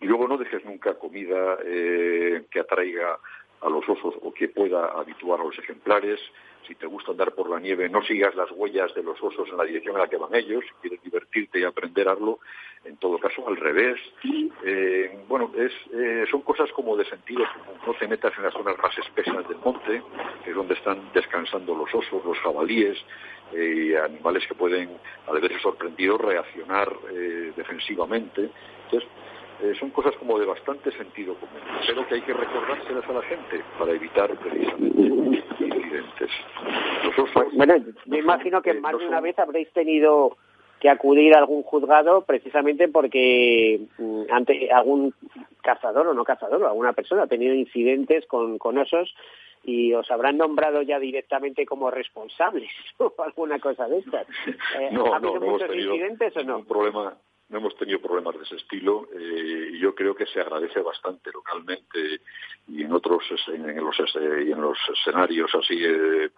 Y 0.00 0.06
luego 0.06 0.28
no 0.28 0.36
dejes 0.36 0.64
nunca 0.64 0.94
comida 0.94 1.58
eh, 1.64 2.44
que 2.50 2.60
atraiga 2.60 3.18
a 3.60 3.68
los 3.68 3.88
osos 3.88 4.14
o 4.22 4.32
que 4.32 4.48
pueda 4.48 4.86
habituar 4.88 5.40
a 5.40 5.44
los 5.44 5.58
ejemplares. 5.58 6.20
Si 6.66 6.74
te 6.74 6.86
gusta 6.86 7.12
andar 7.12 7.32
por 7.32 7.48
la 7.48 7.60
nieve, 7.60 7.88
no 7.88 8.02
sigas 8.02 8.34
las 8.34 8.50
huellas 8.50 8.94
de 8.94 9.02
los 9.02 9.22
osos 9.22 9.48
en 9.48 9.56
la 9.56 9.64
dirección 9.64 9.94
en 9.94 10.00
la 10.02 10.08
que 10.08 10.16
van 10.16 10.34
ellos. 10.34 10.64
Si 10.66 10.74
quieres 10.80 11.02
divertirte 11.02 11.60
y 11.60 11.64
aprender 11.64 12.08
algo, 12.08 12.40
en 12.84 12.96
todo 12.96 13.18
caso 13.18 13.46
al 13.46 13.56
revés. 13.56 13.98
Eh, 14.64 15.18
bueno, 15.28 15.52
es, 15.56 15.72
eh, 15.92 16.24
son 16.30 16.42
cosas 16.42 16.70
como 16.72 16.96
de 16.96 17.04
sentido 17.04 17.44
común. 17.54 17.80
No 17.86 17.94
te 17.94 18.08
metas 18.08 18.32
en 18.36 18.44
las 18.44 18.52
zonas 18.52 18.76
más 18.82 18.96
espesas 18.98 19.48
del 19.48 19.58
monte, 19.58 20.02
que 20.44 20.50
es 20.50 20.56
donde 20.56 20.74
están 20.74 21.10
descansando 21.14 21.74
los 21.74 21.94
osos, 21.94 22.24
los 22.24 22.38
jabalíes, 22.38 22.98
eh, 23.52 23.96
animales 24.02 24.44
que 24.46 24.54
pueden, 24.54 24.90
al 25.28 25.40
verse 25.40 25.60
sorprendidos, 25.60 26.20
reaccionar 26.20 26.92
eh, 27.12 27.52
defensivamente. 27.56 28.50
Entonces, 28.84 29.08
eh, 29.62 29.72
son 29.78 29.90
cosas 29.90 30.14
como 30.16 30.38
de 30.38 30.44
bastante 30.44 30.92
sentido 30.92 31.34
común, 31.34 31.60
pero 31.86 32.06
que 32.06 32.16
hay 32.16 32.22
que 32.22 32.34
recordárselas 32.34 33.08
a 33.08 33.12
la 33.12 33.22
gente 33.22 33.62
para 33.78 33.92
evitar 33.92 34.36
precisamente 34.36 35.15
bueno, 37.54 37.74
me 38.06 38.18
imagino 38.18 38.62
que 38.62 38.74
más 38.74 38.98
de 38.98 39.06
una 39.06 39.20
vez 39.20 39.38
habréis 39.38 39.70
tenido 39.72 40.36
que 40.80 40.90
acudir 40.90 41.34
a 41.34 41.38
algún 41.38 41.62
juzgado 41.62 42.22
precisamente 42.22 42.88
porque 42.88 43.80
mm, 43.98 44.22
ante 44.30 44.70
algún 44.70 45.14
cazador 45.62 46.08
o 46.08 46.14
no 46.14 46.24
cazador 46.24 46.64
alguna 46.64 46.92
persona 46.92 47.22
ha 47.22 47.26
tenido 47.26 47.54
incidentes 47.54 48.26
con, 48.26 48.58
con 48.58 48.76
osos 48.78 49.14
y 49.64 49.92
os 49.94 50.08
habrán 50.10 50.36
nombrado 50.36 50.82
ya 50.82 50.98
directamente 50.98 51.66
como 51.66 51.90
responsables 51.90 52.70
o 52.98 53.12
alguna 53.18 53.58
cosa 53.58 53.88
de 53.88 53.98
estas. 53.98 54.26
Eh, 54.78 54.90
no, 54.92 55.12
¿Ha 55.12 55.16
habido 55.16 55.40
muchos 55.40 55.74
incidentes 55.74 56.36
o 56.36 56.44
no? 56.44 56.58
Un 56.58 56.66
problema, 56.66 57.16
no 57.48 57.58
hemos 57.58 57.76
tenido 57.76 58.00
problemas 58.00 58.36
de 58.36 58.42
ese 58.42 58.56
estilo 58.56 59.08
eh, 59.14 59.70
y 59.72 59.78
yo 59.78 59.94
creo 59.94 60.14
que 60.14 60.26
se 60.26 60.40
agradece 60.40 60.80
bastante 60.80 61.30
localmente 61.32 62.20
y 62.68 62.82
en 62.82 62.92
otros 62.92 63.22
en, 63.48 63.76
los 63.76 63.96
y 64.14 64.52
en 64.52 64.60
los 64.60 64.78
escenarios 64.92 65.54
así 65.54 65.74
eh, 65.82 66.30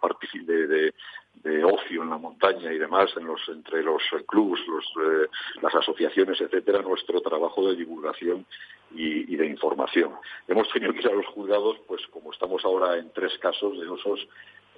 de, 0.43 0.67
de, 0.67 0.95
de, 1.37 1.65
ocio 1.65 2.03
en 2.03 2.11
la 2.11 2.19
montaña 2.19 2.73
y 2.73 2.79
demás 2.79 3.11
en 3.17 3.25
los 3.25 3.41
entre 3.49 3.83
los 3.83 4.03
clubs 4.27 4.61
los, 4.67 4.85
eh, 4.85 5.29
las 5.63 5.75
asociaciones 5.75 6.41
etcétera 6.41 6.83
nuestro 6.83 7.21
trabajo 7.23 7.67
de 7.69 7.77
divulgación 7.77 8.45
y, 8.91 9.37
de 9.37 9.47
información. 9.47 10.15
Hemos 10.47 10.69
tenido 10.71 10.93
que 10.93 11.01
ir 11.01 11.09
a 11.09 11.15
los 11.15 11.27
juzgados 11.27 11.79
pues 11.87 12.07
como 12.09 12.33
estamos 12.33 12.65
ahora 12.65 12.97
en 12.97 13.11
tres 13.13 13.37
casos 13.39 13.79
de 13.79 13.89
osos 13.89 14.27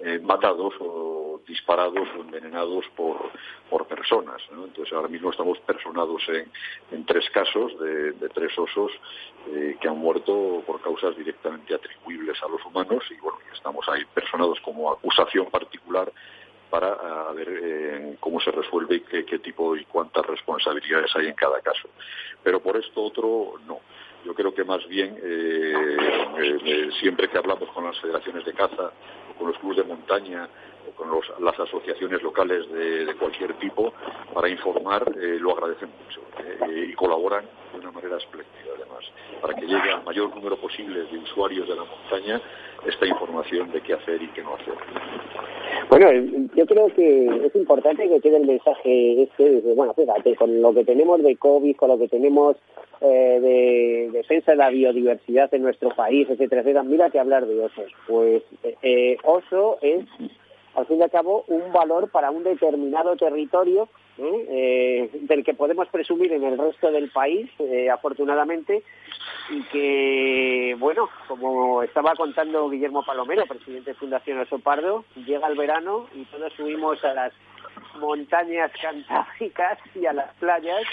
eh, 0.03 0.19
matados 0.19 0.73
o 0.79 1.41
disparados 1.47 2.07
o 2.17 2.21
envenenados 2.21 2.85
por, 2.95 3.17
por 3.69 3.87
personas. 3.87 4.41
Entonces 4.51 4.93
ahora 4.93 5.07
mismo 5.07 5.31
estamos 5.31 5.59
personados 5.59 6.21
en, 6.29 6.51
en 6.91 7.05
tres 7.05 7.29
casos 7.31 7.77
de, 7.79 8.13
tres 8.33 8.57
osos 8.57 8.91
eh, 9.49 9.75
que 9.79 9.87
han 9.87 9.97
muerto 9.97 10.63
por 10.65 10.81
causas 10.81 11.15
directamente 11.17 11.73
atribuibles 11.73 12.41
a 12.41 12.47
los 12.47 12.63
humanos 12.65 13.03
y 13.09 13.19
bueno, 13.19 13.39
estamos 13.53 13.87
ahí 13.89 14.03
personados 14.13 14.59
como 14.61 14.91
acusación 14.91 15.47
particular 15.47 16.11
para 16.69 17.31
ver 17.33 17.49
eh, 17.49 18.17
cómo 18.21 18.39
se 18.39 18.49
resuelve 18.49 18.95
y 18.95 19.01
qué, 19.01 19.39
tipo 19.39 19.75
y 19.75 19.83
cuántas 19.85 20.25
responsabilidades 20.25 21.13
hay 21.15 21.27
en 21.27 21.35
cada 21.35 21.59
caso. 21.59 21.89
Pero 22.41 22.61
por 22.61 22.77
esto 22.77 23.03
otro, 23.03 23.55
no. 23.67 23.79
Yo 24.23 24.33
creo 24.35 24.53
que 24.53 24.63
más 24.63 24.87
bien, 24.87 25.17
eh, 25.21 26.89
siempre 26.99 27.27
que 27.27 27.37
hablamos 27.37 27.69
con 27.71 27.83
las 27.83 27.99
federaciones 27.99 28.45
de 28.45 28.53
caza 28.53 28.91
con 29.41 29.49
los 29.49 29.57
clubes 29.57 29.77
de 29.77 29.83
montaña 29.83 30.47
con 30.95 31.09
los, 31.09 31.25
las 31.39 31.59
asociaciones 31.59 32.21
locales 32.21 32.71
de, 32.71 33.05
de, 33.05 33.15
cualquier 33.15 33.53
tipo, 33.55 33.91
para 34.33 34.49
informar, 34.49 35.11
eh, 35.19 35.37
lo 35.39 35.53
agradecen 35.53 35.89
mucho 35.89 36.21
eh, 36.43 36.89
y 36.89 36.93
colaboran 36.93 37.45
de 37.81 37.87
una 37.87 37.91
manera 37.91 38.17
espléndida, 38.17 38.73
además, 38.75 39.03
para 39.41 39.53
que 39.55 39.65
llegue 39.65 39.91
al 39.91 40.03
mayor 40.03 40.33
número 40.35 40.55
posible 40.57 41.03
de 41.03 41.17
usuarios 41.17 41.67
de 41.67 41.75
la 41.75 41.83
montaña 41.83 42.41
esta 42.85 43.05
información 43.05 43.71
de 43.71 43.81
qué 43.81 43.93
hacer 43.93 44.21
y 44.21 44.27
qué 44.29 44.41
no 44.43 44.55
hacer. 44.55 44.73
Bueno, 45.89 46.47
yo 46.55 46.65
creo 46.65 46.87
que 46.93 47.25
es 47.45 47.55
importante 47.55 48.07
que 48.07 48.21
quede 48.21 48.37
el 48.37 48.45
mensaje 48.45 49.23
este, 49.23 49.61
de, 49.61 49.73
bueno, 49.73 49.93
fíjate, 49.93 50.35
con 50.35 50.61
lo 50.61 50.73
que 50.73 50.85
tenemos 50.85 51.21
de 51.21 51.35
COVID, 51.35 51.75
con 51.75 51.89
lo 51.89 51.97
que 51.97 52.07
tenemos 52.07 52.55
eh, 53.01 53.39
de 53.41 54.09
defensa 54.11 54.51
de 54.51 54.57
la 54.57 54.69
biodiversidad 54.69 55.53
en 55.53 55.63
nuestro 55.63 55.89
país, 55.89 56.27
etcétera, 56.29 56.61
etcétera, 56.61 56.83
mira 56.83 57.09
que 57.09 57.19
hablar 57.19 57.45
de 57.45 57.59
osos. 57.59 57.91
Pues 58.07 58.43
eh, 58.81 59.17
oso 59.23 59.79
es, 59.81 60.05
al 60.75 60.85
fin 60.85 60.99
y 60.99 61.03
al 61.03 61.11
cabo, 61.11 61.43
un 61.47 61.73
valor 61.73 62.09
para 62.09 62.31
un 62.31 62.43
determinado 62.43 63.15
territorio 63.15 63.89
¿eh? 64.17 65.09
del 65.13 65.43
que 65.43 65.53
podemos 65.53 65.87
presumir 65.89 66.31
en 66.33 66.43
el 66.43 66.57
resto 66.57 66.91
del 66.91 67.09
país, 67.09 67.49
eh, 67.59 67.89
afortunadamente, 67.89 68.83
y 69.49 69.63
que, 69.63 70.75
bueno, 70.79 71.09
como 71.27 71.83
estaba 71.83 72.15
contando 72.15 72.69
Guillermo 72.69 73.03
Palomero, 73.03 73.45
presidente 73.45 73.91
de 73.91 73.97
Fundación 73.97 74.39
Oso 74.39 74.59
Pardo, 74.59 75.05
llega 75.15 75.47
el 75.47 75.57
verano 75.57 76.07
y 76.15 76.23
todos 76.25 76.53
subimos 76.53 77.03
a 77.03 77.13
las 77.13 77.33
montañas 77.99 78.71
cantábricas 78.81 79.79
y 79.95 80.05
a 80.05 80.13
las 80.13 80.33
playas, 80.35 80.83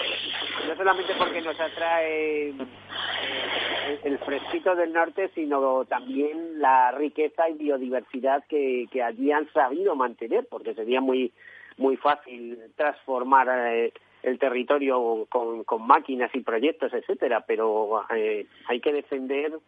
no 0.66 0.76
solamente 0.76 1.12
porque 1.16 1.40
nos 1.40 1.58
atrae 1.58 2.48
eh, 2.50 4.00
el 4.04 4.18
fresquito 4.18 4.74
del 4.74 4.92
norte, 4.92 5.30
sino 5.34 5.84
también 5.84 6.60
la 6.60 6.92
riqueza 6.92 7.48
y 7.48 7.54
biodiversidad 7.54 8.44
que, 8.48 8.86
que 8.90 9.02
allí 9.02 9.30
han 9.30 9.50
sabido 9.52 9.94
mantener, 9.94 10.46
porque 10.50 10.74
sería 10.74 11.00
muy 11.00 11.32
muy 11.79 11.97
fácil 11.97 12.59
transformar 12.76 13.49
eh, 13.72 13.93
el 14.22 14.39
territorio 14.39 15.26
con, 15.29 15.64
con, 15.64 15.87
máquinas 15.87 16.35
y 16.35 16.41
proyectos, 16.41 16.93
etcétera, 16.93 17.45
pero 17.47 18.05
eh, 18.14 18.47
hay 18.66 18.81
que 18.81 18.93
defender, 18.93 19.59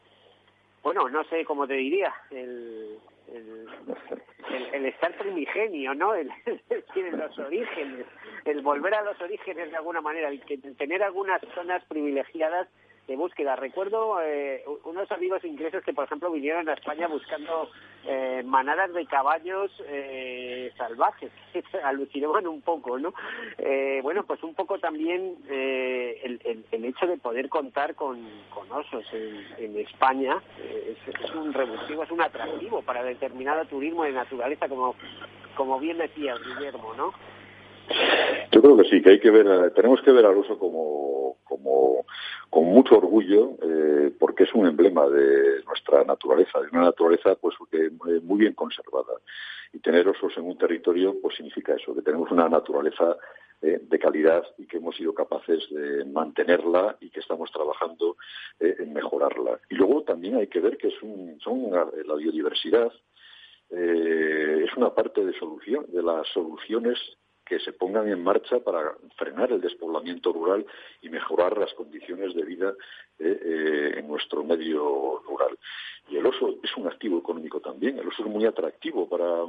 bueno, 0.83 1.09
no 1.09 1.25
sé 1.25 1.45
cómo 1.45 1.67
te 1.67 1.75
diría, 1.75 2.13
el, 2.31 2.99
el, 4.73 4.87
estar 4.87 5.17
primigenio, 5.17 5.95
¿no? 5.95 6.15
El, 6.15 6.31
el, 6.47 7.17
los 7.17 7.39
orígenes, 7.39 8.07
el 8.45 8.61
volver 8.63 8.95
a 8.95 9.03
los 9.03 9.21
orígenes 9.21 9.71
de 9.71 9.77
alguna 9.77 10.01
manera, 10.01 10.29
el 10.29 10.41
que 10.41 10.59
tener 10.59 11.03
algunas 11.03 11.41
zonas 11.55 11.85
privilegiadas 11.85 12.69
de 13.07 13.17
búsqueda. 13.17 13.57
Recuerdo 13.57 14.21
eh, 14.23 14.65
unos 14.85 15.11
amigos 15.11 15.45
ingleses 15.45 15.85
que, 15.85 15.93
por 15.93 16.05
ejemplo, 16.05 16.31
vinieron 16.31 16.69
a 16.69 16.75
España 16.75 17.09
buscando 17.09 17.69
eh, 18.07 18.43
manadas 18.45 18.93
de 18.93 19.05
caballos 19.07 19.71
eh, 19.87 20.73
salvajes. 20.77 21.31
Alucinaban 21.85 22.47
un 22.47 22.63
poco, 22.63 22.99
¿no? 22.99 23.13
Eh, 23.59 24.01
bueno, 24.03 24.25
pues 24.25 24.43
un 24.43 24.55
poco 24.55 24.79
también 24.79 25.37
eh, 25.49 26.21
el, 26.23 26.41
el, 26.45 26.65
el, 26.71 26.85
hecho 26.85 27.07
de 27.07 27.19
poder 27.19 27.49
contar 27.49 27.95
con, 27.95 28.19
osos 28.71 29.05
en, 29.13 29.77
España 29.79 30.41
es, 30.59 31.15
es, 31.15 31.35
un 31.35 31.53
revulsivo, 31.53 32.05
es 32.05 32.11
un 32.11 32.23
atractivo 32.23 32.83
para 32.83 33.03
determinado 33.03 33.65
turismo 33.65 34.05
de 34.05 34.13
naturaleza, 34.13 34.69
como, 34.69 34.95
como 35.57 35.81
bien 35.81 35.99
decía 35.99 36.35
Guillermo, 36.37 36.95
¿no? 36.95 37.13
Yo 38.53 38.63
creo 38.63 38.77
que 38.77 38.85
sí, 38.85 39.03
que 39.03 39.11
hay 39.11 39.21
que 39.21 39.31
ver, 39.31 39.73
tenemos 39.73 40.01
que 40.03 40.13
ver 40.13 40.27
al 40.27 40.39
oso 40.39 40.59
como, 40.59 41.37
como 41.45 42.05
con 42.49 42.65
mucho 42.65 42.97
orgullo, 42.97 43.57
eh, 43.63 44.13
porque 44.19 44.45
es 44.45 44.55
un 44.55 44.67
emblema 44.67 45.07
de 45.09 45.63
nuestra 45.65 46.05
naturaleza, 46.05 46.61
de 46.61 46.69
una 46.73 46.83
naturaleza 46.83 47.35
pues 47.37 47.55
que 47.71 47.91
muy 48.23 48.39
bien 48.39 48.55
conservada. 48.55 49.15
Y 49.73 49.79
tener 49.79 50.09
osos 50.09 50.37
en 50.37 50.45
un 50.45 50.59
territorio 50.59 51.17
pues 51.23 51.37
significa 51.37 51.75
eso, 51.75 51.95
que 51.95 52.03
tenemos 52.03 52.31
una 52.31 52.49
naturaleza 52.49 53.17
eh, 53.63 53.79
de 53.81 53.99
calidad 53.99 54.43
y 54.59 54.67
que 54.67 54.79
hemos 54.79 54.97
sido 54.97 55.15
capaces 55.15 55.69
de 55.71 56.05
mantenerla 56.07 56.97
y 57.01 57.11
que 57.11 57.21
estamos 57.21 57.53
trabajando 57.53 58.17
eh, 58.59 58.75
en 58.81 58.93
mejorarla. 58.93 59.61
Y 59.69 59.77
luego 59.77 60.03
también 60.03 60.37
hay 60.37 60.49
que 60.49 60.61
ver 60.61 60.77
que 60.77 60.89
es 60.89 61.03
un, 61.03 61.39
son 61.41 61.71
la 61.71 62.15
biodiversidad 62.15 62.91
eh, 63.71 64.65
es 64.65 64.77
una 64.77 64.93
parte 64.93 65.25
de 65.25 65.33
solución 65.39 65.87
de 65.93 66.03
las 66.03 66.27
soluciones 66.29 66.99
que 67.51 67.59
se 67.59 67.73
pongan 67.73 68.07
en 68.07 68.23
marcha 68.23 68.61
para 68.61 68.95
frenar 69.17 69.51
el 69.51 69.61
despoblamiento 69.61 70.33
rural 70.33 70.65
y 71.03 71.09
mejorar 71.09 71.59
las 71.59 71.75
condiciones 71.75 72.33
de 72.33 72.45
vida 72.45 72.75
eh, 73.19 73.41
eh, 73.45 73.95
en 73.99 74.07
nuestro 74.07 74.45
medio 74.45 75.21
rural. 75.27 75.59
Y 76.09 76.17
el 76.17 76.25
oso 76.27 76.61
es 76.63 76.77
un 76.77 76.87
activo 76.87 77.19
económico 77.19 77.59
también. 77.59 77.99
El 77.99 78.07
oso 78.07 78.23
es 78.23 78.29
muy 78.29 78.47
atractivo 78.47 79.09
para 79.09 79.47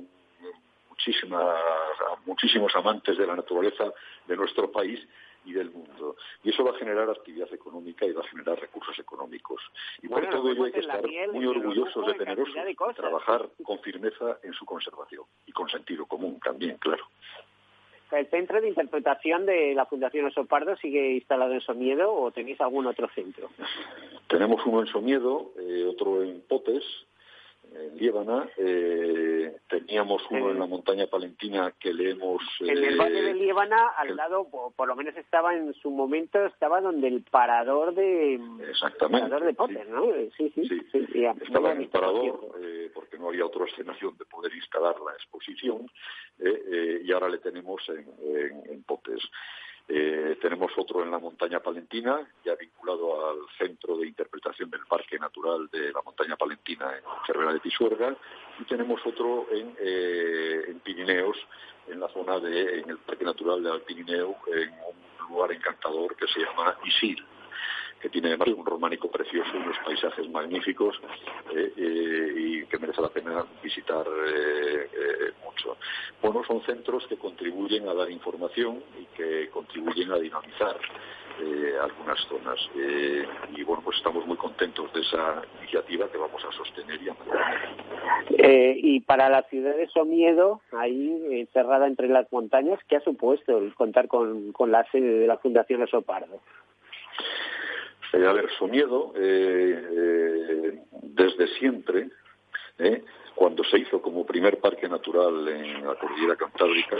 muchísimas, 0.89 1.55
muchísimos 2.25 2.75
amantes 2.75 3.19
de 3.19 3.27
la 3.27 3.35
naturaleza 3.35 3.93
de 4.27 4.35
nuestro 4.35 4.71
país 4.71 4.99
y 5.45 5.53
del 5.53 5.69
mundo. 5.69 6.15
Y 6.43 6.49
eso 6.49 6.63
va 6.63 6.71
a 6.71 6.79
generar 6.79 7.07
actividad 7.07 7.53
económica 7.53 8.07
y 8.07 8.13
va 8.13 8.21
a 8.21 8.29
generar 8.29 8.59
recursos 8.59 8.97
económicos. 8.97 9.61
Y 10.01 10.07
por 10.07 10.27
todo 10.27 10.49
ello 10.49 10.63
hay 10.63 10.71
que 10.71 10.79
estar 10.79 11.03
muy 11.31 11.45
orgullosos 11.45 12.07
de 12.07 12.13
tener 12.15 12.39
oso 12.39 12.51
y 12.67 12.93
trabajar 12.95 13.47
con 13.63 13.77
firmeza 13.81 14.39
en 14.41 14.53
su 14.53 14.65
conservación 14.65 15.25
y 15.45 15.51
con 15.51 15.69
sentido 15.69 16.07
común 16.07 16.39
también, 16.39 16.77
claro. 16.77 17.05
¿El 18.11 18.27
centro 18.27 18.59
de 18.59 18.67
interpretación 18.67 19.45
de 19.45 19.73
la 19.73 19.85
Fundación 19.85 20.25
Oso 20.25 20.45
Pardo 20.45 20.75
sigue 20.77 21.13
instalado 21.13 21.53
en 21.53 21.61
Somiedo 21.61 22.13
o 22.13 22.31
tenéis 22.31 22.59
algún 22.59 22.85
otro 22.85 23.07
centro? 23.15 23.49
Tenemos 24.27 24.65
uno 24.65 24.81
en 24.81 24.87
Somiedo, 24.87 25.53
eh, 25.57 25.85
otro 25.89 26.21
en 26.21 26.41
Potes, 26.41 26.83
en 27.73 27.97
Líbana. 27.97 28.49
Eh, 28.57 29.55
teníamos 29.69 30.21
uno 30.29 30.51
en 30.51 30.59
la 30.59 30.65
montaña 30.65 31.07
palentina 31.07 31.73
que 31.79 31.93
le 31.93 32.11
hemos... 32.11 32.41
en 32.59 32.83
el 32.83 32.97
valle 32.97 33.21
de 33.21 33.31
eh, 33.31 33.35
Líbana, 33.35 33.89
al 33.97 34.15
lado, 34.15 34.47
por, 34.75 34.87
lo 34.87 34.95
menos 34.95 35.15
estaba 35.17 35.55
en 35.55 35.73
su 35.75 35.89
momento, 35.89 36.45
estaba 36.45 36.81
donde 36.81 37.07
el 37.07 37.23
parador 37.23 37.93
de... 37.93 38.39
Exactamente. 38.69 39.29
Parador 39.29 39.45
de 39.45 39.53
Potes, 39.53 39.87
¿no? 39.87 40.05
Sí, 40.37 40.51
sí. 40.55 40.67
sí, 40.67 41.25
estaba 41.41 41.71
en 41.71 41.81
el 41.81 41.89
parador 41.89 42.55
eh, 42.61 42.91
porque 42.93 43.17
no 43.17 43.29
había 43.29 43.45
otra 43.45 43.65
escenación 43.65 44.17
de 44.17 44.25
poder 44.25 44.53
instalar 44.53 44.95
la 44.99 45.13
exposición 45.13 45.87
y 47.03 47.11
ahora 47.11 47.29
le 47.29 47.37
tenemos 47.37 47.81
en, 47.89 48.05
en, 48.23 48.71
en 48.71 48.83
Potes. 48.83 49.21
Eh, 49.93 50.37
tenemos 50.41 50.71
otro 50.77 51.03
en 51.03 51.11
la 51.11 51.19
montaña 51.19 51.59
palentina, 51.59 52.25
ya 52.45 52.55
vinculado 52.55 53.29
al 53.29 53.39
Centro 53.57 53.97
de 53.97 54.07
Interpretación 54.07 54.69
del 54.69 54.85
Parque 54.87 55.19
Natural 55.19 55.67
de 55.69 55.91
la 55.91 56.01
Montaña 56.01 56.37
Palentina 56.37 56.95
en 56.95 57.03
Cervera 57.27 57.51
de 57.51 57.59
Pisuerga, 57.59 58.15
y 58.57 58.63
tenemos 58.63 59.05
otro 59.05 59.47
en, 59.51 59.75
eh, 59.77 60.63
en 60.69 60.79
Pirineos, 60.79 61.35
en 61.89 61.99
la 61.99 62.07
zona 62.07 62.39
de, 62.39 62.79
en 62.79 62.89
el 62.89 62.99
Parque 62.99 63.25
Natural 63.25 63.61
del 63.61 63.81
Pirineo, 63.81 64.37
en 64.47 64.69
un 64.69 65.27
lugar 65.27 65.51
encantador 65.51 66.15
que 66.15 66.27
se 66.27 66.39
llama 66.39 66.77
Isil 66.85 67.21
que 68.01 68.09
tiene 68.09 68.29
además 68.29 68.49
un 68.49 68.65
románico 68.65 69.09
precioso, 69.09 69.51
unos 69.55 69.77
paisajes 69.85 70.29
magníficos 70.29 70.99
eh, 71.55 71.73
eh, 71.77 72.33
y 72.35 72.65
que 72.65 72.79
merece 72.79 73.01
la 73.01 73.09
pena 73.09 73.45
visitar 73.63 74.05
eh, 74.27 75.31
mucho. 75.43 75.77
Bueno, 76.21 76.43
son 76.45 76.61
centros 76.63 77.05
que 77.07 77.17
contribuyen 77.17 77.87
a 77.87 77.93
dar 77.93 78.09
información 78.09 78.83
y 78.99 79.05
que 79.15 79.49
contribuyen 79.49 80.11
a 80.11 80.17
dinamizar 80.17 80.77
algunas 81.81 82.19
zonas. 82.27 82.59
Y 83.55 83.63
bueno, 83.63 83.81
pues 83.83 83.97
estamos 83.97 84.27
muy 84.27 84.37
contentos 84.37 84.93
de 84.93 85.01
esa 85.01 85.41
iniciativa 85.59 86.07
que 86.11 86.17
vamos 86.17 86.43
a 86.45 86.51
sostener 86.51 87.01
y 87.01 87.09
a 87.09 87.15
eh, 88.29 88.75
Y 88.81 88.99
para 89.01 89.29
la 89.29 89.43
ciudad 89.43 89.75
de 89.75 89.87
Somiedo, 89.87 90.61
ahí 90.71 91.21
encerrada 91.31 91.87
entre 91.87 92.07
las 92.07 92.31
montañas, 92.31 92.79
¿qué 92.87 92.97
ha 92.97 93.01
supuesto 93.01 93.57
el 93.57 93.73
contar 93.75 94.07
con, 94.07 94.53
la 94.67 94.83
sede 94.91 95.19
de 95.19 95.27
la 95.27 95.37
Fundación 95.37 95.83
Osopardo? 95.83 96.39
Eh, 98.13 98.25
a 98.25 98.33
ver, 98.33 98.49
Somiedo, 98.57 99.13
eh, 99.15 99.87
eh, 99.91 100.79
desde 101.01 101.47
siempre, 101.59 102.09
eh, 102.77 103.03
cuando 103.35 103.63
se 103.63 103.79
hizo 103.79 104.01
como 104.01 104.25
primer 104.25 104.59
parque 104.59 104.87
natural 104.87 105.47
en 105.47 105.85
la 105.85 105.95
cordillera 105.95 106.35
cantábrica. 106.35 106.97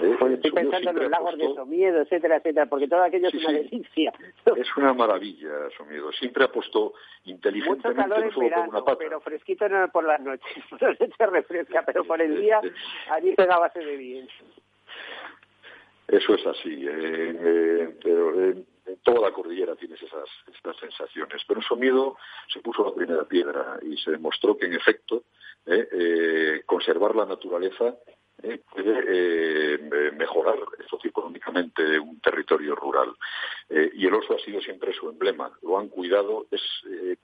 Eh, 0.00 0.16
pues 0.18 0.32
estoy 0.34 0.50
pensando 0.52 0.90
en 0.90 0.96
los 0.96 1.10
lagos 1.10 1.36
de 1.36 1.54
Somiedo, 1.54 2.00
etcétera, 2.00 2.36
etcétera, 2.36 2.66
porque 2.66 2.88
todo 2.88 3.02
aquello 3.02 3.30
sí, 3.30 3.36
es 3.36 3.44
una 3.44 3.58
delicia. 3.58 4.12
Es 4.56 4.76
una 4.76 4.94
maravilla, 4.94 5.50
Somiedo. 5.76 6.12
Siempre 6.12 6.44
apostó 6.44 6.94
inteligentemente 7.24 7.88
Mucho 7.88 8.14
calor 8.14 8.32
en 8.32 8.40
verano, 8.40 8.64
por 8.64 8.74
una 8.76 8.84
pata. 8.84 8.98
pero 8.98 9.20
fresquito 9.20 9.68
no 9.68 9.88
por 9.88 10.04
las 10.04 10.20
noches. 10.20 10.56
No 10.80 10.94
se 10.94 11.08
te 11.08 11.26
refresca, 11.26 11.82
pero 11.84 12.04
por 12.04 12.20
el 12.22 12.40
día 12.40 12.60
allí 13.10 13.34
se 13.34 13.46
base 13.46 13.80
de 13.80 13.96
bien. 13.96 14.28
Eso 16.08 16.34
es 16.34 16.46
así, 16.46 16.86
eh, 16.86 17.36
eh, 17.40 17.96
pero 18.02 18.40
eh, 18.42 18.54
en 18.86 18.96
toda 18.98 19.20
la 19.20 19.32
cordillera 19.32 19.76
tienes 19.76 20.02
esas, 20.02 20.28
estas 20.52 20.76
sensaciones. 20.76 21.42
Pero 21.46 21.62
Somiedo 21.62 22.16
se 22.52 22.60
puso 22.60 22.84
la 22.84 22.94
primera 22.94 23.24
piedra 23.24 23.78
y 23.82 23.96
se 23.96 24.10
demostró 24.10 24.56
que, 24.56 24.66
en 24.66 24.74
efecto, 24.74 25.24
eh, 25.66 25.88
eh, 25.92 26.62
conservar 26.66 27.16
la 27.16 27.24
naturaleza 27.24 27.96
eh, 28.42 28.60
puede 28.70 30.12
mejorar 30.12 30.58
socioeconómicamente 30.90 31.98
un 31.98 32.20
territorio 32.20 32.74
rural. 32.74 33.14
Y 33.70 34.06
el 34.06 34.14
oso 34.14 34.34
ha 34.34 34.38
sido 34.38 34.60
siempre 34.60 34.92
su 34.92 35.08
emblema. 35.08 35.50
Lo 35.62 35.78
han 35.78 35.88
cuidado. 35.88 36.46
Es 36.50 36.60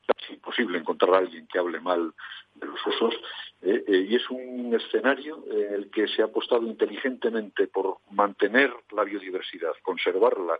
casi 0.07 0.35
imposible 0.35 0.79
encontrar 0.79 1.15
a 1.15 1.19
alguien 1.19 1.47
que 1.47 1.59
hable 1.59 1.81
mal 1.81 2.15
de 2.55 2.67
los 2.67 2.81
osos. 2.87 3.15
Y 3.63 4.17
es 4.17 4.31
un 4.31 4.75
escenario 4.75 5.45
en 5.51 5.75
el 5.75 5.91
que 5.91 6.09
se 6.09 6.23
ha 6.23 6.27
apostado 6.27 6.63
inteligentemente 6.63 7.67
por 7.67 7.99
mantener 8.11 8.73
la 8.93 9.05
biodiversidad, 9.05 9.75
conservarla 9.83 10.59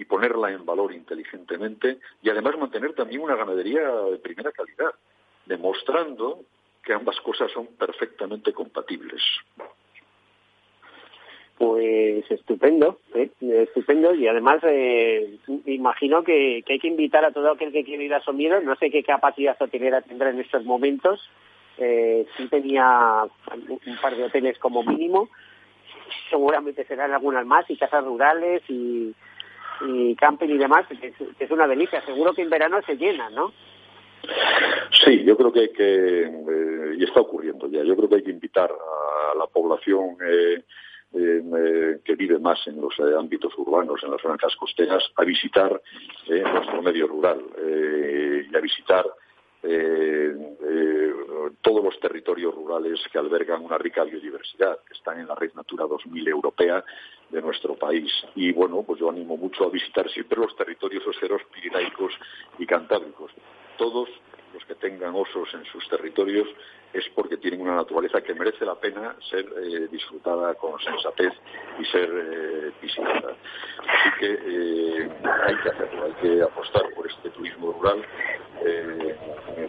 y 0.00 0.06
ponerla 0.06 0.50
en 0.50 0.64
valor 0.64 0.94
inteligentemente 0.94 1.98
y 2.22 2.30
además 2.30 2.56
mantener 2.56 2.94
también 2.94 3.20
una 3.20 3.36
ganadería 3.36 3.86
de 3.86 4.16
primera 4.16 4.50
calidad, 4.50 4.94
demostrando 5.44 6.40
que 6.82 6.94
ambas 6.94 7.20
cosas 7.20 7.52
son 7.52 7.66
perfectamente 7.78 8.54
compatibles. 8.54 9.20
Pues 11.58 12.30
estupendo, 12.30 12.98
¿eh? 13.14 13.28
estupendo 13.42 14.14
y 14.14 14.26
además 14.26 14.60
eh, 14.62 15.36
imagino 15.66 16.24
que, 16.24 16.62
que, 16.64 16.72
hay 16.72 16.78
que 16.78 16.88
invitar 16.88 17.26
a 17.26 17.32
todo 17.32 17.52
aquel 17.52 17.70
que 17.70 17.84
quiera 17.84 18.02
ir 18.02 18.14
a 18.14 18.22
Somiedo, 18.22 18.58
no 18.62 18.76
sé 18.76 18.90
qué 18.90 19.02
capacidad 19.02 19.60
hotelera 19.60 20.00
tendrá 20.00 20.30
en 20.30 20.40
estos 20.40 20.64
momentos, 20.64 21.20
eh, 21.76 22.26
sí 22.38 22.48
tenía 22.48 23.24
un 23.68 23.96
par 24.00 24.16
de 24.16 24.24
hoteles 24.24 24.58
como 24.58 24.82
mínimo, 24.82 25.28
seguramente 26.30 26.86
serán 26.86 27.12
algunas 27.12 27.44
más 27.44 27.68
y 27.68 27.76
casas 27.76 28.02
rurales 28.02 28.62
y, 28.70 29.14
y 29.86 30.14
camping 30.16 30.48
y 30.48 30.58
demás, 30.58 30.86
que 30.88 31.12
es, 31.38 31.50
una 31.50 31.66
delicia, 31.66 32.04
seguro 32.04 32.32
que 32.32 32.42
en 32.42 32.50
verano 32.50 32.80
se 32.86 32.96
llena, 32.96 33.30
¿no? 33.30 33.52
Sí, 35.04 35.24
yo 35.24 35.36
creo 35.36 35.52
que 35.52 35.60
hay 35.60 35.72
que, 35.72 36.22
eh, 36.24 36.94
y 36.98 37.04
está 37.04 37.20
ocurriendo 37.20 37.68
ya, 37.68 37.82
yo 37.82 37.96
creo 37.96 38.08
que 38.08 38.16
hay 38.16 38.22
que 38.22 38.30
invitar 38.30 38.70
a 38.70 39.34
la 39.36 39.46
población 39.46 40.16
eh, 40.22 40.62
eh, 41.12 41.98
que 42.04 42.14
vive 42.14 42.38
más 42.38 42.64
en 42.68 42.80
los 42.80 42.96
eh, 43.00 43.16
ámbitos 43.18 43.52
urbanos, 43.58 44.00
en 44.04 44.12
las 44.12 44.22
franjas 44.22 44.54
costeras, 44.54 45.02
a 45.16 45.24
visitar 45.24 45.82
eh, 46.28 46.40
nuestro 46.40 46.80
medio 46.82 47.08
rural 47.08 47.40
y 47.58 48.56
a 48.56 48.60
visitar 48.60 49.04
eh, 49.62 50.56
eh, 50.62 51.12
todos 51.60 51.84
los 51.84 52.00
territorios 52.00 52.54
rurales 52.54 53.00
que 53.12 53.18
albergan 53.18 53.64
una 53.64 53.76
rica 53.76 54.04
biodiversidad, 54.04 54.78
que 54.86 54.94
están 54.94 55.20
en 55.20 55.28
la 55.28 55.34
Red 55.34 55.52
Natura 55.54 55.86
2000 55.86 56.28
europea 56.28 56.84
de 57.28 57.42
nuestro 57.42 57.74
país. 57.74 58.10
Y 58.34 58.52
bueno, 58.52 58.82
pues 58.82 59.00
yo 59.00 59.10
animo 59.10 59.36
mucho 59.36 59.64
a 59.64 59.70
visitar 59.70 60.08
siempre 60.10 60.40
los 60.40 60.56
territorios 60.56 61.06
oseros 61.06 61.42
pirinaicos 61.52 62.12
y 62.58 62.66
cantábricos. 62.66 63.32
Todos 63.76 64.08
los 64.54 64.64
que 64.64 64.74
tengan 64.74 65.14
osos 65.14 65.52
en 65.54 65.64
sus 65.66 65.88
territorios 65.88 66.48
es 66.92 67.08
porque 67.14 67.36
tienen 67.36 67.60
una 67.60 67.76
naturaleza 67.76 68.20
que 68.20 68.34
merece 68.34 68.64
la 68.64 68.74
pena 68.74 69.16
ser 69.30 69.46
eh, 69.62 69.88
disfrutada 69.90 70.54
con 70.54 70.78
sensatez 70.80 71.32
y 71.78 71.84
ser 71.84 72.10
eh, 72.12 72.72
visitada. 72.82 73.36
Así 73.86 74.10
que 74.18 74.32
eh, 74.32 75.10
hay 75.46 75.56
que 75.56 75.68
hacerlo, 75.68 76.04
hay 76.04 76.12
que 76.14 76.42
apostar 76.42 76.82
por 76.94 77.08
este 77.10 77.30
turismo 77.30 77.72
rural 77.72 78.04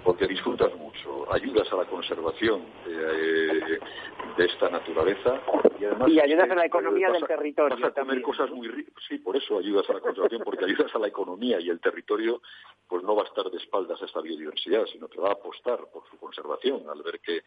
porque 0.03 0.27
disfrutas 0.27 0.75
mucho, 0.75 1.31
ayudas 1.31 1.71
a 1.71 1.77
la 1.77 1.85
conservación 1.85 2.61
de 2.85 4.45
esta 4.45 4.69
naturaleza 4.69 5.39
y 5.79 5.85
además 5.85 6.09
ayudas 6.23 6.49
a 6.49 6.55
la 6.55 6.65
economía 6.65 7.09
del 7.09 7.25
territorio. 7.25 7.77
Vas 7.77 7.91
a 7.91 7.93
tener 7.93 8.21
cosas 8.21 8.51
muy 8.51 8.69
sí, 9.07 9.17
por 9.19 9.37
eso 9.37 9.57
ayudas 9.57 9.89
a 9.89 9.93
la 9.93 9.99
conservación 9.99 10.41
porque 10.43 10.65
ayudas 10.65 10.93
a 10.93 10.99
la 10.99 11.07
economía 11.07 11.59
y 11.59 11.69
el 11.69 11.79
territorio 11.79 12.41
pues 12.87 13.03
no 13.03 13.15
va 13.15 13.23
a 13.23 13.25
estar 13.25 13.49
de 13.49 13.57
espaldas 13.57 14.01
a 14.01 14.05
esta 14.05 14.21
biodiversidad, 14.21 14.85
sino 14.87 15.07
que 15.07 15.19
va 15.19 15.29
a 15.29 15.33
apostar 15.33 15.79
por 15.93 16.03
su 16.09 16.17
conservación 16.17 16.83
al 16.89 17.01
ver 17.01 17.10
que 17.19 17.43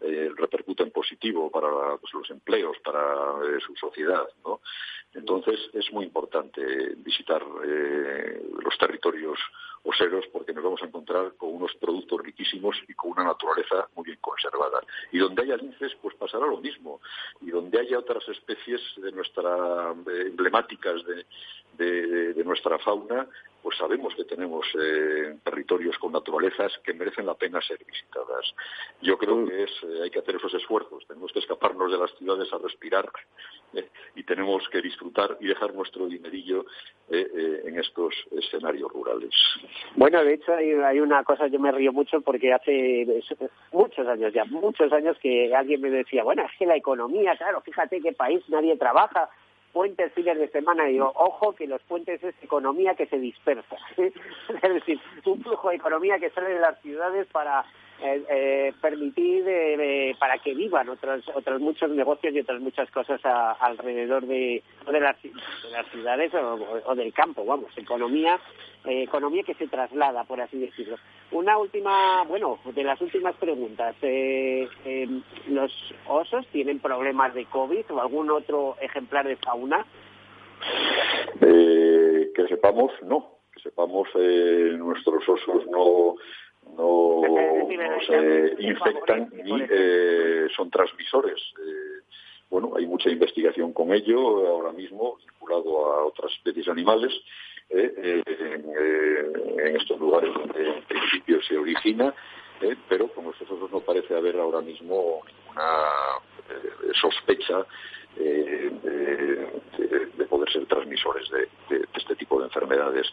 eh, 0.00 0.30
repercute 0.36 0.82
en 0.82 0.90
positivo 0.90 1.50
para 1.50 1.96
pues, 1.96 2.12
los 2.12 2.28
empleos, 2.30 2.76
para 2.84 3.00
eh, 3.00 3.60
su 3.64 3.74
sociedad. 3.76 4.26
Entonces 5.14 5.58
es 5.72 5.92
muy 5.92 6.04
importante 6.04 6.60
visitar 6.96 7.42
eh, 7.64 8.42
los 8.62 8.76
territorios 8.76 9.38
oseros 9.84 10.26
porque 10.32 10.52
nos 10.52 10.64
vamos 10.64 10.82
a 10.82 10.86
encontrar 10.86 11.34
con 11.36 11.54
unos 11.54 11.74
productos 11.76 12.20
riquísimos 12.22 12.76
y 12.88 12.94
con 12.94 13.12
una 13.12 13.24
naturaleza 13.24 13.88
muy 13.94 14.06
bien 14.06 14.18
conservada. 14.20 14.80
Y 15.12 15.18
donde 15.18 15.42
haya 15.42 15.56
linces, 15.56 15.94
pues 16.02 16.14
pasará 16.16 16.46
lo 16.46 16.58
mismo. 16.58 17.00
Y 17.40 17.50
donde 17.50 17.78
haya 17.78 17.98
otras 17.98 18.28
especies 18.28 18.80
de 18.96 19.12
nuestra 19.12 19.94
emblemáticas 20.26 21.02
de, 21.76 22.34
de 22.34 22.44
nuestra 22.44 22.78
fauna, 22.78 23.28
pues 23.74 23.78
sabemos 23.78 24.14
que 24.14 24.24
tenemos 24.24 24.66
eh, 24.80 25.36
territorios 25.42 25.98
con 25.98 26.12
naturalezas 26.12 26.72
que 26.84 26.94
merecen 26.94 27.26
la 27.26 27.34
pena 27.34 27.60
ser 27.60 27.78
visitadas. 27.84 28.54
Yo 29.00 29.18
creo 29.18 29.46
que 29.46 29.64
es, 29.64 29.70
eh, 29.82 30.02
hay 30.04 30.10
que 30.10 30.20
hacer 30.20 30.36
esos 30.36 30.54
esfuerzos. 30.54 31.04
Tenemos 31.08 31.32
que 31.32 31.40
escaparnos 31.40 31.90
de 31.90 31.98
las 31.98 32.14
ciudades 32.16 32.52
a 32.52 32.58
respirar 32.58 33.10
eh, 33.74 33.88
y 34.14 34.22
tenemos 34.22 34.68
que 34.68 34.80
disfrutar 34.80 35.36
y 35.40 35.46
dejar 35.46 35.74
nuestro 35.74 36.06
dinerillo 36.06 36.64
en 37.10 37.78
estos 37.78 38.14
escenarios 38.30 38.90
rurales. 38.90 39.34
Bueno, 39.94 40.24
de 40.24 40.34
hecho 40.34 40.54
hay, 40.54 41.00
una 41.00 41.22
cosa, 41.22 41.48
yo 41.48 41.60
me 41.60 41.70
río 41.70 41.92
mucho 41.92 42.22
porque 42.22 42.52
hace 42.52 43.06
muchos 43.72 44.08
años 44.08 44.32
ya, 44.32 44.46
muchos 44.46 44.90
años 44.90 45.18
que 45.20 45.54
alguien 45.54 45.82
me 45.82 45.90
decía, 45.90 46.24
bueno, 46.24 46.44
es 46.44 46.58
que 46.58 46.64
la 46.64 46.76
economía, 46.76 47.36
claro, 47.36 47.60
fíjate 47.60 48.00
qué 48.00 48.12
país 48.12 48.42
nadie 48.48 48.76
trabaja 48.78 49.28
puentes 49.74 50.12
fines 50.14 50.38
de 50.38 50.48
semana. 50.48 50.84
Digo, 50.86 51.12
ojo 51.16 51.52
que 51.54 51.66
los 51.66 51.82
puentes 51.82 52.22
es 52.22 52.34
economía 52.42 52.94
que 52.94 53.06
se 53.06 53.18
dispersa. 53.18 53.76
es 53.98 54.74
decir, 54.74 54.98
un 55.26 55.42
flujo 55.42 55.68
de 55.68 55.76
economía 55.76 56.18
que 56.18 56.30
sale 56.30 56.54
de 56.54 56.60
las 56.60 56.80
ciudades 56.80 57.26
para 57.26 57.66
eh, 58.02 58.24
eh, 58.28 58.72
permitir 58.80 59.44
eh, 59.46 60.16
para 60.18 60.38
que 60.38 60.52
vivan 60.52 60.88
otros 60.88 61.24
otros 61.32 61.60
muchos 61.60 61.88
negocios 61.90 62.34
y 62.34 62.40
otras 62.40 62.60
muchas 62.60 62.90
cosas 62.90 63.20
alrededor 63.24 64.26
de, 64.26 64.62
de, 64.90 65.00
las, 65.00 65.16
ciudades 65.92 66.32
o, 66.34 66.94
del 66.96 67.12
campo, 67.12 67.44
vamos, 67.44 67.70
economía 67.76 68.38
economía 68.86 69.44
que 69.44 69.54
se 69.54 69.68
traslada, 69.68 70.24
por 70.24 70.42
así 70.42 70.58
decirlo. 70.58 70.96
Una 71.30 71.56
última, 71.56 72.22
bueno, 72.24 72.58
de 72.74 72.84
las 72.84 73.00
últimas 73.00 73.34
preguntas. 73.36 73.96
¿Los 75.48 75.72
osos 76.06 76.46
tienen 76.48 76.80
problemas 76.80 77.32
de 77.32 77.46
COVID 77.46 77.90
o 77.92 78.00
algún 78.02 78.30
otro 78.30 78.76
ejemplar 78.82 79.26
de 79.26 79.36
fauna? 79.36 79.86
que 81.40 82.46
sepamos, 82.46 82.92
no. 83.04 83.38
Que 83.54 83.62
sepamos, 83.62 84.06
nuestros 84.14 85.26
osos 85.30 85.66
no 85.70 86.16
no, 86.76 87.22
se 88.06 88.54
infectan 88.58 89.30
ni 89.44 89.62
eh, 89.70 90.46
son 90.54 90.70
transmisores. 90.70 91.40
Eh, 91.58 92.02
bueno, 92.50 92.72
hay 92.76 92.86
mucha 92.86 93.10
investigación 93.10 93.72
con 93.72 93.92
ello 93.92 94.46
ahora 94.46 94.72
mismo, 94.72 95.16
vinculado 95.16 95.92
a 95.92 96.04
otras 96.06 96.32
especies 96.32 96.68
animales, 96.68 97.12
eh, 97.70 98.22
en, 98.26 99.76
estos 99.76 99.98
lugares 99.98 100.32
donde 100.34 100.68
en 100.68 100.82
principio 100.84 101.42
se 101.42 101.56
origina, 101.56 102.14
pero 102.88 103.08
con 103.08 103.26
estos 103.26 103.50
otros 103.50 103.70
no 103.70 103.80
parece 103.80 104.16
haber 104.16 104.38
ahora 104.38 104.60
mismo 104.60 105.20
ninguna 105.26 105.70
sospecha 107.00 107.66
de, 108.16 109.50
poder 110.28 110.50
ser 110.50 110.66
transmisores 110.66 111.28
de, 111.30 111.48
este 111.94 112.16
tipo 112.16 112.38
de 112.38 112.46
enfermedades. 112.46 113.06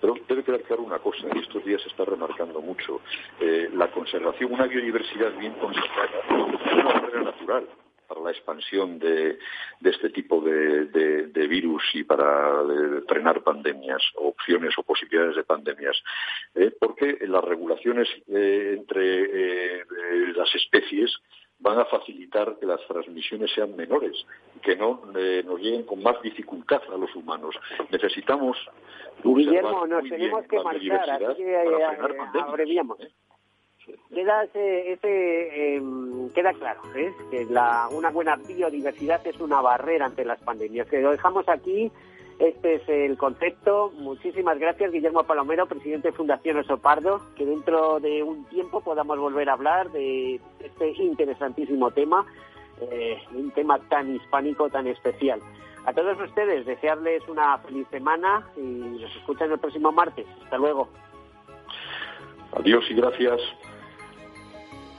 Pero 0.00 0.14
debe 0.28 0.44
quedar 0.44 0.62
claro 0.62 0.82
una 0.82 0.98
cosa, 0.98 1.26
y 1.34 1.38
estos 1.38 1.64
días 1.64 1.80
se 1.82 1.88
está 1.88 2.04
remarcando 2.04 2.60
mucho, 2.60 3.00
eh, 3.40 3.68
la 3.72 3.90
conservación, 3.90 4.52
una 4.52 4.66
biodiversidad 4.66 5.32
bien 5.38 5.54
conservada 5.54 6.20
es 6.28 6.72
una 6.72 6.84
barrera 6.84 7.22
natural 7.22 7.68
para 8.06 8.20
la 8.20 8.30
expansión 8.30 8.98
de, 8.98 9.38
este 9.82 10.10
tipo 10.10 10.40
de, 10.40 11.46
virus 11.48 11.82
y 11.94 12.04
para 12.04 12.62
eh, 12.62 13.02
frenar 13.08 13.42
pandemias, 13.42 14.02
opciones 14.16 14.74
o 14.78 14.82
posibilidades 14.82 15.36
de 15.36 15.44
pandemias. 15.44 15.96
Eh, 16.54 16.72
porque 16.78 17.18
las 17.26 17.44
regulaciones 17.44 18.08
entre 18.28 19.84
las 20.34 20.54
especies 20.54 21.20
van 21.58 21.78
a 21.78 21.84
facilitar 21.86 22.56
que 22.58 22.66
las 22.66 22.80
transmisiones 22.86 23.50
sean 23.54 23.74
menores 23.74 24.26
que 24.62 24.76
no 24.76 25.02
eh, 25.16 25.42
nos 25.44 25.60
lleguen 25.60 25.84
con 25.84 26.02
más 26.02 26.20
dificultad 26.22 26.82
a 26.92 26.96
los 26.96 27.14
humanos. 27.14 27.54
Necesitamos 27.90 28.56
Guillermo, 29.22 29.86
nos 29.86 30.04
tenemos 30.08 30.46
que 30.46 30.60
marchar, 30.60 31.10
así 31.10 31.42
que 31.42 31.52
eh, 31.52 31.84
abreviamos. 32.40 32.98
¿Eh? 33.88 33.96
Queda, 34.14 34.44
ese, 34.44 35.74
em, 35.76 36.30
queda 36.30 36.52
claro 36.52 36.80
que 37.30 37.46
la, 37.50 37.88
una 37.90 38.10
buena 38.10 38.36
biodiversidad 38.36 39.26
es 39.26 39.40
una 39.40 39.60
barrera 39.60 40.06
ante 40.06 40.24
las 40.24 40.40
pandemias. 40.40 40.88
Que 40.88 41.00
lo 41.00 41.10
dejamos 41.10 41.48
aquí 41.48 41.90
este 42.38 42.76
es 42.76 42.88
el 42.88 43.16
concepto. 43.16 43.92
Muchísimas 43.96 44.58
gracias, 44.58 44.90
Guillermo 44.90 45.24
Palomero, 45.24 45.66
presidente 45.66 46.08
de 46.08 46.16
Fundación 46.16 46.58
Osopardo. 46.58 47.20
Que 47.36 47.46
dentro 47.46 48.00
de 48.00 48.22
un 48.22 48.44
tiempo 48.46 48.80
podamos 48.80 49.18
volver 49.18 49.48
a 49.48 49.52
hablar 49.52 49.90
de 49.92 50.40
este 50.60 50.90
interesantísimo 51.02 51.92
tema, 51.92 52.26
eh, 52.80 53.18
un 53.34 53.50
tema 53.52 53.78
tan 53.88 54.16
hispánico, 54.16 54.68
tan 54.68 54.88
especial. 54.88 55.40
A 55.86 55.92
todos 55.92 56.18
ustedes, 56.20 56.66
desearles 56.66 57.22
una 57.28 57.58
feliz 57.58 57.86
semana 57.90 58.48
y 58.56 58.60
nos 58.60 59.14
escuchan 59.16 59.52
el 59.52 59.58
próximo 59.58 59.92
martes. 59.92 60.26
Hasta 60.42 60.58
luego. 60.58 60.88
Adiós 62.52 62.84
y 62.90 62.94
gracias. 62.94 63.40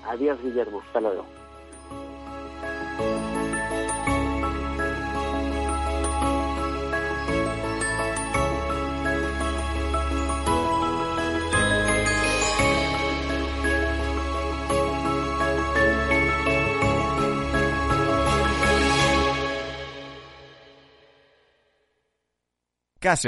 Adiós, 0.08 0.39
Guillermo. 0.41 0.82
Hasta 0.82 1.01
luego. 1.01 1.26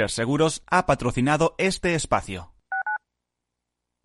Seguros 0.08 0.62
ha 0.66 0.86
patrocinado 0.86 1.54
este 1.56 1.94
espacio. 1.94 2.57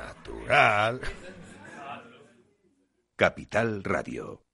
Natural. 0.00 1.00
Capital 3.16 3.82
Radio. 3.84 4.49